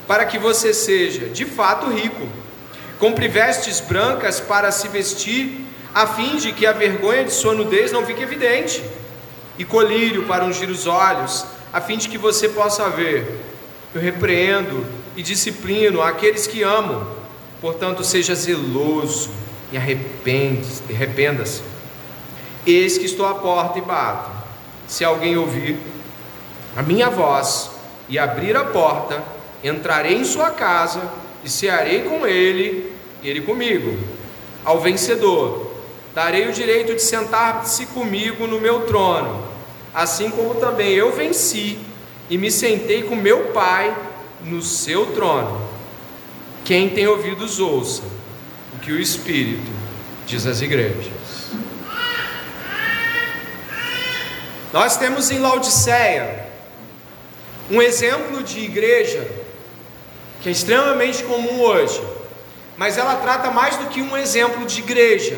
para 0.07 0.25
que 0.25 0.39
você 0.39 0.73
seja 0.73 1.27
de 1.27 1.45
fato 1.45 1.87
rico. 1.87 2.27
Compre 2.97 3.27
vestes 3.27 3.79
brancas 3.79 4.39
para 4.39 4.71
se 4.71 4.87
vestir, 4.87 5.65
a 5.93 6.07
fim 6.07 6.37
de 6.37 6.51
que 6.51 6.65
a 6.65 6.71
vergonha 6.71 7.25
de 7.25 7.33
sua 7.33 7.53
nudez 7.53 7.91
não 7.91 8.05
fique 8.05 8.21
evidente, 8.21 8.83
e 9.57 9.65
colírio 9.65 10.25
para 10.25 10.45
ungir 10.45 10.69
os 10.69 10.87
olhos, 10.87 11.45
a 11.73 11.81
fim 11.81 11.97
de 11.97 12.07
que 12.09 12.17
você 12.17 12.49
possa 12.49 12.89
ver. 12.89 13.39
Eu 13.93 14.01
repreendo 14.01 14.85
e 15.15 15.23
disciplino 15.23 16.01
aqueles 16.01 16.45
que 16.45 16.61
amo 16.61 17.19
Portanto, 17.61 18.03
seja 18.03 18.35
zeloso 18.35 19.29
e 19.71 19.77
arrependa-se. 19.77 21.61
Eis 22.65 22.97
que 22.97 23.05
estou 23.05 23.25
à 23.25 23.35
porta 23.35 23.79
e 23.79 23.81
bato. 23.81 24.31
Se 24.87 25.03
alguém 25.05 25.37
ouvir 25.37 25.77
a 26.75 26.81
minha 26.81 27.09
voz 27.09 27.69
e 28.07 28.17
abrir 28.17 28.55
a 28.55 28.65
porta, 28.65 29.23
entrarei 29.63 30.15
em 30.15 30.23
sua 30.23 30.49
casa 30.51 31.01
e 31.43 31.49
cearei 31.49 32.03
com 32.03 32.25
ele 32.25 32.93
e 33.21 33.29
ele 33.29 33.41
comigo. 33.41 33.97
Ao 34.65 34.79
vencedor, 34.79 35.71
darei 36.13 36.47
o 36.47 36.51
direito 36.51 36.95
de 36.95 37.01
sentar-se 37.01 37.85
comigo 37.87 38.47
no 38.47 38.59
meu 38.59 38.85
trono, 38.85 39.43
assim 39.93 40.29
como 40.31 40.55
também 40.55 40.91
eu 40.93 41.11
venci 41.11 41.79
e 42.29 42.37
me 42.37 42.51
sentei 42.51 43.03
com 43.03 43.15
meu 43.15 43.47
Pai 43.47 43.95
no 44.43 44.61
seu 44.61 45.07
trono. 45.07 45.61
Quem 46.65 46.89
tem 46.89 47.07
ouvidos, 47.07 47.59
ouça 47.59 48.18
que 48.89 48.93
o 48.93 48.99
Espírito 48.99 49.71
diz 50.25 50.47
às 50.47 50.61
igrejas. 50.61 51.05
Nós 54.73 54.97
temos 54.97 55.29
em 55.29 55.37
Laodiceia 55.37 56.47
um 57.69 57.83
exemplo 57.83 58.41
de 58.41 58.61
igreja 58.61 59.29
que 60.41 60.49
é 60.49 60.51
extremamente 60.51 61.23
comum 61.23 61.61
hoje, 61.61 62.01
mas 62.77 62.97
ela 62.97 63.17
trata 63.17 63.51
mais 63.51 63.77
do 63.77 63.85
que 63.89 64.01
um 64.01 64.17
exemplo 64.17 64.65
de 64.65 64.79
igreja, 64.79 65.37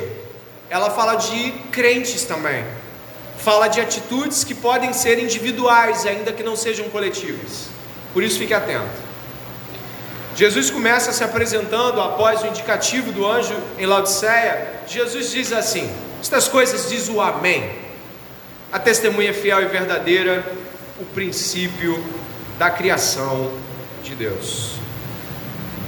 ela 0.70 0.90
fala 0.90 1.16
de 1.16 1.52
crentes 1.74 2.24
também, 2.24 2.64
fala 3.38 3.68
de 3.68 3.82
atitudes 3.82 4.46
que 4.46 4.56
podem 4.56 4.94
ser 4.94 5.20
individuais, 5.20 6.06
ainda 6.06 6.32
que 6.32 6.42
não 6.42 6.56
sejam 6.56 6.88
coletivas, 6.88 7.68
por 8.14 8.24
isso 8.24 8.40
fique 8.40 8.54
atento. 8.54 9.11
Jesus 10.36 10.70
começa 10.70 11.12
se 11.12 11.24
apresentando 11.24 12.00
após 12.00 12.42
o 12.42 12.48
indicativo 12.48 13.12
do 13.12 13.30
anjo 13.30 13.56
em 13.78 13.86
Laodiceia. 13.86 14.82
Jesus 14.88 15.32
diz 15.32 15.52
assim: 15.52 15.92
Estas 16.22 16.48
coisas 16.48 16.90
diz 16.90 17.10
o 17.10 17.20
Amém. 17.20 17.70
A 18.72 18.80
testemunha 18.80 19.34
fiel 19.34 19.62
e 19.62 19.66
verdadeira, 19.66 20.46
o 21.00 21.06
princípio 21.06 22.02
da 22.58 22.70
criação 22.70 23.52
de 24.02 24.16
Deus. 24.16 24.76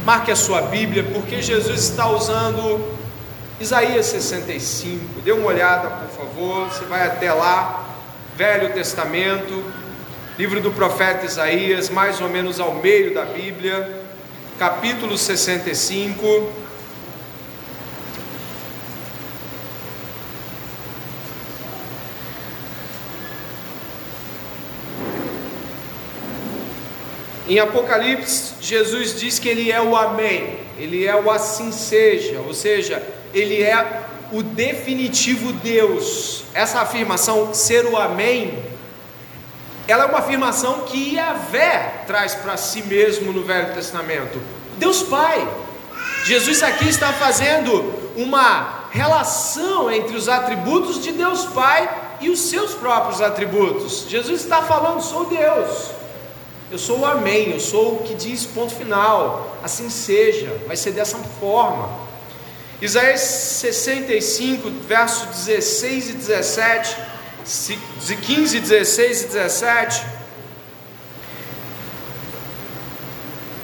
Marque 0.06 0.32
a 0.32 0.36
sua 0.36 0.64
Bíblia, 0.64 1.06
porque 1.14 1.42
Jesus 1.42 1.80
está 1.80 2.10
usando 2.10 2.86
Isaías 3.62 4.08
65. 4.08 5.22
Dê 5.22 5.32
uma 5.32 5.48
olhada, 5.48 5.90
por 5.90 6.10
favor. 6.10 6.68
Você 6.68 6.84
vai 6.84 7.08
até 7.08 7.32
lá, 7.32 7.86
Velho 8.36 8.74
Testamento, 8.74 9.64
livro 10.38 10.60
do 10.60 10.72
profeta 10.72 11.26
Isaías, 11.26 11.90
mais 11.90 12.20
ou 12.20 12.28
menos 12.28 12.60
ao 12.60 12.76
meio 12.76 13.14
da 13.14 13.24
Bíblia 13.24 14.03
capítulo 14.58 15.18
65. 15.18 16.64
Em 27.48 27.60
Apocalipse, 27.60 28.54
Jesus 28.62 29.20
diz 29.20 29.38
que 29.38 29.50
Ele 29.50 29.72
é 29.72 29.82
o 29.82 29.96
Amém, 29.96 30.60
Ele 30.78 31.06
é 31.06 31.16
o 31.16 31.30
assim 31.30 31.72
seja, 31.72 32.40
ou 32.40 32.54
seja, 32.54 33.04
Ele 33.34 33.62
é 33.62 34.04
o 34.32 34.42
definitivo 34.42 35.52
Deus. 35.54 36.46
Essa 36.54 36.82
afirmação, 36.82 37.54
ser 37.54 37.86
o 37.86 37.98
Amém, 37.98 38.58
ela 39.88 40.04
é 40.04 40.08
uma 40.08 40.20
afirmação 40.20 40.82
que 40.82 41.16
Yahvé 41.16 42.04
traz 42.08 42.36
para 42.36 42.56
si 42.56 42.82
mesmo 42.84 43.34
no 43.34 43.44
Velho 43.44 43.74
Testamento. 43.74 44.42
Deus 44.78 45.04
Pai. 45.04 45.48
Jesus 46.26 46.64
aqui 46.64 46.88
está 46.88 47.12
fazendo 47.12 47.94
uma 48.16 48.86
relação 48.92 49.92
entre 49.92 50.16
os 50.16 50.30
atributos 50.30 51.02
de 51.02 51.12
Deus 51.12 51.46
Pai 51.48 51.90
e 52.22 52.30
os 52.30 52.40
seus 52.40 52.74
próprios 52.74 53.22
atributos. 53.22 54.06
Jesus 54.08 54.42
está 54.42 54.62
falando: 54.62 55.02
sou 55.02 55.26
Deus. 55.26 55.92
Eu 56.72 56.80
sou 56.80 57.00
o 57.00 57.06
Amém, 57.06 57.52
eu 57.52 57.60
sou 57.60 57.96
o 57.96 58.04
que 58.04 58.16
diz 58.16 58.46
ponto 58.46 58.74
final. 58.74 59.58
Assim 59.62 59.90
seja, 59.90 60.60
vai 60.66 60.76
ser 60.76 60.92
dessa 60.92 61.18
forma. 61.40 61.90
Isaías 62.82 63.22
65, 63.22 64.70
versos 64.88 65.46
16 65.46 66.10
e 66.10 66.14
17 66.14 66.96
de 66.96 67.13
15, 67.44 68.60
16 68.60 69.22
e 69.22 69.28
17, 69.28 70.06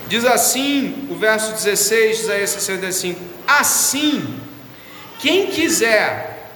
diz 0.08 0.26
assim, 0.26 1.08
o 1.10 1.16
verso 1.16 1.54
16 1.54 2.18
de 2.18 2.24
Isaías 2.24 2.50
65: 2.50 3.22
Assim, 3.48 4.40
quem 5.20 5.48
quiser 5.48 6.52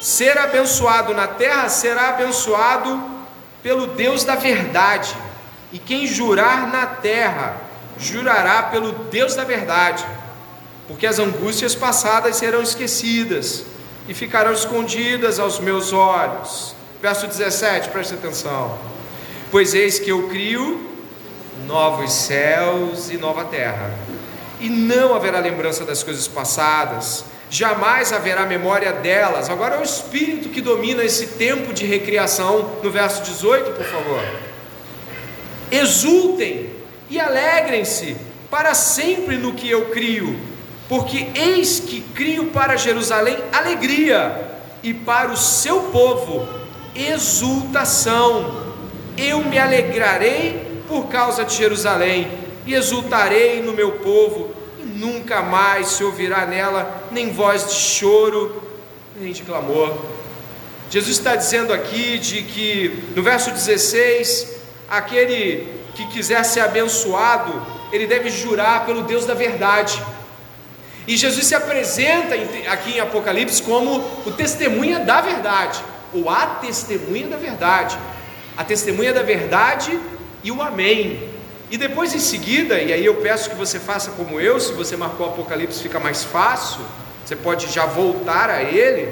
ser 0.00 0.38
abençoado 0.38 1.12
na 1.12 1.26
terra 1.26 1.68
será 1.68 2.10
abençoado 2.10 3.02
pelo 3.62 3.88
Deus 3.88 4.22
da 4.22 4.36
verdade, 4.36 5.16
e 5.72 5.78
quem 5.78 6.06
jurar 6.06 6.68
na 6.68 6.86
terra 6.86 7.56
jurará 7.98 8.62
pelo 8.64 8.92
Deus 8.92 9.34
da 9.34 9.42
verdade, 9.42 10.06
porque 10.86 11.06
as 11.06 11.18
angústias 11.18 11.74
passadas 11.74 12.36
serão 12.36 12.62
esquecidas 12.62 13.64
e 14.08 14.14
ficarão 14.14 14.52
escondidas 14.52 15.38
aos 15.38 15.60
meus 15.60 15.92
olhos. 15.92 16.74
Verso 17.00 17.26
17, 17.26 17.90
preste 17.90 18.14
atenção. 18.14 18.76
Pois 19.50 19.74
eis 19.74 19.98
que 19.98 20.10
eu 20.10 20.28
crio 20.28 20.88
novos 21.66 22.12
céus 22.12 23.10
e 23.10 23.18
nova 23.18 23.44
terra, 23.44 23.94
e 24.60 24.68
não 24.68 25.14
haverá 25.14 25.38
lembrança 25.38 25.84
das 25.84 26.02
coisas 26.02 26.26
passadas, 26.26 27.24
jamais 27.50 28.12
haverá 28.12 28.46
memória 28.46 28.92
delas. 28.92 29.50
Agora 29.50 29.76
é 29.76 29.78
o 29.78 29.84
Espírito 29.84 30.48
que 30.48 30.60
domina 30.60 31.04
esse 31.04 31.26
tempo 31.26 31.72
de 31.72 31.84
recriação, 31.84 32.78
no 32.82 32.90
verso 32.90 33.22
18, 33.22 33.72
por 33.72 33.84
favor. 33.84 34.24
Exultem 35.70 36.70
e 37.10 37.20
alegrem-se 37.20 38.16
para 38.50 38.74
sempre 38.74 39.36
no 39.36 39.52
que 39.52 39.70
eu 39.70 39.86
crio, 39.86 40.38
porque 40.88 41.28
eis 41.34 41.80
que 41.80 42.00
crio 42.00 42.46
para 42.46 42.76
Jerusalém 42.76 43.36
alegria 43.52 44.48
e 44.82 44.94
para 44.94 45.30
o 45.30 45.36
seu 45.36 45.82
povo 45.84 46.48
exultação. 46.94 48.74
Eu 49.16 49.44
me 49.44 49.58
alegrarei 49.58 50.82
por 50.88 51.08
causa 51.08 51.44
de 51.44 51.54
Jerusalém 51.54 52.28
e 52.66 52.74
exultarei 52.74 53.62
no 53.62 53.72
meu 53.72 53.92
povo, 53.92 54.54
e 54.78 54.84
nunca 54.84 55.42
mais 55.42 55.88
se 55.88 56.04
ouvirá 56.04 56.46
nela 56.46 57.04
nem 57.10 57.30
voz 57.30 57.66
de 57.66 57.74
choro, 57.74 58.62
nem 59.16 59.32
de 59.32 59.42
clamor. 59.42 59.96
Jesus 60.90 61.18
está 61.18 61.36
dizendo 61.36 61.72
aqui 61.72 62.18
de 62.18 62.42
que 62.42 63.12
no 63.14 63.22
verso 63.22 63.50
16, 63.50 64.56
aquele 64.88 65.68
que 65.94 66.06
quiser 66.06 66.44
ser 66.44 66.60
abençoado, 66.60 67.60
ele 67.92 68.06
deve 68.06 68.30
jurar 68.30 68.86
pelo 68.86 69.02
Deus 69.02 69.26
da 69.26 69.34
verdade. 69.34 70.02
E 71.08 71.16
Jesus 71.16 71.46
se 71.46 71.54
apresenta 71.54 72.34
aqui 72.70 72.98
em 72.98 73.00
Apocalipse 73.00 73.62
como 73.62 74.04
o 74.26 74.30
testemunha 74.30 75.00
da 75.00 75.22
verdade, 75.22 75.82
ou 76.12 76.28
a 76.28 76.44
testemunha 76.60 77.26
da 77.26 77.38
verdade. 77.38 77.98
A 78.54 78.62
testemunha 78.62 79.14
da 79.14 79.22
verdade 79.22 79.98
e 80.44 80.52
o 80.52 80.60
Amém. 80.60 81.30
E 81.70 81.78
depois 81.78 82.14
em 82.14 82.18
seguida, 82.18 82.78
e 82.78 82.92
aí 82.92 83.06
eu 83.06 83.14
peço 83.22 83.48
que 83.48 83.56
você 83.56 83.78
faça 83.78 84.10
como 84.10 84.38
eu, 84.38 84.60
se 84.60 84.74
você 84.74 84.98
marcou 84.98 85.28
Apocalipse 85.28 85.82
fica 85.82 85.98
mais 85.98 86.24
fácil, 86.24 86.82
você 87.24 87.34
pode 87.34 87.72
já 87.72 87.86
voltar 87.86 88.50
a 88.50 88.62
ele. 88.62 89.08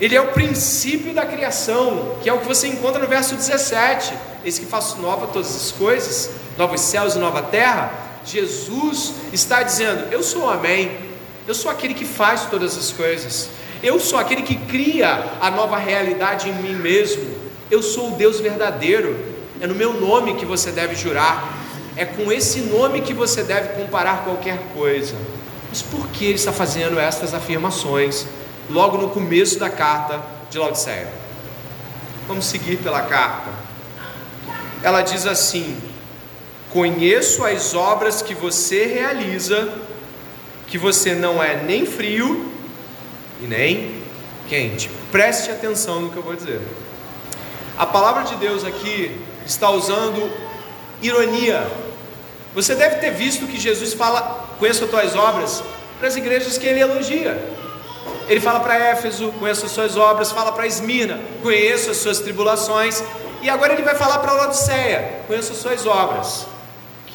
Ele 0.00 0.14
é 0.14 0.20
o 0.20 0.28
princípio 0.28 1.12
da 1.12 1.26
criação, 1.26 2.16
que 2.22 2.28
é 2.28 2.32
o 2.32 2.38
que 2.38 2.46
você 2.46 2.68
encontra 2.68 3.00
no 3.00 3.08
verso 3.08 3.34
17. 3.34 4.14
Esse 4.44 4.60
que 4.60 4.66
faço 4.66 4.98
nova 4.98 5.26
todas 5.26 5.56
as 5.56 5.72
coisas, 5.72 6.30
novos 6.56 6.80
céus 6.80 7.16
e 7.16 7.18
nova 7.18 7.42
terra. 7.42 8.05
Jesus 8.26 9.14
está 9.32 9.62
dizendo: 9.62 10.12
Eu 10.12 10.22
sou 10.22 10.42
o 10.42 10.50
Amém, 10.50 10.90
eu 11.46 11.54
sou 11.54 11.70
aquele 11.70 11.94
que 11.94 12.04
faz 12.04 12.46
todas 12.46 12.76
as 12.76 12.90
coisas, 12.90 13.48
eu 13.82 14.00
sou 14.00 14.18
aquele 14.18 14.42
que 14.42 14.56
cria 14.56 15.32
a 15.40 15.50
nova 15.50 15.78
realidade 15.78 16.48
em 16.48 16.54
mim 16.54 16.74
mesmo, 16.74 17.24
eu 17.70 17.80
sou 17.82 18.12
o 18.12 18.16
Deus 18.16 18.40
verdadeiro, 18.40 19.16
é 19.60 19.66
no 19.66 19.74
meu 19.74 19.92
nome 19.94 20.34
que 20.34 20.44
você 20.44 20.72
deve 20.72 20.96
jurar, 20.96 21.56
é 21.96 22.04
com 22.04 22.32
esse 22.32 22.60
nome 22.60 23.00
que 23.00 23.14
você 23.14 23.44
deve 23.44 23.80
comparar 23.80 24.24
qualquer 24.24 24.58
coisa. 24.74 25.14
Mas 25.68 25.82
por 25.82 26.08
que 26.08 26.24
ele 26.24 26.34
está 26.34 26.52
fazendo 26.52 26.98
estas 26.98 27.32
afirmações 27.32 28.26
logo 28.68 28.98
no 28.98 29.08
começo 29.08 29.58
da 29.58 29.70
carta 29.70 30.20
de 30.50 30.58
Laodiceia? 30.58 31.08
Vamos 32.26 32.46
seguir 32.46 32.78
pela 32.78 33.02
carta. 33.02 33.50
Ela 34.82 35.02
diz 35.02 35.26
assim: 35.26 35.76
Conheço 36.76 37.42
as 37.42 37.72
obras 37.72 38.20
que 38.20 38.34
você 38.34 38.84
realiza, 38.84 39.72
que 40.66 40.76
você 40.76 41.14
não 41.14 41.42
é 41.42 41.56
nem 41.56 41.86
frio 41.86 42.52
e 43.40 43.46
nem 43.46 44.02
quente. 44.46 44.90
Preste 45.10 45.50
atenção 45.50 46.02
no 46.02 46.10
que 46.10 46.18
eu 46.18 46.22
vou 46.22 46.36
dizer. 46.36 46.60
A 47.78 47.86
palavra 47.86 48.24
de 48.24 48.36
Deus 48.36 48.62
aqui 48.62 49.18
está 49.46 49.70
usando 49.70 50.30
ironia 51.00 51.66
Você 52.54 52.74
deve 52.74 52.96
ter 52.96 53.10
visto 53.10 53.46
que 53.46 53.58
Jesus 53.58 53.94
fala: 53.94 54.46
Conheço 54.58 54.84
as 54.84 54.90
tuas 54.90 55.16
obras, 55.16 55.62
para 55.98 56.08
as 56.08 56.16
igrejas 56.16 56.58
que 56.58 56.66
ele 56.66 56.80
elogia. 56.80 57.42
Ele 58.28 58.38
fala 58.38 58.60
para 58.60 58.76
Éfeso: 58.76 59.32
Conheço 59.38 59.64
as 59.64 59.72
suas 59.72 59.96
obras, 59.96 60.30
fala 60.30 60.52
para 60.52 60.66
Esmina: 60.66 61.18
Conheço 61.42 61.90
as 61.90 61.96
suas 61.96 62.18
tribulações. 62.18 63.02
E 63.40 63.48
agora 63.48 63.72
ele 63.72 63.82
vai 63.82 63.94
falar 63.94 64.18
para 64.18 64.32
Laodiceia: 64.32 65.22
Conheço 65.26 65.52
as 65.52 65.58
suas 65.58 65.86
obras, 65.86 66.46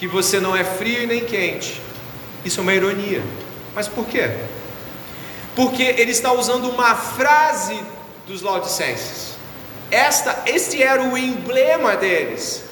que 0.02 0.08
você 0.08 0.40
não 0.40 0.56
é 0.56 0.64
frio 0.64 1.04
e 1.04 1.06
nem 1.06 1.24
quente. 1.24 1.80
Isso 2.44 2.60
é 2.60 2.64
uma 2.64 2.74
ironia. 2.74 3.22
Mas 3.76 3.88
por 3.88 4.08
quê? 4.08 4.32
Porque 5.56 5.84
ele 5.84 6.10
está 6.10 6.34
usando 6.34 6.68
uma 6.72 6.96
frase 6.96 7.80
dos 8.26 8.42
laodicenses. 8.42 9.36
Esta, 9.92 10.42
este 10.48 10.82
era 10.82 11.04
o 11.04 11.16
emblema 11.16 11.96
deles. 11.96 12.64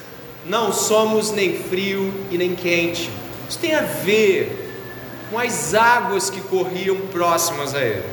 Não 0.44 0.74
somos 0.74 1.30
nem 1.30 1.62
frio 1.62 2.12
e 2.32 2.38
nem 2.40 2.56
quente. 2.56 3.12
Isso 3.48 3.60
tem 3.60 3.76
a 3.76 3.84
ver 3.84 4.68
com 5.30 5.38
as 5.38 5.76
águas 5.76 6.32
que 6.32 6.42
corriam 6.42 6.98
próximas 7.12 7.76
a 7.76 7.80
ele. 7.80 8.06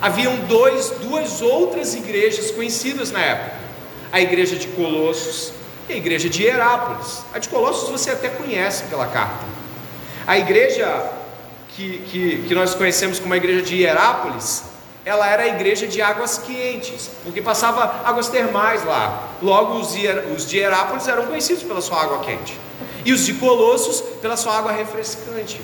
Haviam 0.00 0.36
dois, 0.46 0.90
duas 1.02 1.42
outras 1.42 1.96
igrejas 1.96 2.52
conhecidas 2.52 3.10
na 3.10 3.20
época: 3.20 3.56
a 4.12 4.20
igreja 4.20 4.54
de 4.54 4.68
Colossos 4.68 5.52
a 5.92 5.96
igreja 5.96 6.28
de 6.28 6.44
Herápolis. 6.44 7.22
A 7.32 7.38
de 7.38 7.48
Colossos 7.48 7.88
você 7.88 8.10
até 8.10 8.28
conhece 8.28 8.84
pela 8.84 9.06
carta. 9.06 9.44
A 10.26 10.38
igreja 10.38 11.10
que, 11.68 11.98
que, 11.98 12.44
que 12.48 12.54
nós 12.54 12.74
conhecemos 12.74 13.18
como 13.18 13.32
a 13.34 13.36
igreja 13.36 13.62
de 13.62 13.76
Hierápolis, 13.76 14.64
ela 15.04 15.26
era 15.26 15.44
a 15.44 15.48
igreja 15.48 15.86
de 15.86 16.02
águas 16.02 16.38
quentes, 16.38 17.10
porque 17.24 17.40
passava 17.40 18.02
águas 18.04 18.28
termais 18.28 18.84
lá. 18.84 19.28
Logo, 19.40 19.78
os, 19.78 19.94
os 20.36 20.48
de 20.48 20.58
Hierápolis 20.58 21.08
eram 21.08 21.26
conhecidos 21.26 21.62
pela 21.62 21.80
sua 21.80 22.02
água 22.02 22.20
quente, 22.20 22.58
e 23.04 23.12
os 23.12 23.24
de 23.24 23.34
Colossos 23.34 24.00
pela 24.20 24.36
sua 24.36 24.58
água 24.58 24.72
refrescante. 24.72 25.60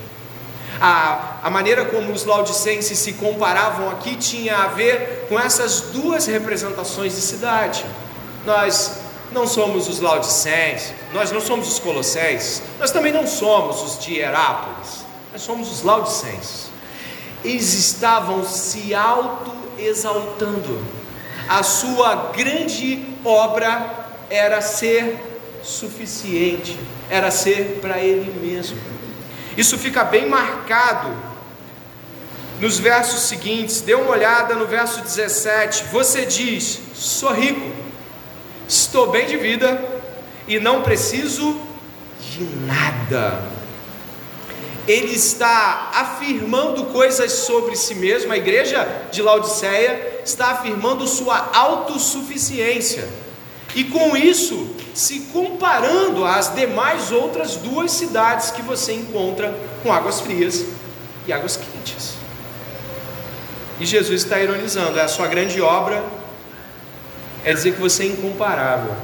A, 0.80 1.38
a 1.42 1.50
maneira 1.50 1.86
como 1.86 2.12
os 2.12 2.24
laudicenses 2.24 2.98
se 2.98 3.14
comparavam 3.14 3.90
aqui 3.90 4.14
tinha 4.16 4.58
a 4.58 4.66
ver 4.68 5.26
com 5.28 5.40
essas 5.40 5.80
duas 5.92 6.26
representações 6.26 7.14
de 7.14 7.22
cidade. 7.22 7.84
Nós 8.44 8.98
não 9.32 9.46
somos 9.46 9.88
os 9.88 10.00
laudicenses, 10.00 10.92
nós 11.12 11.32
não 11.32 11.40
somos 11.40 11.68
os 11.68 11.78
colossenses, 11.78 12.62
nós 12.78 12.90
também 12.90 13.12
não 13.12 13.26
somos 13.26 13.82
os 13.82 13.98
de 13.98 14.14
Hierápolis. 14.14 15.04
Nós 15.32 15.42
somos 15.42 15.70
os 15.70 15.82
laudicenses. 15.82 16.70
Eles 17.44 17.74
estavam 17.74 18.44
se 18.44 18.94
auto-exaltando. 18.94 20.82
A 21.48 21.62
sua 21.62 22.32
grande 22.34 23.04
obra 23.24 24.08
era 24.30 24.60
ser 24.60 25.16
suficiente, 25.62 26.78
era 27.10 27.30
ser 27.30 27.80
para 27.82 27.98
ele 27.98 28.32
mesmo. 28.40 28.78
Isso 29.56 29.76
fica 29.76 30.04
bem 30.04 30.28
marcado 30.28 31.14
nos 32.60 32.78
versos 32.78 33.20
seguintes. 33.20 33.80
Dê 33.80 33.94
uma 33.94 34.10
olhada 34.10 34.54
no 34.54 34.66
verso 34.66 35.02
17. 35.02 35.84
Você 35.92 36.24
diz: 36.24 36.80
Sou 36.94 37.32
rico, 37.32 37.70
estou 38.68 39.10
bem 39.10 39.26
de 39.26 39.36
vida 39.36 39.82
e 40.48 40.58
não 40.58 40.82
preciso 40.82 41.60
de 42.20 42.44
nada. 42.66 43.42
Ele 44.86 45.14
está 45.14 45.90
afirmando 45.94 46.84
coisas 46.86 47.32
sobre 47.32 47.74
si 47.74 47.94
mesmo, 47.94 48.32
a 48.32 48.36
igreja 48.36 48.86
de 49.10 49.20
Laodiceia 49.20 50.20
está 50.24 50.52
afirmando 50.52 51.08
sua 51.08 51.50
autossuficiência, 51.52 53.08
e 53.74 53.82
com 53.84 54.16
isso 54.16 54.70
se 54.94 55.20
comparando 55.32 56.24
às 56.24 56.54
demais 56.54 57.10
outras 57.10 57.56
duas 57.56 57.90
cidades 57.90 58.52
que 58.52 58.62
você 58.62 58.92
encontra 58.92 59.54
com 59.82 59.92
águas 59.92 60.20
frias 60.20 60.64
e 61.26 61.32
águas 61.32 61.56
quentes. 61.56 62.14
E 63.80 63.84
Jesus 63.84 64.22
está 64.22 64.40
ironizando, 64.40 64.98
é 64.98 65.02
a 65.02 65.08
sua 65.08 65.26
grande 65.26 65.60
obra 65.60 66.02
é 67.46 67.54
dizer 67.54 67.72
que 67.72 67.80
você 67.80 68.02
é 68.02 68.06
incomparável. 68.08 68.94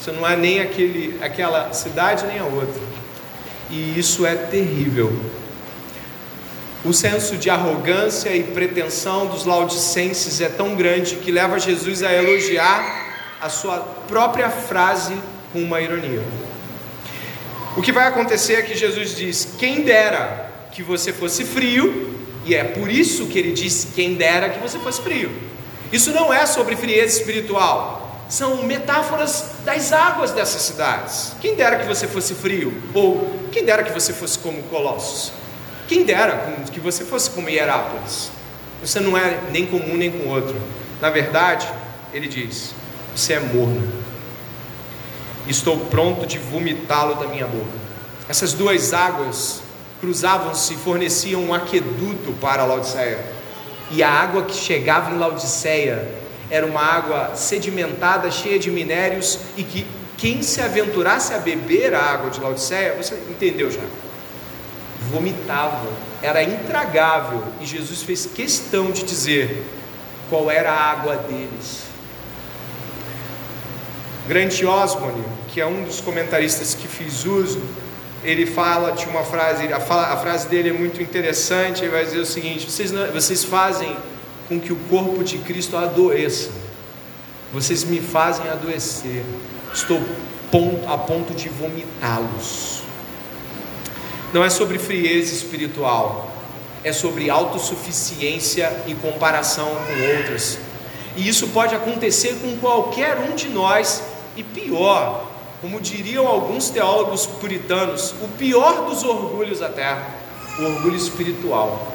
Você 0.00 0.10
não 0.10 0.26
é 0.26 0.34
nem 0.34 0.60
aquele, 0.60 1.18
aquela 1.22 1.70
cidade 1.74 2.24
nem 2.26 2.38
a 2.38 2.44
outra 2.44 2.92
e 3.72 3.98
isso 3.98 4.26
é 4.26 4.36
terrível. 4.36 5.10
O 6.84 6.92
senso 6.92 7.36
de 7.36 7.48
arrogância 7.48 8.34
e 8.36 8.42
pretensão 8.42 9.26
dos 9.26 9.46
laudicenses 9.46 10.40
é 10.40 10.48
tão 10.48 10.76
grande 10.76 11.16
que 11.16 11.30
leva 11.30 11.58
Jesus 11.58 12.02
a 12.02 12.12
elogiar 12.12 13.38
a 13.40 13.48
sua 13.48 13.78
própria 14.06 14.50
frase 14.50 15.14
com 15.52 15.60
uma 15.60 15.80
ironia. 15.80 16.22
O 17.76 17.82
que 17.82 17.92
vai 17.92 18.06
acontecer 18.06 18.54
é 18.54 18.62
que 18.62 18.76
Jesus 18.76 19.16
diz: 19.16 19.54
Quem 19.58 19.82
dera 19.82 20.50
que 20.72 20.82
você 20.82 21.12
fosse 21.12 21.44
frio, 21.44 22.14
e 22.44 22.54
é 22.54 22.64
por 22.64 22.90
isso 22.90 23.26
que 23.26 23.38
ele 23.38 23.52
disse: 23.52 23.88
Quem 23.94 24.14
dera 24.14 24.50
que 24.50 24.58
você 24.58 24.78
fosse 24.78 25.00
frio. 25.00 25.30
Isso 25.92 26.10
não 26.10 26.32
é 26.32 26.46
sobre 26.46 26.74
frieza 26.74 27.18
espiritual, 27.18 28.02
são 28.32 28.62
metáforas 28.62 29.56
das 29.62 29.92
águas 29.92 30.32
dessas 30.32 30.62
cidades. 30.62 31.34
Quem 31.38 31.54
dera 31.54 31.76
que 31.78 31.86
você 31.86 32.08
fosse 32.08 32.34
frio, 32.34 32.72
ou 32.94 33.30
quem 33.52 33.62
dera 33.62 33.82
que 33.82 33.92
você 33.92 34.14
fosse 34.14 34.38
como 34.38 34.62
Colossos. 34.64 35.32
Quem 35.86 36.04
dera 36.04 36.64
que 36.72 36.80
você 36.80 37.04
fosse 37.04 37.28
como 37.28 37.50
Hierápolis. 37.50 38.30
Você 38.82 38.98
não 39.00 39.18
é 39.18 39.38
nem 39.50 39.66
com 39.66 39.76
um 39.76 39.94
nem 39.94 40.10
com 40.10 40.30
outro. 40.30 40.58
Na 40.98 41.10
verdade, 41.10 41.68
ele 42.14 42.26
diz: 42.26 42.74
Você 43.14 43.34
é 43.34 43.40
morno. 43.40 43.92
Estou 45.46 45.76
pronto 45.76 46.24
de 46.26 46.38
vomitá-lo 46.38 47.16
da 47.16 47.26
minha 47.26 47.46
boca. 47.46 47.82
Essas 48.28 48.54
duas 48.54 48.94
águas 48.94 49.60
cruzavam-se 50.00 50.72
e 50.72 50.76
forneciam 50.78 51.42
um 51.42 51.52
aqueduto 51.52 52.32
para 52.40 52.64
Laodiceia. 52.64 53.41
E 53.92 54.02
a 54.02 54.08
água 54.08 54.44
que 54.44 54.54
chegava 54.54 55.14
em 55.14 55.18
Laodiceia 55.18 56.08
era 56.50 56.66
uma 56.66 56.80
água 56.80 57.36
sedimentada, 57.36 58.30
cheia 58.30 58.58
de 58.58 58.70
minérios, 58.70 59.38
e 59.56 59.62
que 59.62 59.86
quem 60.16 60.42
se 60.42 60.60
aventurasse 60.62 61.34
a 61.34 61.38
beber 61.38 61.94
a 61.94 62.00
água 62.00 62.30
de 62.30 62.40
Laodiceia, 62.40 62.94
você 62.94 63.14
entendeu 63.28 63.70
já? 63.70 63.82
Vomitava, 65.10 65.86
era 66.22 66.42
intragável, 66.42 67.44
e 67.60 67.66
Jesus 67.66 68.02
fez 68.02 68.26
questão 68.26 68.90
de 68.90 69.02
dizer 69.02 69.62
qual 70.30 70.50
era 70.50 70.72
a 70.72 70.90
água 70.90 71.16
deles. 71.16 71.82
Grant 74.26 74.62
Osborne, 74.62 75.24
que 75.48 75.60
é 75.60 75.66
um 75.66 75.84
dos 75.84 76.00
comentaristas 76.00 76.74
que 76.74 76.88
fiz 76.88 77.26
uso, 77.26 77.60
ele 78.24 78.46
fala 78.46 78.92
de 78.92 79.06
uma 79.06 79.24
frase, 79.24 79.72
a, 79.72 79.80
fala, 79.80 80.12
a 80.12 80.16
frase 80.16 80.48
dele 80.48 80.70
é 80.70 80.72
muito 80.72 81.02
interessante, 81.02 81.82
ele 81.82 81.90
vai 81.90 82.04
dizer 82.04 82.20
o 82.20 82.26
seguinte: 82.26 82.70
vocês, 82.70 82.92
não, 82.92 83.06
vocês 83.12 83.44
fazem 83.44 83.96
com 84.48 84.60
que 84.60 84.72
o 84.72 84.76
corpo 84.88 85.24
de 85.24 85.38
Cristo 85.38 85.76
adoeça. 85.76 86.50
Vocês 87.52 87.84
me 87.84 88.00
fazem 88.00 88.48
adoecer. 88.48 89.24
Estou 89.74 90.00
a 90.86 90.98
ponto 90.98 91.34
de 91.34 91.48
vomitá-los. 91.48 92.82
Não 94.32 94.44
é 94.44 94.50
sobre 94.50 94.78
frieza 94.78 95.34
espiritual, 95.34 96.30
é 96.84 96.92
sobre 96.92 97.28
autossuficiência 97.28 98.72
e 98.86 98.94
comparação 98.94 99.66
com 99.66 100.16
outras. 100.18 100.58
E 101.16 101.28
isso 101.28 101.48
pode 101.48 101.74
acontecer 101.74 102.38
com 102.40 102.56
qualquer 102.56 103.18
um 103.18 103.34
de 103.34 103.48
nós, 103.48 104.02
e 104.36 104.42
pior, 104.42 105.31
como 105.62 105.80
diriam 105.80 106.26
alguns 106.26 106.68
teólogos 106.68 107.24
puritanos, 107.24 108.14
o 108.20 108.28
pior 108.36 108.84
dos 108.84 109.02
orgulhos 109.02 109.62
até, 109.62 109.96
o 110.58 110.64
orgulho 110.64 110.96
espiritual 110.96 111.92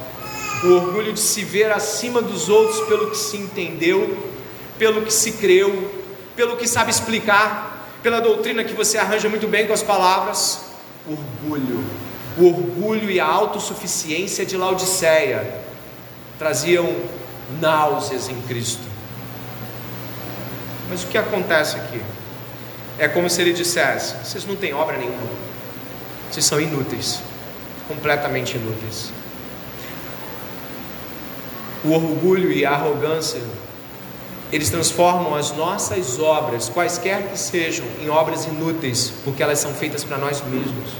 o 0.64 0.72
orgulho 0.72 1.12
de 1.12 1.20
se 1.20 1.44
ver 1.44 1.70
acima 1.70 2.20
dos 2.20 2.48
outros 2.48 2.80
pelo 2.88 3.10
que 3.10 3.16
se 3.16 3.36
entendeu, 3.36 4.28
pelo 4.78 5.02
que 5.02 5.12
se 5.12 5.32
creu, 5.32 5.92
pelo 6.34 6.56
que 6.56 6.66
sabe 6.66 6.90
explicar, 6.90 7.86
pela 8.02 8.20
doutrina 8.20 8.64
que 8.64 8.74
você 8.74 8.98
arranja 8.98 9.28
muito 9.28 9.46
bem 9.46 9.66
com 9.66 9.72
as 9.72 9.82
palavras. 9.82 10.60
Orgulho, 11.06 11.84
o 12.36 12.46
orgulho 12.46 13.10
e 13.10 13.20
a 13.20 13.26
autossuficiência 13.26 14.44
de 14.44 14.56
Laodiceia 14.56 15.60
traziam 16.38 16.94
náuseas 17.60 18.28
em 18.28 18.40
Cristo. 18.42 18.82
Mas 20.90 21.04
o 21.04 21.06
que 21.06 21.18
acontece 21.18 21.76
aqui? 21.76 22.00
É 22.98 23.08
como 23.08 23.30
se 23.30 23.40
ele 23.40 23.52
dissesse: 23.52 24.14
vocês 24.24 24.44
não 24.44 24.56
têm 24.56 24.74
obra 24.74 24.96
nenhuma, 24.96 25.28
vocês 26.30 26.44
são 26.44 26.60
inúteis, 26.60 27.20
completamente 27.86 28.56
inúteis 28.56 29.12
o 31.84 31.92
orgulho 31.92 32.50
e 32.50 32.64
a 32.64 32.72
arrogância, 32.72 33.40
eles 34.50 34.70
transformam 34.70 35.34
as 35.34 35.52
nossas 35.52 36.18
obras, 36.18 36.68
quaisquer 36.68 37.28
que 37.28 37.38
sejam, 37.38 37.84
em 38.00 38.08
obras 38.08 38.46
inúteis, 38.46 39.12
porque 39.24 39.42
elas 39.42 39.58
são 39.58 39.72
feitas 39.72 40.04
para 40.04 40.16
nós 40.16 40.42
mesmos. 40.42 40.90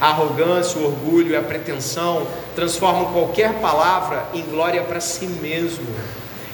A 0.00 0.08
arrogância, 0.08 0.80
o 0.80 0.86
orgulho 0.86 1.32
e 1.32 1.36
a 1.36 1.42
pretensão 1.42 2.26
transformam 2.54 3.12
qualquer 3.12 3.54
palavra 3.54 4.26
em 4.32 4.42
glória 4.42 4.82
para 4.82 5.00
si 5.00 5.26
mesmo, 5.26 5.86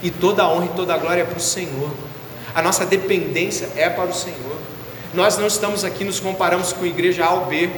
e 0.03 0.11
toda 0.11 0.43
a 0.43 0.49
honra 0.49 0.67
e 0.67 0.71
toda 0.71 0.95
a 0.95 0.99
glória 0.99 1.23
é 1.23 1.25
para 1.25 1.39
o 1.39 1.41
Senhor. 1.41 1.91
A 2.57 2.63
nossa 2.63 2.87
dependência 2.87 3.69
é 3.77 3.91
para 3.91 4.09
o 4.09 4.15
Senhor. 4.15 4.57
Nós 5.13 5.37
não 5.37 5.47
estamos 5.47 5.85
aqui 5.85 6.05
nos 6.05 6.19
comparamos 6.19 6.73
com 6.73 6.85
a 6.85 6.89
igreja 6.89 7.27
A 7.27 7.35
ou 7.35 7.45
B. 7.45 7.69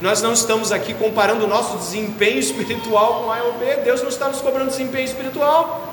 Nós 0.00 0.22
não 0.22 0.32
estamos 0.32 0.70
aqui 0.70 0.94
comparando 0.94 1.46
o 1.46 1.48
nosso 1.48 1.76
desempenho 1.78 2.38
espiritual 2.38 3.24
com 3.24 3.32
A 3.32 3.42
ou 3.42 3.54
B. 3.54 3.66
Deus 3.82 4.02
não 4.02 4.08
está 4.08 4.28
nos 4.28 4.40
cobrando 4.40 4.70
desempenho 4.70 5.04
espiritual. 5.04 5.92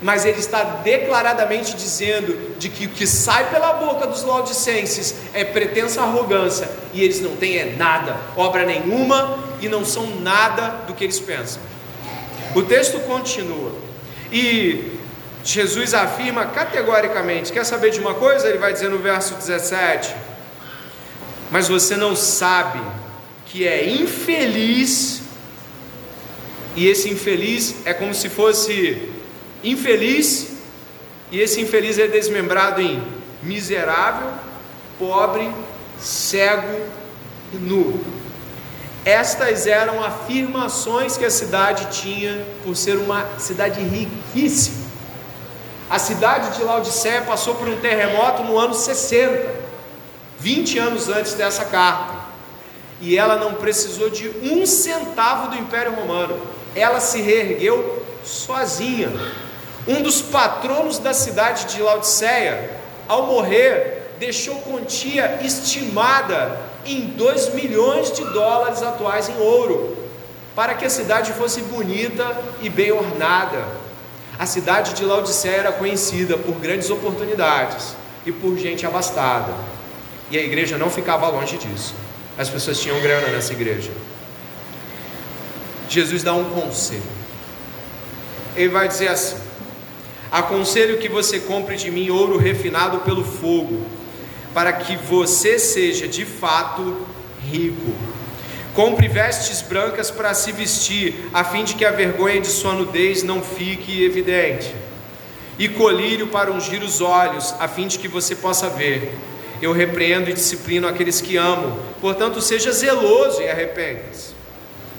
Mas 0.00 0.24
ele 0.24 0.38
está 0.38 0.64
declaradamente 0.64 1.76
dizendo 1.76 2.56
de 2.58 2.70
que 2.70 2.86
o 2.86 2.88
que 2.88 3.06
sai 3.06 3.50
pela 3.50 3.74
boca 3.74 4.06
dos 4.06 4.22
laodicenses 4.22 5.16
é 5.34 5.44
pretensa 5.44 6.00
arrogância 6.00 6.70
e 6.94 7.02
eles 7.04 7.20
não 7.20 7.36
têm 7.36 7.58
é 7.58 7.74
nada, 7.76 8.16
obra 8.34 8.64
nenhuma 8.64 9.38
e 9.60 9.68
não 9.68 9.84
são 9.84 10.06
nada 10.20 10.84
do 10.86 10.94
que 10.94 11.04
eles 11.04 11.20
pensam. 11.20 11.60
O 12.54 12.62
texto 12.62 12.98
continua 13.00 13.72
e 14.32 15.03
Jesus 15.44 15.92
afirma 15.92 16.46
categoricamente: 16.46 17.52
quer 17.52 17.64
saber 17.64 17.90
de 17.90 18.00
uma 18.00 18.14
coisa? 18.14 18.48
Ele 18.48 18.58
vai 18.58 18.72
dizer 18.72 18.88
no 18.88 18.98
verso 18.98 19.34
17: 19.34 20.14
Mas 21.50 21.68
você 21.68 21.96
não 21.96 22.16
sabe 22.16 22.80
que 23.46 23.68
é 23.68 23.86
infeliz, 23.86 25.20
e 26.74 26.88
esse 26.88 27.10
infeliz 27.10 27.76
é 27.84 27.92
como 27.92 28.14
se 28.14 28.30
fosse 28.30 29.10
infeliz, 29.62 30.54
e 31.30 31.38
esse 31.38 31.60
infeliz 31.60 31.98
é 31.98 32.08
desmembrado 32.08 32.80
em 32.80 33.02
miserável, 33.42 34.32
pobre, 34.98 35.50
cego 35.98 36.80
e 37.52 37.56
nu. 37.56 38.02
Estas 39.04 39.66
eram 39.66 40.02
afirmações 40.02 41.18
que 41.18 41.26
a 41.26 41.30
cidade 41.30 42.00
tinha 42.00 42.46
por 42.64 42.74
ser 42.74 42.96
uma 42.96 43.38
cidade 43.38 43.82
riquíssima. 43.82 44.83
A 45.90 45.98
cidade 45.98 46.56
de 46.56 46.64
Laodiceia 46.64 47.22
passou 47.22 47.54
por 47.56 47.68
um 47.68 47.76
terremoto 47.76 48.42
no 48.42 48.58
ano 48.58 48.74
60, 48.74 49.54
20 50.38 50.78
anos 50.78 51.08
antes 51.08 51.34
dessa 51.34 51.66
carta. 51.66 52.24
E 53.00 53.18
ela 53.18 53.36
não 53.36 53.54
precisou 53.54 54.08
de 54.08 54.28
um 54.42 54.64
centavo 54.64 55.50
do 55.50 55.56
Império 55.56 55.94
Romano. 55.94 56.40
Ela 56.74 57.00
se 57.00 57.20
reergueu 57.20 58.02
sozinha. 58.24 59.12
Um 59.86 60.02
dos 60.02 60.22
patronos 60.22 60.98
da 60.98 61.12
cidade 61.12 61.66
de 61.66 61.82
Laodiceia, 61.82 62.70
ao 63.06 63.26
morrer, 63.26 64.14
deixou 64.18 64.56
quantia 64.62 65.40
estimada 65.42 66.60
em 66.86 67.02
2 67.08 67.52
milhões 67.52 68.10
de 68.10 68.24
dólares 68.24 68.82
atuais 68.82 69.28
em 69.28 69.36
ouro, 69.38 69.96
para 70.54 70.74
que 70.74 70.86
a 70.86 70.90
cidade 70.90 71.32
fosse 71.34 71.60
bonita 71.62 72.36
e 72.62 72.70
bem 72.70 72.92
ornada. 72.92 73.83
A 74.38 74.46
cidade 74.46 74.94
de 74.94 75.04
Laodiceia 75.04 75.56
era 75.56 75.72
conhecida 75.72 76.36
por 76.36 76.54
grandes 76.56 76.90
oportunidades 76.90 77.94
e 78.26 78.32
por 78.32 78.56
gente 78.58 78.84
abastada. 78.84 79.52
E 80.30 80.36
a 80.36 80.42
igreja 80.42 80.76
não 80.76 80.90
ficava 80.90 81.28
longe 81.28 81.56
disso. 81.56 81.94
As 82.36 82.48
pessoas 82.48 82.80
tinham 82.80 83.00
grana 83.00 83.28
nessa 83.28 83.52
igreja. 83.52 83.90
Jesus 85.88 86.22
dá 86.22 86.34
um 86.34 86.44
conselho. 86.50 87.02
Ele 88.56 88.68
vai 88.68 88.88
dizer 88.88 89.08
assim: 89.08 89.36
Aconselho 90.32 90.98
que 90.98 91.08
você 91.08 91.38
compre 91.38 91.76
de 91.76 91.90
mim 91.90 92.10
ouro 92.10 92.36
refinado 92.36 92.98
pelo 93.00 93.24
fogo, 93.24 93.86
para 94.52 94.72
que 94.72 94.96
você 94.96 95.58
seja 95.60 96.08
de 96.08 96.24
fato 96.24 97.06
rico. 97.48 97.92
Compre 98.74 99.08
vestes 99.08 99.62
brancas 99.62 100.10
para 100.10 100.34
se 100.34 100.52
vestir, 100.52 101.30
a 101.32 101.44
fim 101.44 101.64
de 101.64 101.74
que 101.74 101.84
a 101.84 101.92
vergonha 101.92 102.40
de 102.40 102.48
sua 102.48 102.72
nudez 102.74 103.22
não 103.22 103.40
fique 103.40 104.04
evidente. 104.04 104.74
E 105.58 105.68
colírio 105.68 106.26
para 106.26 106.52
ungir 106.52 106.82
os 106.82 107.00
olhos, 107.00 107.54
a 107.60 107.68
fim 107.68 107.86
de 107.86 107.98
que 107.98 108.08
você 108.08 108.34
possa 108.34 108.68
ver. 108.68 109.16
Eu 109.62 109.72
repreendo 109.72 110.28
e 110.28 110.32
disciplino 110.32 110.88
aqueles 110.88 111.20
que 111.20 111.36
amo. 111.36 111.78
Portanto, 112.00 112.42
seja 112.42 112.72
zeloso 112.72 113.40
e 113.40 113.48
arrependa-se. 113.48 114.34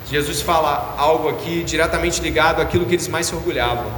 Jesus 0.09 0.41
fala 0.41 0.95
algo 0.97 1.27
aqui 1.27 1.63
diretamente 1.63 2.21
ligado 2.21 2.61
àquilo 2.61 2.85
que 2.85 2.95
eles 2.95 3.07
mais 3.07 3.25
se 3.25 3.35
orgulhavam 3.35 3.91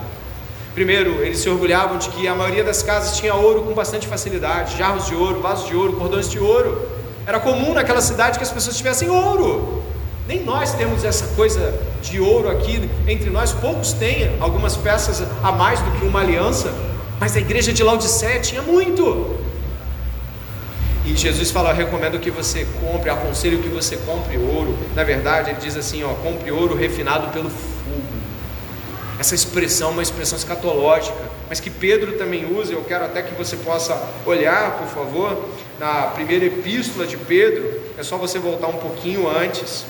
Primeiro, 0.78 1.24
eles 1.24 1.40
se 1.40 1.50
orgulhavam 1.50 1.98
de 1.98 2.08
que 2.10 2.28
a 2.28 2.36
maioria 2.36 2.64
das 2.64 2.84
casas 2.84 3.18
tinha 3.18 3.34
ouro 3.34 3.64
com 3.64 3.74
bastante 3.74 4.06
facilidade, 4.06 4.78
jarros 4.78 5.08
de 5.08 5.16
ouro, 5.16 5.42
vasos 5.42 5.68
de 5.68 5.76
ouro, 5.76 5.94
cordões 5.94 6.30
de 6.30 6.38
ouro. 6.38 6.88
Era 7.28 7.42
comum 7.42 7.74
naquela 7.74 8.00
cidade 8.00 8.38
que 8.38 8.44
as 8.46 8.52
pessoas 8.52 8.78
tivessem 8.78 9.10
ouro. 9.10 9.84
Nem 10.26 10.46
nós 10.46 10.74
temos 10.74 11.04
essa 11.04 11.28
coisa 11.36 11.78
de 12.02 12.22
ouro 12.22 12.50
aqui 12.50 12.90
entre 13.06 13.30
nós, 13.30 13.52
poucos 13.52 13.92
têm 13.92 14.38
algumas 14.40 14.78
peças 14.78 15.22
a 15.44 15.52
mais 15.52 15.82
do 15.82 15.92
que 15.92 16.06
uma 16.06 16.22
aliança, 16.22 16.74
mas 17.20 17.36
a 17.36 17.40
igreja 17.40 17.74
de 17.74 17.84
Laodiceia 17.84 18.40
tinha 18.40 18.62
muito. 18.62 19.38
E 21.06 21.18
Jesus 21.18 21.52
fala: 21.52 21.72
Eu 21.72 21.76
recomendo 21.76 22.18
que 22.18 22.32
você 22.32 22.66
compre, 22.80 23.10
aconselho 23.10 23.62
que 23.62 23.70
você 23.70 23.98
compre 23.98 24.38
ouro. 24.38 24.78
Na 24.96 25.04
verdade, 25.04 25.50
ele 25.50 25.60
diz 25.60 25.76
assim: 25.76 26.04
ó, 26.04 26.14
compre 26.16 26.50
ouro 26.50 26.76
refinado 26.76 27.28
pelo 27.34 27.50
fogo. 27.50 28.02
Essa 29.20 29.36
expressão 29.36 29.90
é 29.90 29.92
uma 29.94 30.04
expressão 30.04 30.38
escatológica, 30.38 31.18
mas 31.50 31.60
que 31.60 31.70
Pedro 31.70 32.14
também 32.14 32.46
usa, 32.58 32.74
eu 32.74 32.84
quero 32.84 33.06
até 33.06 33.22
que 33.22 33.34
você 33.34 33.56
possa 33.58 34.10
olhar, 34.26 34.78
por 34.80 34.88
favor, 34.88 35.50
na 35.80 36.08
primeira 36.08 36.46
epístola 36.46 37.08
de 37.08 37.16
Pedro, 37.18 37.82
é 37.98 38.04
só 38.04 38.18
você 38.18 38.38
voltar 38.38 38.68
um 38.68 38.78
pouquinho 38.78 39.30
antes. 39.30 39.86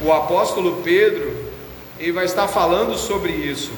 O 0.00 0.12
apóstolo 0.12 0.82
Pedro, 0.82 1.50
ele 1.98 2.12
vai 2.12 2.26
estar 2.26 2.46
falando 2.46 2.96
sobre 2.96 3.32
isso. 3.32 3.72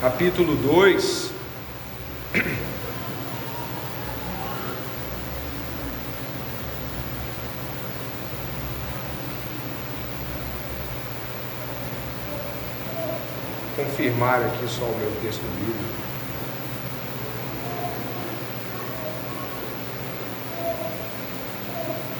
Capítulo 0.00 0.56
2. 0.56 1.30
confirmar 13.84 14.42
aqui 14.42 14.66
só 14.68 14.84
o 14.84 14.96
meu 14.98 15.10
texto 15.22 15.42
bíblico. 15.56 15.78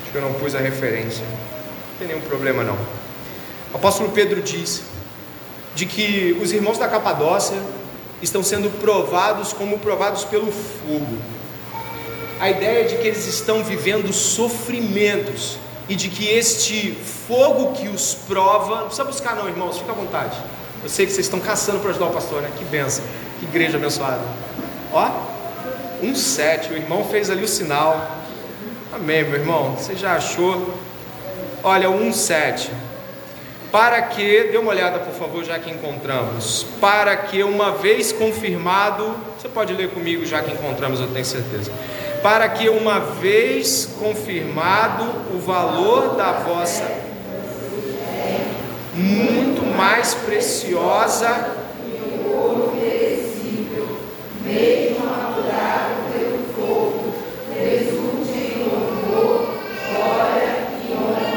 Acho 0.03 0.13
que 0.13 0.19
eu 0.19 0.23
não 0.23 0.33
pus 0.35 0.55
a 0.55 0.59
referência. 0.59 1.25
Não 1.25 1.99
tem 1.99 2.09
nenhum 2.09 2.21
problema 2.23 2.63
não. 2.63 2.79
O 3.73 3.77
apóstolo 3.77 4.11
Pedro 4.11 4.43
diz 4.43 4.83
de 5.75 5.87
que 5.87 6.37
os 6.43 6.53
irmãos 6.53 6.79
da 6.79 6.89
Capadócia 6.89 7.59
estão 8.21 8.43
sendo 8.43 8.71
provados 8.81 9.53
como 9.53 9.79
provados 9.79 10.25
pelo 10.25 10.51
fogo. 10.51 11.19
A 12.41 12.51
ideia 12.51 12.89
de 12.89 12.97
que 12.97 13.07
eles 13.07 13.27
estão 13.27 13.63
vivendo 13.63 14.13
sofrimentos 14.13 15.59
e 15.89 15.95
de 15.95 16.09
que 16.09 16.27
este 16.27 16.93
fogo 17.29 17.73
que 17.73 17.89
os 17.89 18.15
prova, 18.15 18.77
não 18.77 18.87
precisa 18.87 19.05
buscar 19.05 19.37
não, 19.37 19.47
irmãos, 19.49 19.79
fica 19.79 19.93
à 19.93 19.95
vontade 19.95 20.37
eu 20.83 20.89
sei 20.89 21.07
que 21.07 21.13
vocês 21.13 21.27
estão 21.27 21.41
caçando 21.41 21.81
para 21.81 21.91
ajudar 21.91 22.07
o 22.07 22.11
pastor, 22.11 22.41
né? 22.43 22.51
Que 22.57 22.65
benção, 22.65 23.05
que 23.39 23.45
igreja 23.45 23.77
abençoada. 23.77 24.21
Ó, 24.93 25.11
um 26.03 26.15
sete, 26.15 26.73
o 26.73 26.77
irmão 26.77 27.05
fez 27.05 27.31
ali 27.31 27.45
o 27.45 27.49
sinal. 27.49 28.19
Amém, 28.93 29.25
meu 29.25 29.39
irmão. 29.39 29.77
Você 29.77 29.95
já 29.95 30.17
achou? 30.17 30.75
Olha, 31.63 31.91
um 31.91 32.13
sete. 32.13 32.71
Para 33.71 34.03
que, 34.03 34.49
dê 34.51 34.59
uma 34.59 34.71
olhada 34.71 34.99
por 34.99 35.15
favor, 35.15 35.45
já 35.45 35.59
que 35.59 35.71
encontramos. 35.71 36.67
Para 36.81 37.17
que, 37.17 37.43
uma 37.43 37.73
vez 37.73 38.11
confirmado, 38.11 39.15
você 39.39 39.49
pode 39.49 39.73
ler 39.75 39.91
comigo 39.91 40.25
já 40.27 40.43
que 40.43 40.51
encontramos, 40.51 40.99
eu 40.99 41.07
tenho 41.09 41.25
certeza. 41.25 41.71
Para 42.23 42.49
que, 42.49 42.69
uma 42.69 42.99
vez 42.99 43.89
confirmado 43.99 45.05
o 45.33 45.39
valor 45.39 46.17
da 46.17 46.33
vossa 46.33 47.11
muito 48.95 49.60
mais 49.81 50.13
preciosa 50.13 51.57
que 51.83 51.93
o 52.19 52.31
ouro 52.31 52.73
perecível, 52.79 53.99
mesmo 54.45 55.07
apurado 55.09 55.95
pelo 56.13 56.41
fogo, 56.55 57.15
resulte 57.51 58.31
em 58.31 58.59
louvor, 58.63 59.55
glória 59.91 60.69
e 60.87 60.93
honra 60.93 61.31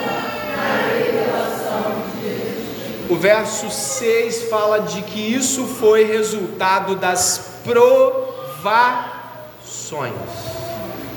na 0.57 0.67
revelação 0.93 2.03
de 2.03 2.27
Jesus. 2.27 3.09
O 3.09 3.15
verso 3.15 3.71
6 3.71 4.49
fala 4.49 4.79
de 4.79 5.03
que 5.03 5.21
isso 5.21 5.65
foi 5.65 6.03
resultado 6.03 6.97
das 6.97 7.61
provações. 7.63 8.73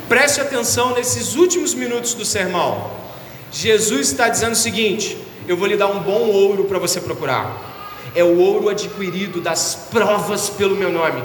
Preste 0.09 0.41
atenção 0.41 0.95
nesses 0.95 1.35
últimos 1.35 1.75
minutos 1.75 2.15
do 2.15 2.25
sermão. 2.25 2.89
Jesus 3.51 4.13
está 4.13 4.29
dizendo 4.29 4.53
o 4.53 4.57
seguinte: 4.57 5.26
eu 5.49 5.57
vou 5.57 5.67
lhe 5.67 5.77
dar 5.77 5.89
um 5.89 6.01
bom 6.01 6.29
ouro 6.29 6.65
para 6.65 6.79
você 6.79 7.01
procurar. 7.01 7.75
É 8.15 8.25
o 8.25 8.39
ouro 8.39 8.69
adquirido 8.69 9.41
das 9.41 9.75
provas 9.91 10.49
pelo 10.51 10.75
meu 10.75 10.91
nome, 10.91 11.23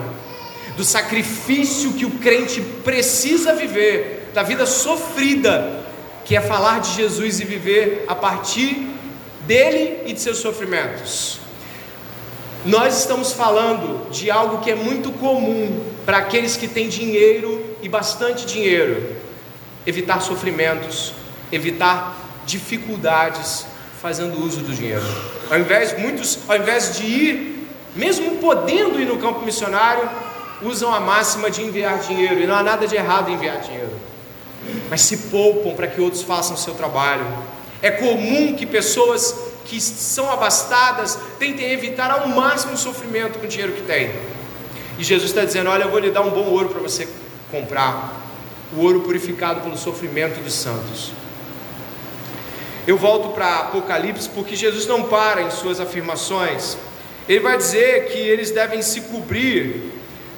do 0.75 0.83
sacrifício 0.83 1.93
que 1.93 2.05
o 2.05 2.11
crente 2.11 2.61
precisa 2.83 3.55
viver, 3.55 4.29
da 4.33 4.43
vida 4.43 4.65
sofrida, 4.65 5.85
que 6.25 6.35
é 6.35 6.41
falar 6.41 6.79
de 6.79 6.93
Jesus 6.93 7.39
e 7.39 7.45
viver 7.45 8.05
a 8.07 8.15
partir 8.15 8.87
dele 9.47 10.01
e 10.05 10.13
de 10.13 10.19
seus 10.19 10.37
sofrimentos. 10.37 11.39
Nós 12.63 12.99
estamos 12.99 13.33
falando 13.33 14.09
de 14.11 14.29
algo 14.29 14.59
que 14.59 14.69
é 14.69 14.75
muito 14.75 15.11
comum 15.13 15.83
para 16.05 16.17
aqueles 16.17 16.55
que 16.55 16.67
têm 16.67 16.87
dinheiro 16.87 17.75
e 17.81 17.89
bastante 17.89 18.45
dinheiro: 18.45 19.15
evitar 19.85 20.21
sofrimentos, 20.21 21.13
evitar 21.51 22.43
dificuldades 22.45 23.65
fazendo 24.01 24.43
uso 24.43 24.61
do 24.61 24.73
dinheiro. 24.73 25.05
Ao 25.49 25.59
invés 25.59 25.97
muitos, 25.97 26.39
ao 26.47 26.57
invés 26.57 26.97
de 26.97 27.05
ir, 27.05 27.67
mesmo 27.95 28.37
podendo 28.37 28.99
ir 28.99 29.05
no 29.05 29.17
campo 29.17 29.45
missionário, 29.45 30.09
usam 30.63 30.93
a 30.93 30.99
máxima 30.99 31.51
de 31.51 31.61
enviar 31.61 31.99
dinheiro 31.99 32.39
e 32.39 32.47
não 32.47 32.55
há 32.55 32.63
nada 32.63 32.87
de 32.87 32.95
errado 32.95 33.29
em 33.29 33.33
enviar 33.33 33.59
dinheiro. 33.59 33.91
Mas 34.89 35.01
se 35.01 35.17
poupam 35.29 35.75
para 35.75 35.87
que 35.87 36.01
outros 36.01 36.23
façam 36.23 36.55
o 36.55 36.57
seu 36.57 36.73
trabalho. 36.73 37.25
É 37.81 37.91
comum 37.91 38.55
que 38.55 38.65
pessoas 38.65 39.35
que 39.65 39.79
são 39.79 40.31
abastadas 40.31 41.19
tentem 41.37 41.71
evitar 41.71 42.11
ao 42.11 42.27
máximo 42.27 42.73
o 42.73 42.77
sofrimento 42.77 43.39
com 43.39 43.45
o 43.45 43.49
dinheiro 43.49 43.73
que 43.73 43.81
têm. 43.81 44.11
E 44.97 45.03
Jesus 45.03 45.29
está 45.29 45.45
dizendo: 45.45 45.69
Olha, 45.69 45.83
eu 45.83 45.89
vou 45.89 45.99
lhe 45.99 46.11
dar 46.11 46.21
um 46.21 46.29
bom 46.29 46.45
ouro 46.45 46.69
para 46.69 46.79
você 46.79 47.07
comprar 47.51 48.19
o 48.75 48.81
ouro 48.81 49.01
purificado 49.01 49.61
pelo 49.61 49.77
sofrimento 49.77 50.41
dos 50.41 50.53
santos. 50.53 51.11
Eu 52.87 52.97
volto 52.97 53.29
para 53.29 53.59
Apocalipse 53.59 54.27
porque 54.29 54.55
Jesus 54.55 54.87
não 54.87 55.03
para 55.03 55.41
em 55.41 55.51
suas 55.51 55.79
afirmações. 55.79 56.77
Ele 57.29 57.39
vai 57.39 57.55
dizer 57.55 58.07
que 58.07 58.17
eles 58.17 58.49
devem 58.49 58.81
se 58.81 59.01
cobrir 59.01 59.91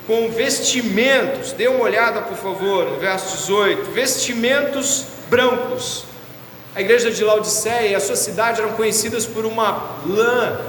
com 0.05 0.29
vestimentos. 0.29 1.53
Dê 1.53 1.67
uma 1.67 1.83
olhada, 1.83 2.21
por 2.21 2.37
favor, 2.37 2.85
no 2.85 2.99
verso 2.99 3.37
18: 3.37 3.91
vestimentos 3.91 5.05
brancos. 5.29 6.03
A 6.75 6.81
igreja 6.81 7.11
de 7.11 7.23
Laodiceia 7.23 7.89
e 7.89 7.95
a 7.95 7.99
sua 7.99 8.15
cidade 8.15 8.59
eram 8.59 8.73
conhecidas 8.73 9.25
por 9.25 9.45
uma 9.45 9.99
lã, 10.05 10.59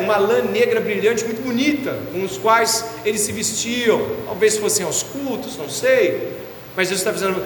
uma 0.00 0.16
lã 0.16 0.42
negra 0.42 0.80
brilhante, 0.80 1.24
muito 1.24 1.42
bonita, 1.42 1.98
com 2.12 2.22
os 2.22 2.38
quais 2.38 2.84
eles 3.04 3.20
se 3.22 3.32
vestiam. 3.32 4.06
Talvez 4.24 4.56
fossem 4.56 4.86
aos 4.86 5.02
cultos, 5.02 5.56
não 5.58 5.68
sei. 5.68 6.32
Mas 6.74 6.88
Jesus 6.88 7.00
está 7.00 7.10
dizendo: 7.10 7.42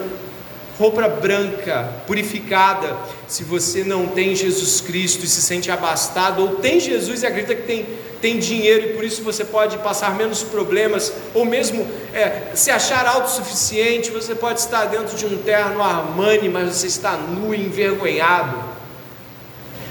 roupa 0.77 1.07
branca, 1.07 1.91
purificada. 2.05 2.95
Se 3.27 3.43
você 3.43 3.83
não 3.83 4.07
tem 4.07 4.35
Jesus 4.35 4.79
Cristo 4.79 5.25
e 5.25 5.27
se 5.27 5.41
sente 5.41 5.71
abastado, 5.71 6.41
ou 6.41 6.55
tem 6.57 6.79
Jesus 6.79 7.23
e 7.23 7.27
acredita 7.27 7.55
que 7.55 7.63
tem, 7.63 7.85
tem 8.21 8.37
dinheiro 8.37 8.89
e 8.89 8.93
por 8.93 9.03
isso 9.03 9.23
você 9.23 9.43
pode 9.43 9.77
passar 9.79 10.15
menos 10.15 10.43
problemas, 10.43 11.11
ou 11.33 11.43
mesmo 11.45 11.85
é, 12.13 12.51
se 12.53 12.69
achar 12.69 13.05
autossuficiente, 13.07 14.11
você 14.11 14.35
pode 14.35 14.59
estar 14.59 14.85
dentro 14.85 15.17
de 15.17 15.25
um 15.25 15.37
terno 15.39 15.81
Armani, 15.81 16.47
mas 16.47 16.75
você 16.75 16.87
está 16.87 17.13
nu 17.13 17.53
e 17.53 17.65
envergonhado. 17.65 18.77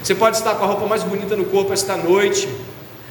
Você 0.01 0.15
pode 0.15 0.37
estar 0.37 0.55
com 0.55 0.63
a 0.63 0.67
roupa 0.67 0.85
mais 0.85 1.03
bonita 1.03 1.35
no 1.35 1.45
corpo 1.45 1.73
esta 1.73 1.97
noite, 1.97 2.47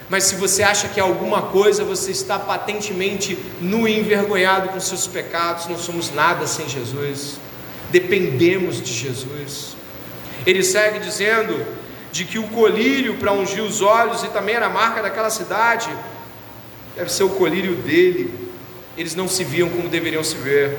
mas 0.09 0.25
se 0.25 0.37
você 0.37 0.63
acha 0.63 0.89
que 0.89 0.99
é 0.99 1.03
alguma 1.03 1.43
coisa, 1.43 1.85
você 1.85 2.11
está 2.11 2.39
patentemente 2.39 3.37
nu 3.61 3.87
e 3.87 3.99
envergonhado 3.99 4.69
com 4.69 4.81
seus 4.81 5.07
pecados. 5.07 5.67
Não 5.67 5.77
somos 5.77 6.15
nada 6.15 6.47
sem 6.47 6.67
Jesus 6.69 7.39
dependemos 7.91 8.81
de 8.83 8.93
Jesus. 8.93 9.77
Ele 10.47 10.63
segue 10.63 10.99
dizendo 11.01 11.67
de 12.13 12.25
que 12.25 12.39
o 12.39 12.45
colírio 12.49 13.15
para 13.17 13.33
ungir 13.33 13.63
os 13.63 13.83
olhos 13.83 14.23
e 14.23 14.29
também 14.29 14.55
era 14.55 14.67
a 14.67 14.71
marca 14.71 15.03
daquela 15.03 15.31
cidade, 15.31 15.89
deve 16.95 17.13
ser 17.13 17.25
o 17.25 17.31
colírio 17.31 17.75
dele. 17.75 18.33
Eles 18.97 19.15
não 19.15 19.29
se 19.29 19.45
viam 19.45 19.69
como 19.69 19.89
deveriam 19.89 20.25
se 20.25 20.37
ver. 20.37 20.79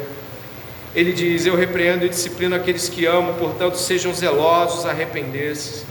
Ele 0.95 1.13
diz: 1.13 1.45
Eu 1.45 1.55
repreendo 1.55 2.05
e 2.05 2.09
disciplino 2.09 2.55
aqueles 2.55 2.89
que 2.89 3.05
amo, 3.05 3.33
portanto, 3.35 3.75
sejam 3.75 4.13
zelosos, 4.13 4.85
arrepender-se. 4.85 5.85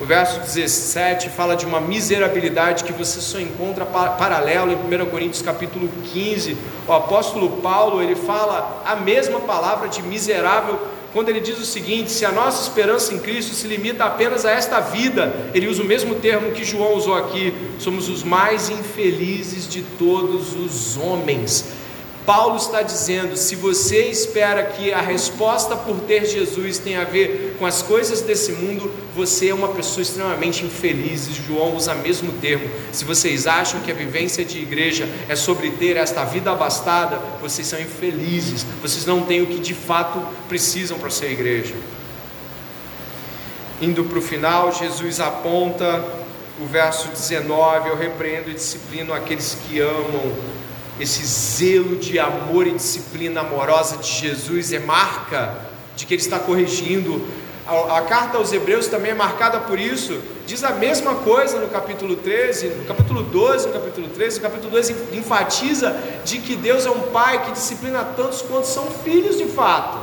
O 0.00 0.04
verso 0.04 0.38
17 0.38 1.28
fala 1.30 1.56
de 1.56 1.66
uma 1.66 1.80
miserabilidade 1.80 2.84
que 2.84 2.92
você 2.92 3.20
só 3.20 3.40
encontra 3.40 3.84
paralelo 3.84 4.70
em 4.70 4.76
1 4.76 5.06
Coríntios 5.06 5.42
capítulo 5.42 5.88
15. 6.12 6.56
O 6.86 6.92
apóstolo 6.92 7.60
Paulo, 7.60 8.00
ele 8.00 8.14
fala 8.14 8.80
a 8.86 8.94
mesma 8.94 9.40
palavra 9.40 9.88
de 9.88 10.00
miserável 10.00 10.78
quando 11.12 11.30
ele 11.30 11.40
diz 11.40 11.58
o 11.58 11.64
seguinte: 11.64 12.12
se 12.12 12.24
a 12.24 12.30
nossa 12.30 12.62
esperança 12.62 13.12
em 13.12 13.18
Cristo 13.18 13.56
se 13.56 13.66
limita 13.66 14.04
apenas 14.04 14.44
a 14.44 14.52
esta 14.52 14.78
vida, 14.78 15.34
ele 15.52 15.66
usa 15.66 15.82
o 15.82 15.86
mesmo 15.86 16.14
termo 16.14 16.52
que 16.52 16.64
João 16.64 16.94
usou 16.94 17.16
aqui, 17.16 17.52
somos 17.80 18.08
os 18.08 18.22
mais 18.22 18.70
infelizes 18.70 19.66
de 19.68 19.82
todos 19.82 20.54
os 20.54 20.96
homens. 20.96 21.64
Paulo 22.28 22.58
está 22.58 22.82
dizendo: 22.82 23.38
se 23.38 23.56
você 23.56 24.10
espera 24.10 24.62
que 24.62 24.92
a 24.92 25.00
resposta 25.00 25.74
por 25.74 25.98
ter 26.00 26.26
Jesus 26.26 26.76
tenha 26.76 27.00
a 27.00 27.04
ver 27.04 27.56
com 27.58 27.64
as 27.64 27.80
coisas 27.80 28.20
desse 28.20 28.52
mundo, 28.52 28.92
você 29.16 29.48
é 29.48 29.54
uma 29.54 29.68
pessoa 29.68 30.02
extremamente 30.02 30.62
infeliz. 30.62 31.26
João 31.34 31.74
usa 31.74 31.94
o 31.94 31.98
mesmo 32.00 32.30
termo. 32.32 32.68
Se 32.92 33.06
vocês 33.06 33.46
acham 33.46 33.80
que 33.80 33.90
a 33.90 33.94
vivência 33.94 34.44
de 34.44 34.58
igreja 34.58 35.08
é 35.26 35.34
sobre 35.34 35.70
ter 35.70 35.96
esta 35.96 36.22
vida 36.26 36.52
abastada, 36.52 37.16
vocês 37.40 37.66
são 37.66 37.80
infelizes. 37.80 38.66
Vocês 38.82 39.06
não 39.06 39.22
têm 39.22 39.40
o 39.40 39.46
que 39.46 39.58
de 39.58 39.72
fato 39.72 40.22
precisam 40.50 40.98
para 40.98 41.08
ser 41.08 41.32
igreja. 41.32 41.74
Indo 43.80 44.04
para 44.04 44.18
o 44.18 44.22
final, 44.22 44.70
Jesus 44.70 45.18
aponta 45.18 46.04
o 46.60 46.66
verso 46.66 47.08
19: 47.08 47.88
Eu 47.88 47.96
repreendo 47.96 48.50
e 48.50 48.54
disciplino 48.54 49.14
aqueles 49.14 49.56
que 49.66 49.80
amam 49.80 50.57
esse 51.00 51.24
zelo 51.24 51.96
de 51.96 52.18
amor 52.18 52.66
e 52.66 52.72
disciplina 52.72 53.40
amorosa 53.40 53.98
de 53.98 54.10
Jesus 54.10 54.72
é 54.72 54.80
marca 54.80 55.54
de 55.94 56.04
que 56.04 56.14
ele 56.14 56.22
está 56.22 56.38
corrigindo. 56.40 57.24
A, 57.66 57.98
a, 57.98 58.02
carta 58.02 58.38
aos 58.38 58.52
Hebreus 58.52 58.88
também 58.88 59.12
é 59.12 59.14
marcada 59.14 59.60
por 59.60 59.78
isso. 59.78 60.20
Diz 60.46 60.64
a 60.64 60.70
mesma 60.70 61.16
coisa 61.16 61.60
no 61.60 61.68
capítulo 61.68 62.16
13, 62.16 62.68
no 62.68 62.84
capítulo 62.84 63.22
12, 63.22 63.68
no 63.68 63.72
capítulo 63.74 64.08
13. 64.08 64.38
O 64.38 64.42
capítulo 64.42 64.70
12 64.70 64.96
enfatiza 65.12 65.96
de 66.24 66.38
que 66.38 66.56
Deus 66.56 66.84
é 66.84 66.90
um 66.90 67.02
pai 67.12 67.44
que 67.44 67.52
disciplina 67.52 68.02
tantos 68.16 68.42
quanto 68.42 68.66
são 68.66 68.86
filhos 68.86 69.38
de 69.38 69.44
fato. 69.44 69.98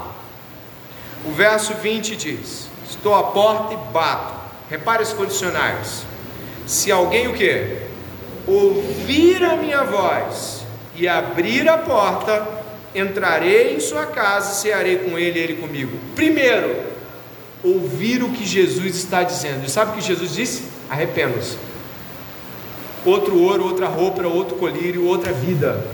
O 1.25 1.31
verso 1.31 1.73
20 1.73 2.15
diz: 2.15 2.69
Estou 2.89 3.15
à 3.15 3.23
porta 3.23 3.73
e 3.73 3.77
bato. 3.91 4.33
Repare 4.69 5.03
os 5.03 5.11
condicionais. 5.11 6.05
Se 6.65 6.91
alguém 6.91 7.27
o 7.27 7.33
que? 7.33 7.81
Ouvir 8.47 9.43
a 9.43 9.55
minha 9.55 9.83
voz 9.83 10.64
e 10.97 11.07
abrir 11.07 11.67
a 11.69 11.77
porta, 11.77 12.47
entrarei 12.93 13.75
em 13.75 13.79
sua 13.79 14.05
casa 14.05 14.53
e 14.53 14.55
cearei 14.55 14.97
com 14.99 15.17
ele 15.17 15.39
e 15.39 15.43
ele 15.43 15.53
comigo. 15.55 15.97
Primeiro, 16.15 16.75
ouvir 17.63 18.23
o 18.23 18.29
que 18.29 18.45
Jesus 18.45 18.95
está 18.95 19.23
dizendo. 19.23 19.65
E 19.65 19.69
sabe 19.69 19.91
o 19.91 19.93
que 19.95 20.01
Jesus 20.01 20.33
disse? 20.33 20.63
Arrependa-se. 20.89 21.57
Outro 23.05 23.39
ouro, 23.39 23.65
outra 23.65 23.87
roupa, 23.87 24.25
outro 24.25 24.55
colírio, 24.55 25.05
outra 25.05 25.31
vida. 25.31 25.85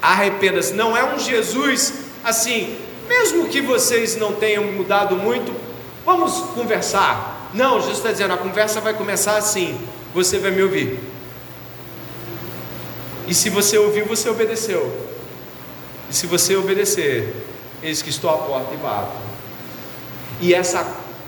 Arrependa-se. 0.00 0.74
Não 0.74 0.96
é 0.96 1.04
um 1.04 1.18
Jesus 1.18 1.92
assim, 2.22 2.76
mesmo 3.08 3.48
que 3.48 3.60
vocês 3.60 4.16
não 4.16 4.32
tenham 4.32 4.64
mudado 4.64 5.16
muito, 5.16 5.52
vamos 6.04 6.32
conversar. 6.54 7.50
Não, 7.52 7.80
Jesus 7.80 7.98
está 7.98 8.12
dizendo: 8.12 8.34
a 8.34 8.38
conversa 8.38 8.80
vai 8.80 8.94
começar 8.94 9.36
assim. 9.36 9.78
Você 10.14 10.38
vai 10.38 10.50
me 10.50 10.62
ouvir. 10.62 10.98
E 13.26 13.34
se 13.34 13.48
você 13.50 13.78
ouvir, 13.78 14.04
você 14.04 14.28
obedeceu. 14.28 14.92
E 16.10 16.14
se 16.14 16.26
você 16.26 16.56
obedecer, 16.56 17.34
eis 17.82 18.02
que 18.02 18.10
estou 18.10 18.30
à 18.30 18.38
porta 18.38 18.74
e 18.74 18.76
bato. 18.76 19.16
E 20.40 20.54
essa 20.54 20.86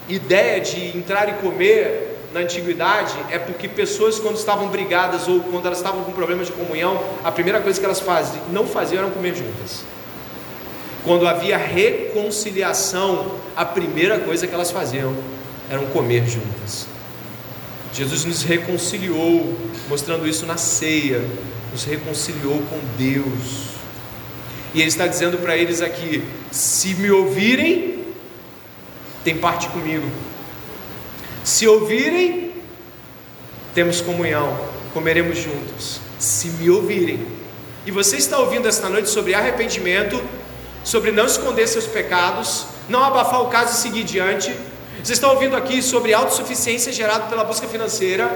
ideia 0.09 0.61
de 0.61 0.97
entrar 0.97 1.29
e 1.29 1.35
comer 1.35 2.17
na 2.33 2.41
antiguidade 2.41 3.15
é 3.31 3.39
porque 3.39 3.67
pessoas 3.67 4.19
quando 4.19 4.37
estavam 4.37 4.69
brigadas 4.69 5.27
ou 5.27 5.41
quando 5.41 5.67
elas 5.67 5.79
estavam 5.79 6.05
com 6.05 6.13
problemas 6.13 6.49
de 6.49 6.53
comunhão, 6.53 7.03
a 7.25 7.33
primeira 7.33 7.61
coisa 7.61 7.79
que 7.79 7.85
elas 7.85 8.01
faziam, 8.01 8.43
não 8.53 8.67
faziam 8.67 9.03
era 9.03 9.11
comer 9.11 9.35
juntas. 9.35 9.85
Quando 11.05 11.27
havia 11.27 11.57
reconciliação, 11.57 13.33
a 13.55 13.65
primeira 13.65 14.19
coisa 14.19 14.47
que 14.47 14.53
elas 14.53 14.71
faziam 14.71 15.15
era 15.71 15.81
comer 15.87 16.27
juntas. 16.27 16.87
Jesus 17.93 18.25
nos 18.25 18.43
reconciliou, 18.43 19.57
mostrando 19.89 20.27
isso 20.27 20.45
na 20.45 20.57
ceia, 20.57 21.25
nos 21.73 21.85
reconciliou 21.85 22.63
com 22.71 22.79
Deus. 22.97 23.77
E 24.75 24.81
Ele 24.81 24.89
está 24.89 25.07
dizendo 25.07 25.39
para 25.39 25.57
eles 25.57 25.81
aqui: 25.81 26.23
se 26.51 26.95
me 26.95 27.11
ouvirem, 27.11 28.05
tem 29.25 29.37
parte 29.37 29.69
comigo. 29.69 30.09
Se 31.43 31.67
ouvirem, 31.67 32.53
temos 33.75 34.01
comunhão, 34.01 34.59
comeremos 34.93 35.39
juntos. 35.39 36.01
Se 36.19 36.49
me 36.49 36.69
ouvirem. 36.71 37.27
E 37.85 37.91
você 37.91 38.17
está 38.17 38.39
ouvindo 38.39 38.67
esta 38.67 38.89
noite 38.89 39.09
sobre 39.09 39.35
arrependimento, 39.35 40.21
sobre 40.83 41.13
não 41.13 41.27
esconder 41.27 41.69
seus 41.69 41.87
pecados, 41.87 42.67
não 42.89 43.03
abafar 43.05 43.43
o 43.43 43.49
caso 43.49 43.79
e 43.79 43.81
seguir 43.81 44.05
diante. 44.05 44.53
Você 45.03 45.13
está 45.13 45.31
ouvindo 45.31 45.57
aqui 45.57 45.81
sobre 45.81 46.13
autossuficiência 46.13 46.93
gerada 46.93 47.27
pela 47.27 47.45
busca 47.45 47.69
financeira, 47.69 48.29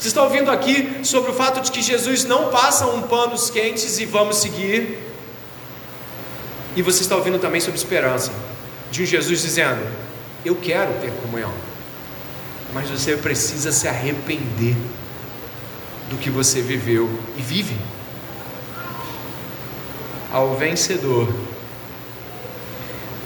você 0.00 0.08
está 0.08 0.22
ouvindo 0.22 0.50
aqui 0.50 1.00
sobre 1.04 1.30
o 1.30 1.34
fato 1.34 1.60
de 1.60 1.70
que 1.70 1.82
Jesus 1.82 2.24
não 2.24 2.48
passa 2.48 2.86
um 2.86 3.02
panos 3.02 3.50
quentes 3.50 3.98
e 3.98 4.06
vamos 4.06 4.38
seguir. 4.38 4.98
E 6.74 6.80
você 6.80 7.02
está 7.02 7.16
ouvindo 7.16 7.38
também 7.38 7.60
sobre 7.60 7.78
esperança, 7.78 8.32
de 8.90 9.02
um 9.02 9.04
Jesus 9.04 9.42
dizendo: 9.42 9.86
Eu 10.42 10.56
quero 10.56 10.90
ter 11.02 11.12
comunhão. 11.20 11.52
mas 12.72 12.88
você 12.88 13.14
precisa 13.14 13.72
se 13.72 13.86
arrepender 13.88 14.74
do 16.08 16.16
que 16.16 16.30
você 16.30 16.62
viveu 16.62 17.10
e 17.36 17.42
vive. 17.42 17.76
Ao 20.32 20.56
vencedor, 20.56 21.28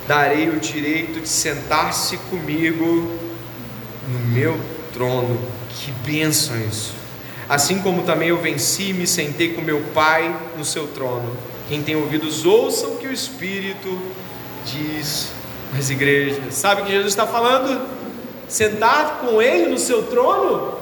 darei 0.09 0.49
o 0.49 0.59
direito 0.59 1.21
de 1.21 1.29
sentar-se 1.29 2.17
comigo 2.17 3.17
no 4.09 4.19
meu 4.33 4.59
trono. 4.93 5.39
Que 5.75 5.91
bênção 6.05 6.59
isso! 6.61 6.95
Assim 7.49 7.81
como 7.81 8.03
também 8.03 8.31
eu 8.31 8.39
venci 8.39 8.91
e 8.91 8.93
me 8.93 9.07
sentei 9.07 9.53
com 9.53 9.61
meu 9.61 9.83
Pai 9.95 10.35
no 10.57 10.65
seu 10.65 10.87
trono. 10.89 11.37
Quem 11.69 11.83
tem 11.83 11.97
ouvidos, 11.97 12.45
ouça 12.45 12.87
o 12.87 12.97
que 12.97 13.07
o 13.07 13.13
Espírito 13.13 14.01
diz 14.65 15.31
nas 15.73 15.91
igrejas. 15.91 16.55
Sabe 16.55 16.83
o 16.83 16.85
que 16.85 16.93
Jesus 16.93 17.13
está 17.13 17.27
falando? 17.27 17.87
Sentar 18.49 19.21
com 19.21 19.43
Ele 19.43 19.71
no 19.71 19.79
seu 19.79 20.05
trono? 20.05 20.79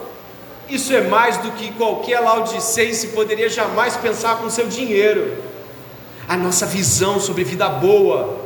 Isso 0.68 0.93
é 0.95 1.03
mais 1.03 1.36
do 1.38 1.51
que 1.53 1.72
qualquer 1.72 2.20
laudicense 2.20 3.09
poderia 3.09 3.49
jamais 3.49 3.97
pensar 3.97 4.38
com 4.38 4.49
seu 4.49 4.68
dinheiro. 4.68 5.36
A 6.28 6.36
nossa 6.36 6.64
visão 6.64 7.20
sobre 7.20 7.45
vida 7.45 7.68
boa, 7.68 8.40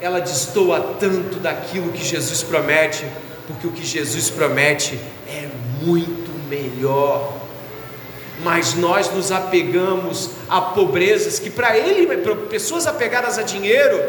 ela 0.00 0.20
destoa 0.20 0.80
tanto 0.98 1.38
daquilo 1.38 1.92
que 1.92 2.04
Jesus 2.04 2.42
promete, 2.42 3.04
porque 3.46 3.66
o 3.66 3.70
que 3.70 3.86
Jesus 3.86 4.28
promete 4.28 4.98
é 5.28 5.48
muito 5.84 6.30
melhor. 6.48 7.32
Mas 8.42 8.74
nós 8.74 9.12
nos 9.12 9.30
apegamos 9.30 10.30
a 10.48 10.60
pobrezas 10.60 11.38
que 11.38 11.50
para 11.50 11.76
ele, 11.78 12.06
para 12.16 12.34
pessoas 12.34 12.86
apegadas 12.86 13.38
a 13.38 13.42
dinheiro, 13.42 14.00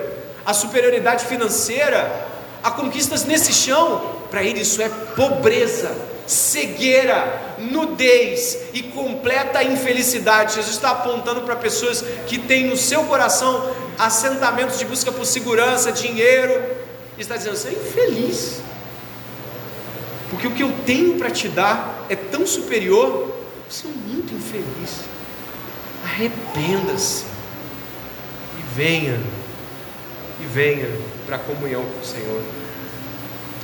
a 0.46 0.54
superioridade 0.54 1.26
financeira, 1.26 2.28
a 2.64 2.72
conquistas 2.72 3.24
nesse 3.26 3.54
chão, 3.54 4.16
para 4.32 4.44
ele 4.44 4.62
isso 4.62 4.82
é 4.82 4.90
pobreza, 5.16 5.92
cegueira, 6.26 7.56
nudez 7.60 8.58
e 8.74 8.82
completa 8.82 9.64
infelicidade. 9.64 10.56
Jesus 10.56 10.76
está 10.76 10.90
apontando 10.92 11.42
para 11.42 11.56
pessoas 11.56 12.04
que 12.28 12.40
têm 12.40 12.66
no 12.66 12.76
seu 12.76 13.04
coração 13.04 13.72
assentamentos 13.98 14.80
de 14.80 14.86
busca 14.86 15.12
por 15.12 15.26
segurança, 15.26 15.92
dinheiro, 15.92 16.60
e 17.18 17.22
está 17.22 17.38
dizendo: 17.38 17.56
você 17.56 17.70
é 17.70 17.72
infeliz, 17.72 18.62
porque 20.30 20.48
o 20.48 20.52
que 20.52 20.64
eu 20.64 20.72
tenho 20.86 21.18
para 21.18 21.30
te 21.30 21.48
dar 21.48 22.06
é 22.10 22.16
tão 22.16 22.46
superior, 22.46 23.36
você 23.70 23.88
é 23.88 23.92
muito 23.92 24.34
infeliz. 24.34 25.02
Arrependa-se 26.04 27.26
e 28.60 28.76
venha, 28.76 29.20
e 30.42 30.46
venha 30.46 30.88
para 31.26 31.38
a 31.38 31.40
comunhão 31.40 31.84
com 31.84 32.00
o 32.00 32.06
Senhor. 32.06 32.42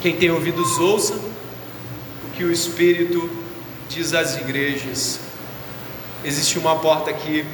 Quem 0.01 0.15
tem 0.15 0.31
ouvidos, 0.31 0.79
ouça 0.79 1.13
o 1.13 2.31
que 2.35 2.43
o 2.43 2.51
Espírito 2.51 3.29
diz 3.87 4.13
às 4.13 4.37
igrejas. 4.37 5.19
Existe 6.23 6.57
uma 6.57 6.75
porta 6.77 7.09
aqui. 7.09 7.45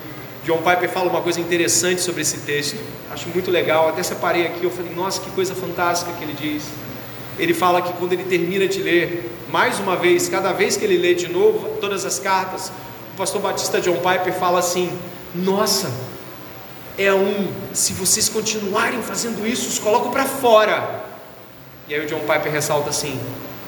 John 0.46 0.60
Piper 0.60 0.90
fala 0.90 1.10
uma 1.10 1.22
coisa 1.22 1.42
interessante 1.42 2.02
sobre 2.02 2.22
esse 2.22 2.38
texto. 2.40 2.78
Acho 3.12 3.28
muito 3.30 3.52
legal. 3.52 3.90
Até 3.90 4.04
separei 4.04 4.48
aqui. 4.48 4.64
Eu 4.64 4.72
falei, 4.72 4.94
nossa, 4.94 5.20
que 5.20 5.30
coisa 5.32 5.54
fantástica 5.54 6.12
que 6.14 6.24
ele 6.24 6.34
diz. 6.34 6.64
Ele 7.40 7.54
fala 7.54 7.82
que 7.82 7.94
quando 7.94 8.14
ele 8.14 8.24
termina 8.24 8.68
de 8.68 8.82
ler, 8.82 9.32
mais 9.50 9.80
uma 9.80 9.96
vez, 9.96 10.28
cada 10.28 10.52
vez 10.54 10.76
que 10.76 10.84
ele 10.84 10.98
lê 10.98 11.14
de 11.14 11.28
novo 11.28 11.78
todas 11.80 12.06
as 12.06 12.20
cartas, 12.20 12.72
o 13.14 13.18
pastor 13.18 13.42
Batista 13.42 13.80
John 13.80 13.98
Piper 13.98 14.34
fala 14.34 14.60
assim: 14.60 14.92
Nossa, 15.36 15.92
é 16.98 17.14
um, 17.14 17.52
se 17.74 17.94
vocês 17.94 18.28
continuarem 18.28 19.02
fazendo 19.02 19.46
isso, 19.46 19.68
os 19.68 19.80
coloco 19.80 20.10
para 20.10 20.26
fora. 20.26 21.06
E 21.88 21.94
aí 21.94 22.04
o 22.04 22.08
John 22.08 22.22
Piper 22.22 22.52
ressalta 22.52 22.90
assim: 22.90 23.20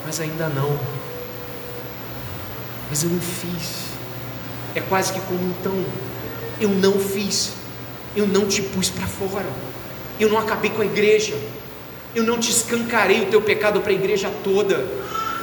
Mas 0.06 0.20
ainda 0.20 0.50
não. 0.50 0.78
Mas 2.90 3.04
eu 3.04 3.10
não 3.10 3.22
fiz. 3.22 3.90
É 4.74 4.82
quase 4.82 5.14
que 5.14 5.22
como 5.22 5.40
então, 5.60 5.86
eu 6.60 6.70
não 6.70 7.00
fiz. 7.00 7.54
Eu 8.16 8.26
não 8.26 8.48
te 8.48 8.62
pus 8.62 8.90
para 8.90 9.06
fora. 9.06 9.46
Eu 10.20 10.30
não 10.30 10.40
acabei 10.40 10.72
com 10.72 10.82
a 10.82 10.86
igreja. 10.86 11.38
Eu 12.16 12.24
não 12.24 12.40
te 12.40 12.50
escancarei 12.50 13.22
o 13.22 13.26
teu 13.28 13.42
pecado 13.42 13.82
para 13.82 13.92
a 13.92 13.96
igreja 13.96 14.32
toda. 14.44 14.84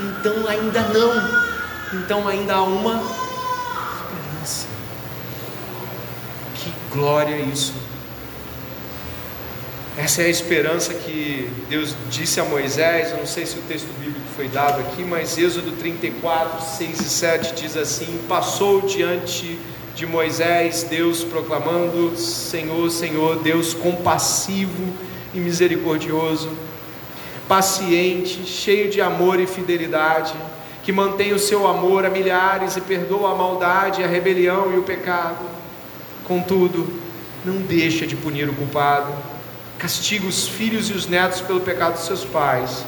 Então 0.01 0.49
ainda 0.49 0.81
não. 0.83 1.47
Então 2.01 2.27
ainda 2.27 2.55
há 2.55 2.63
uma 2.63 3.03
esperança. 3.95 4.67
Que 6.57 6.73
glória 6.93 7.37
isso. 7.37 7.73
Essa 9.97 10.23
é 10.23 10.27
a 10.27 10.29
esperança 10.29 10.93
que 10.93 11.51
Deus 11.71 11.95
disse 12.11 12.39
a 12.39 12.45
Moisés. 12.45 13.13
Eu 13.13 13.19
não 13.19 13.27
sei 13.27 13.47
se 13.47 13.59
o 13.59 13.63
texto 13.63 13.89
bíblico 13.99 14.27
foi 14.37 14.49
dado 14.49 14.81
aqui, 14.81 15.03
mas 15.03 15.39
Êxodo 15.39 15.73
34, 15.73 16.77
6 16.77 17.01
e 17.01 17.05
7 17.05 17.55
diz 17.55 17.77
assim: 17.77 18.21
Passou 18.29 18.83
diante 18.83 19.59
de 19.95 20.05
Moisés, 20.05 20.83
Deus 20.83 21.25
proclamando: 21.25 22.15
Senhor, 22.17 22.91
Senhor, 22.91 23.37
Deus 23.37 23.73
compassivo 23.73 24.93
e 25.39 25.41
misericordioso, 25.41 26.51
paciente, 27.49 28.45
cheio 28.45 28.91
de 28.91 29.01
amor 29.01 29.41
e 29.41 29.47
fidelidade, 29.47 30.35
que 30.83 30.93
mantém 30.93 31.33
o 31.33 31.39
seu 31.39 31.67
amor 31.67 32.05
a 32.05 32.11
milhares 32.11 32.77
e 32.77 32.81
perdoa 32.81 33.33
a 33.33 33.35
maldade, 33.35 34.03
a 34.03 34.07
rebelião 34.07 34.73
e 34.75 34.79
o 34.79 34.83
pecado. 34.83 35.45
Contudo, 36.25 36.89
não 37.45 37.59
deixa 37.59 38.07
de 38.07 38.17
punir 38.17 38.49
o 38.49 38.55
culpado 38.55 39.13
castiga 39.79 40.27
os 40.27 40.49
filhos 40.49 40.89
e 40.91 40.93
os 40.93 41.07
netos 41.07 41.41
pelo 41.41 41.61
pecado 41.61 41.95
dos 41.95 42.07
seus 42.07 42.25
pais, 42.25 42.85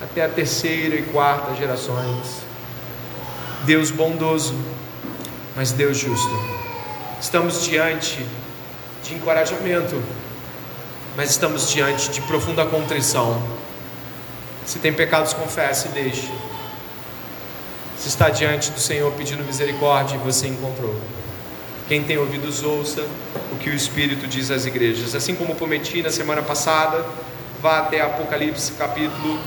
até 0.00 0.24
a 0.24 0.28
terceira 0.28 0.96
e 0.96 1.02
quarta 1.02 1.54
gerações. 1.54 2.42
Deus 3.64 3.90
bondoso, 3.90 4.54
mas 5.54 5.72
Deus 5.72 5.98
justo. 5.98 6.30
Estamos 7.20 7.64
diante 7.64 8.24
de 9.04 9.14
encorajamento, 9.14 10.02
mas 11.16 11.30
estamos 11.30 11.70
diante 11.70 12.10
de 12.10 12.20
profunda 12.22 12.64
contrição. 12.64 13.42
Se 14.64 14.78
tem 14.78 14.92
pecados, 14.92 15.32
confesse 15.32 15.88
e 15.88 15.90
deixe. 15.90 16.30
Se 17.98 18.08
está 18.08 18.30
diante 18.30 18.70
do 18.70 18.80
Senhor 18.80 19.12
pedindo 19.12 19.44
misericórdia, 19.44 20.18
você 20.18 20.48
encontrou. 20.48 20.94
Quem 21.88 22.02
tem 22.02 22.16
ouvidos, 22.16 22.62
ouça 22.62 23.06
o 23.52 23.56
que 23.56 23.68
o 23.68 23.74
Espírito 23.74 24.26
diz 24.26 24.50
às 24.50 24.64
igrejas. 24.64 25.14
Assim 25.14 25.34
como 25.34 25.54
prometi 25.54 26.02
na 26.02 26.10
semana 26.10 26.42
passada, 26.42 27.04
vá 27.60 27.80
até 27.80 28.00
Apocalipse 28.00 28.72
capítulo 28.72 29.38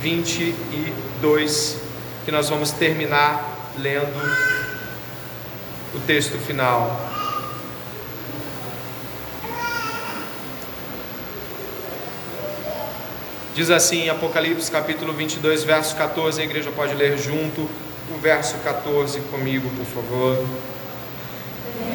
22, 0.00 1.76
que 2.24 2.30
nós 2.30 2.48
vamos 2.48 2.70
terminar 2.70 3.72
lendo 3.76 4.18
o 5.94 6.00
texto 6.00 6.38
final. 6.38 7.07
Diz 13.58 13.72
assim, 13.72 14.08
Apocalipse 14.08 14.70
capítulo 14.70 15.12
22, 15.12 15.64
verso 15.64 15.96
14, 15.96 16.40
a 16.40 16.44
igreja 16.44 16.70
pode 16.70 16.94
ler 16.94 17.18
junto 17.18 17.62
o 17.62 18.18
verso 18.22 18.54
14 18.58 19.18
comigo, 19.32 19.68
por 19.70 19.84
favor. 19.84 20.46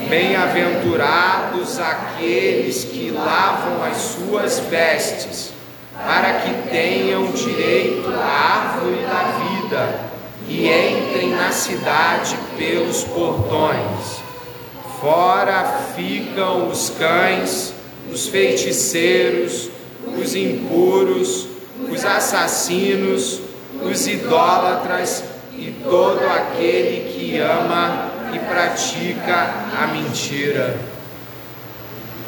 Bem-aventurados 0.10 1.80
aqueles 1.80 2.84
que 2.84 3.12
lavam 3.12 3.82
as 3.82 3.96
suas 3.96 4.60
vestes, 4.60 5.54
para 5.96 6.34
que 6.42 6.70
tenham 6.70 7.32
direito 7.32 8.10
à 8.10 8.76
árvore 8.76 9.02
da 9.04 9.24
vida 9.48 10.00
e 10.50 10.68
entrem 10.68 11.30
na 11.30 11.54
cidade 11.54 12.38
pelos 12.58 13.06
portões. 13.06 14.22
Fora 15.00 15.64
ficam 15.96 16.68
os 16.68 16.90
cães, 16.90 17.74
os 18.12 18.28
feiticeiros, 18.28 19.70
os 20.22 20.36
impuros, 20.36 21.53
os 21.92 22.06
assassinos, 22.06 23.42
os 23.82 24.08
idólatras 24.08 25.24
e 25.52 25.72
todo 25.84 26.26
aquele 26.26 27.14
que 27.14 27.40
ama 27.40 28.12
e 28.34 28.40
pratica 28.40 29.54
a 29.80 29.88
mentira. 29.88 30.76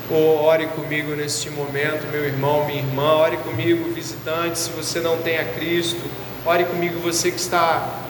Oh, 0.10 0.44
ore 0.44 0.68
comigo 0.68 1.15
neste 1.15 1.49
momento, 1.49 2.06
meu 2.11 2.23
irmão, 2.23 2.65
minha 2.65 2.80
irmã, 2.80 3.15
ore 3.15 3.38
comigo, 3.38 3.91
visitante, 3.91 4.60
se 4.60 4.69
você 4.69 4.99
não 4.99 5.18
tem 5.18 5.40
a 5.40 5.45
Cristo, 5.45 6.02
ore 6.45 6.64
comigo, 6.65 6.99
você 6.99 7.32
que 7.32 7.40
está 7.40 8.03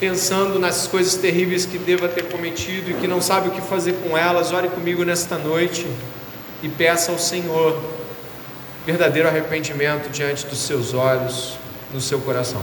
pensando 0.00 0.58
nas 0.58 0.88
coisas 0.88 1.14
terríveis 1.14 1.64
que 1.64 1.78
deva 1.78 2.08
ter 2.08 2.24
cometido 2.24 2.90
e 2.90 2.94
que 2.94 3.06
não 3.06 3.20
sabe 3.20 3.48
o 3.48 3.50
que 3.52 3.60
fazer 3.60 3.94
com 4.02 4.18
elas, 4.18 4.52
ore 4.52 4.68
comigo 4.68 5.04
nesta 5.04 5.38
noite 5.38 5.86
e 6.62 6.68
peça 6.68 7.12
ao 7.12 7.18
Senhor 7.18 7.80
verdadeiro 8.88 9.28
arrependimento 9.28 10.08
diante 10.08 10.46
dos 10.46 10.60
seus 10.60 10.94
olhos, 10.94 11.58
no 11.92 12.00
seu 12.00 12.18
coração. 12.22 12.62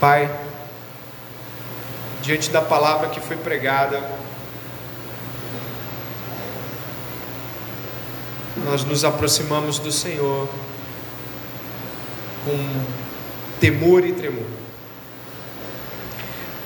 Pai, 0.00 0.28
diante 2.22 2.50
da 2.50 2.60
palavra 2.60 3.08
que 3.08 3.20
foi 3.20 3.36
pregada, 3.36 4.02
nós 8.64 8.82
nos 8.82 9.04
aproximamos 9.04 9.78
do 9.78 9.92
Senhor 9.92 10.48
com 12.44 12.84
temor 13.60 14.04
e 14.04 14.12
tremor. 14.12 14.48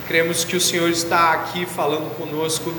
Cremos 0.09 0.47
que 0.47 0.57
o 0.57 0.61
Senhor 0.61 0.89
está 0.89 1.35
aqui 1.35 1.67
falando 1.67 2.17
conosco 2.17 2.73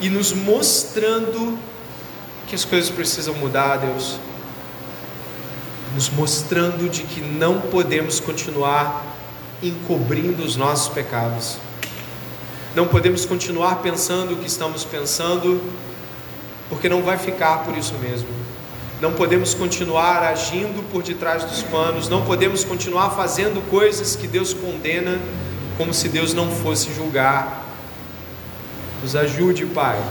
e 0.00 0.08
nos 0.08 0.32
mostrando 0.32 1.58
que 2.46 2.54
as 2.54 2.64
coisas 2.64 2.90
precisam 2.90 3.34
mudar, 3.34 3.76
Deus. 3.76 4.18
Nos 5.94 6.08
mostrando 6.10 6.88
de 6.88 7.02
que 7.02 7.20
não 7.20 7.60
podemos 7.60 8.20
continuar 8.20 9.04
encobrindo 9.62 10.44
os 10.44 10.56
nossos 10.56 10.88
pecados. 10.88 11.58
Não 12.74 12.86
podemos 12.86 13.24
continuar 13.24 13.76
pensando 13.76 14.34
o 14.34 14.36
que 14.36 14.46
estamos 14.46 14.84
pensando, 14.84 15.60
porque 16.68 16.88
não 16.88 17.02
vai 17.02 17.18
ficar 17.18 17.64
por 17.64 17.76
isso 17.76 17.94
mesmo. 17.94 18.28
Não 19.00 19.12
podemos 19.12 19.54
continuar 19.54 20.22
agindo 20.22 20.82
por 20.90 21.02
detrás 21.02 21.44
dos 21.44 21.62
panos, 21.62 22.08
não 22.08 22.24
podemos 22.24 22.64
continuar 22.64 23.10
fazendo 23.10 23.60
coisas 23.70 24.16
que 24.16 24.26
Deus 24.26 24.52
condena, 24.52 25.20
como 25.76 25.94
se 25.94 26.08
Deus 26.08 26.34
não 26.34 26.50
fosse 26.50 26.92
julgar. 26.94 27.67
Nos 29.02 29.14
ajude, 29.14 29.66
Pai. 29.66 30.02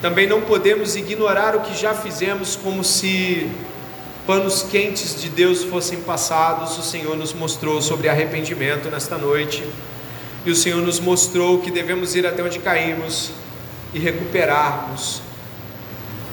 Também 0.00 0.26
não 0.26 0.40
podemos 0.40 0.96
ignorar 0.96 1.54
o 1.56 1.60
que 1.60 1.76
já 1.76 1.92
fizemos, 1.92 2.56
como 2.56 2.82
se 2.82 3.50
panos 4.26 4.62
quentes 4.62 5.20
de 5.20 5.28
Deus 5.28 5.64
fossem 5.64 6.00
passados. 6.00 6.78
O 6.78 6.82
Senhor 6.82 7.16
nos 7.16 7.32
mostrou 7.32 7.82
sobre 7.82 8.08
arrependimento 8.08 8.88
nesta 8.88 9.18
noite, 9.18 9.62
e 10.46 10.50
o 10.50 10.56
Senhor 10.56 10.80
nos 10.80 11.00
mostrou 11.00 11.60
que 11.60 11.70
devemos 11.70 12.14
ir 12.14 12.26
até 12.26 12.42
onde 12.42 12.58
caímos 12.60 13.30
e 13.92 13.98
recuperarmos 13.98 15.20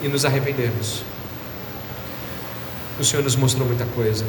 e 0.02 0.08
nos 0.08 0.24
arrependermos. 0.24 1.02
O 3.00 3.04
Senhor 3.04 3.24
nos 3.24 3.36
mostrou 3.36 3.68
muita 3.68 3.86
coisa. 3.86 4.26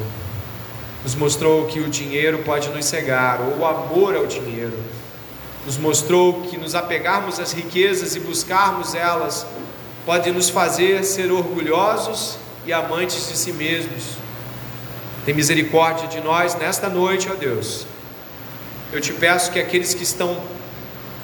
Nos 1.03 1.15
mostrou 1.15 1.65
que 1.67 1.79
o 1.79 1.87
dinheiro 1.87 2.39
pode 2.39 2.67
nos 2.69 2.85
cegar, 2.85 3.39
ou 3.39 3.59
o 3.59 3.65
amor 3.65 4.15
ao 4.15 4.25
dinheiro. 4.25 4.77
Nos 5.65 5.77
mostrou 5.77 6.41
que 6.41 6.57
nos 6.57 6.75
apegarmos 6.75 7.39
às 7.39 7.51
riquezas 7.51 8.15
e 8.15 8.19
buscarmos 8.19 8.95
elas 8.95 9.45
pode 10.05 10.31
nos 10.31 10.49
fazer 10.49 11.03
ser 11.03 11.31
orgulhosos 11.31 12.37
e 12.65 12.73
amantes 12.73 13.27
de 13.27 13.37
si 13.37 13.51
mesmos. 13.51 14.17
Tem 15.25 15.33
misericórdia 15.33 16.07
de 16.07 16.21
nós 16.21 16.55
nesta 16.55 16.89
noite, 16.89 17.29
ó 17.31 17.35
Deus. 17.35 17.85
Eu 18.91 18.99
te 18.99 19.13
peço 19.13 19.51
que 19.51 19.59
aqueles 19.59 19.93
que 19.93 20.03
estão 20.03 20.41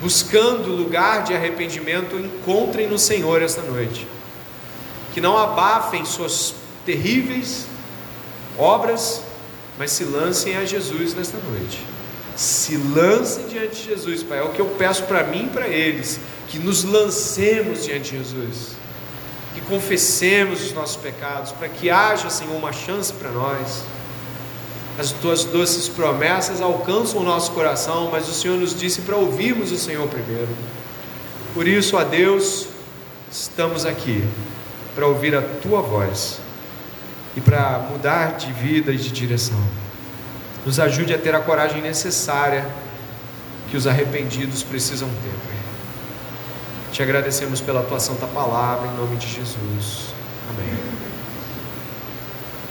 buscando 0.02 0.70
lugar 0.70 1.24
de 1.24 1.34
arrependimento 1.34 2.16
encontrem 2.18 2.88
no 2.88 3.00
Senhor 3.00 3.42
esta 3.42 3.62
noite. 3.62 4.08
Que 5.14 5.22
não 5.22 5.38
abafem 5.38 6.06
suas 6.06 6.54
terríveis 6.86 7.66
obras, 8.58 9.22
mas 9.78 9.92
se 9.92 10.04
lancem 10.04 10.56
a 10.56 10.66
Jesus 10.66 11.14
nesta 11.14 11.38
noite. 11.38 11.95
Se 12.36 12.76
lancem 12.76 13.48
diante 13.48 13.82
de 13.82 13.90
Jesus, 13.90 14.24
Pai. 14.24 14.40
É 14.40 14.44
o 14.44 14.50
que 14.50 14.60
eu 14.60 14.68
peço 14.78 15.04
para 15.04 15.24
mim 15.24 15.46
e 15.46 15.50
para 15.50 15.68
eles. 15.68 16.20
Que 16.50 16.60
nos 16.60 16.84
lancemos 16.84 17.86
diante 17.86 18.12
de 18.12 18.18
Jesus. 18.18 18.76
Que 19.54 19.62
confessemos 19.62 20.64
os 20.64 20.74
nossos 20.74 20.98
pecados. 20.98 21.52
Para 21.54 21.70
que 21.70 21.90
haja, 21.90 22.30
Senhor, 22.30 22.56
uma 22.56 22.74
chance 22.74 23.14
para 23.14 23.32
nós. 23.32 23.84
As 24.98 25.12
tuas 25.12 25.44
doces 25.44 25.90
promessas 25.90 26.62
alcançam 26.62 27.20
o 27.20 27.24
nosso 27.24 27.52
coração, 27.52 28.10
mas 28.12 28.30
o 28.30 28.34
Senhor 28.34 28.58
nos 28.58 28.78
disse 28.78 29.02
para 29.02 29.16
ouvirmos 29.16 29.72
o 29.72 29.78
Senhor 29.78 30.08
primeiro. 30.08 30.50
Por 31.54 31.68
isso, 31.68 31.98
a 31.98 32.04
Deus, 32.04 32.68
estamos 33.32 33.86
aqui 33.86 34.24
para 34.94 35.06
ouvir 35.06 35.36
a 35.36 35.42
tua 35.42 35.82
voz 35.82 36.40
e 37.36 37.42
para 37.42 37.80
mudar 37.92 38.38
de 38.38 38.52
vida 38.54 38.94
e 38.94 38.98
de 38.98 39.12
direção. 39.12 39.60
Nos 40.66 40.80
ajude 40.80 41.14
a 41.14 41.18
ter 41.18 41.36
a 41.36 41.40
coragem 41.40 41.82
necessária 41.82 42.66
que 43.70 43.78
os 43.78 43.86
arrependidos 43.86 44.64
precisam 44.64 45.08
ter. 45.08 45.30
Pai. 45.48 45.56
Te 46.92 47.04
agradecemos 47.04 47.62
pela 47.62 47.84
tua 47.84 48.00
santa 48.00 48.26
palavra, 48.26 48.88
em 48.88 48.96
nome 48.96 49.18
de 49.18 49.28
Jesus. 49.28 50.14
Amém. 50.50 51.05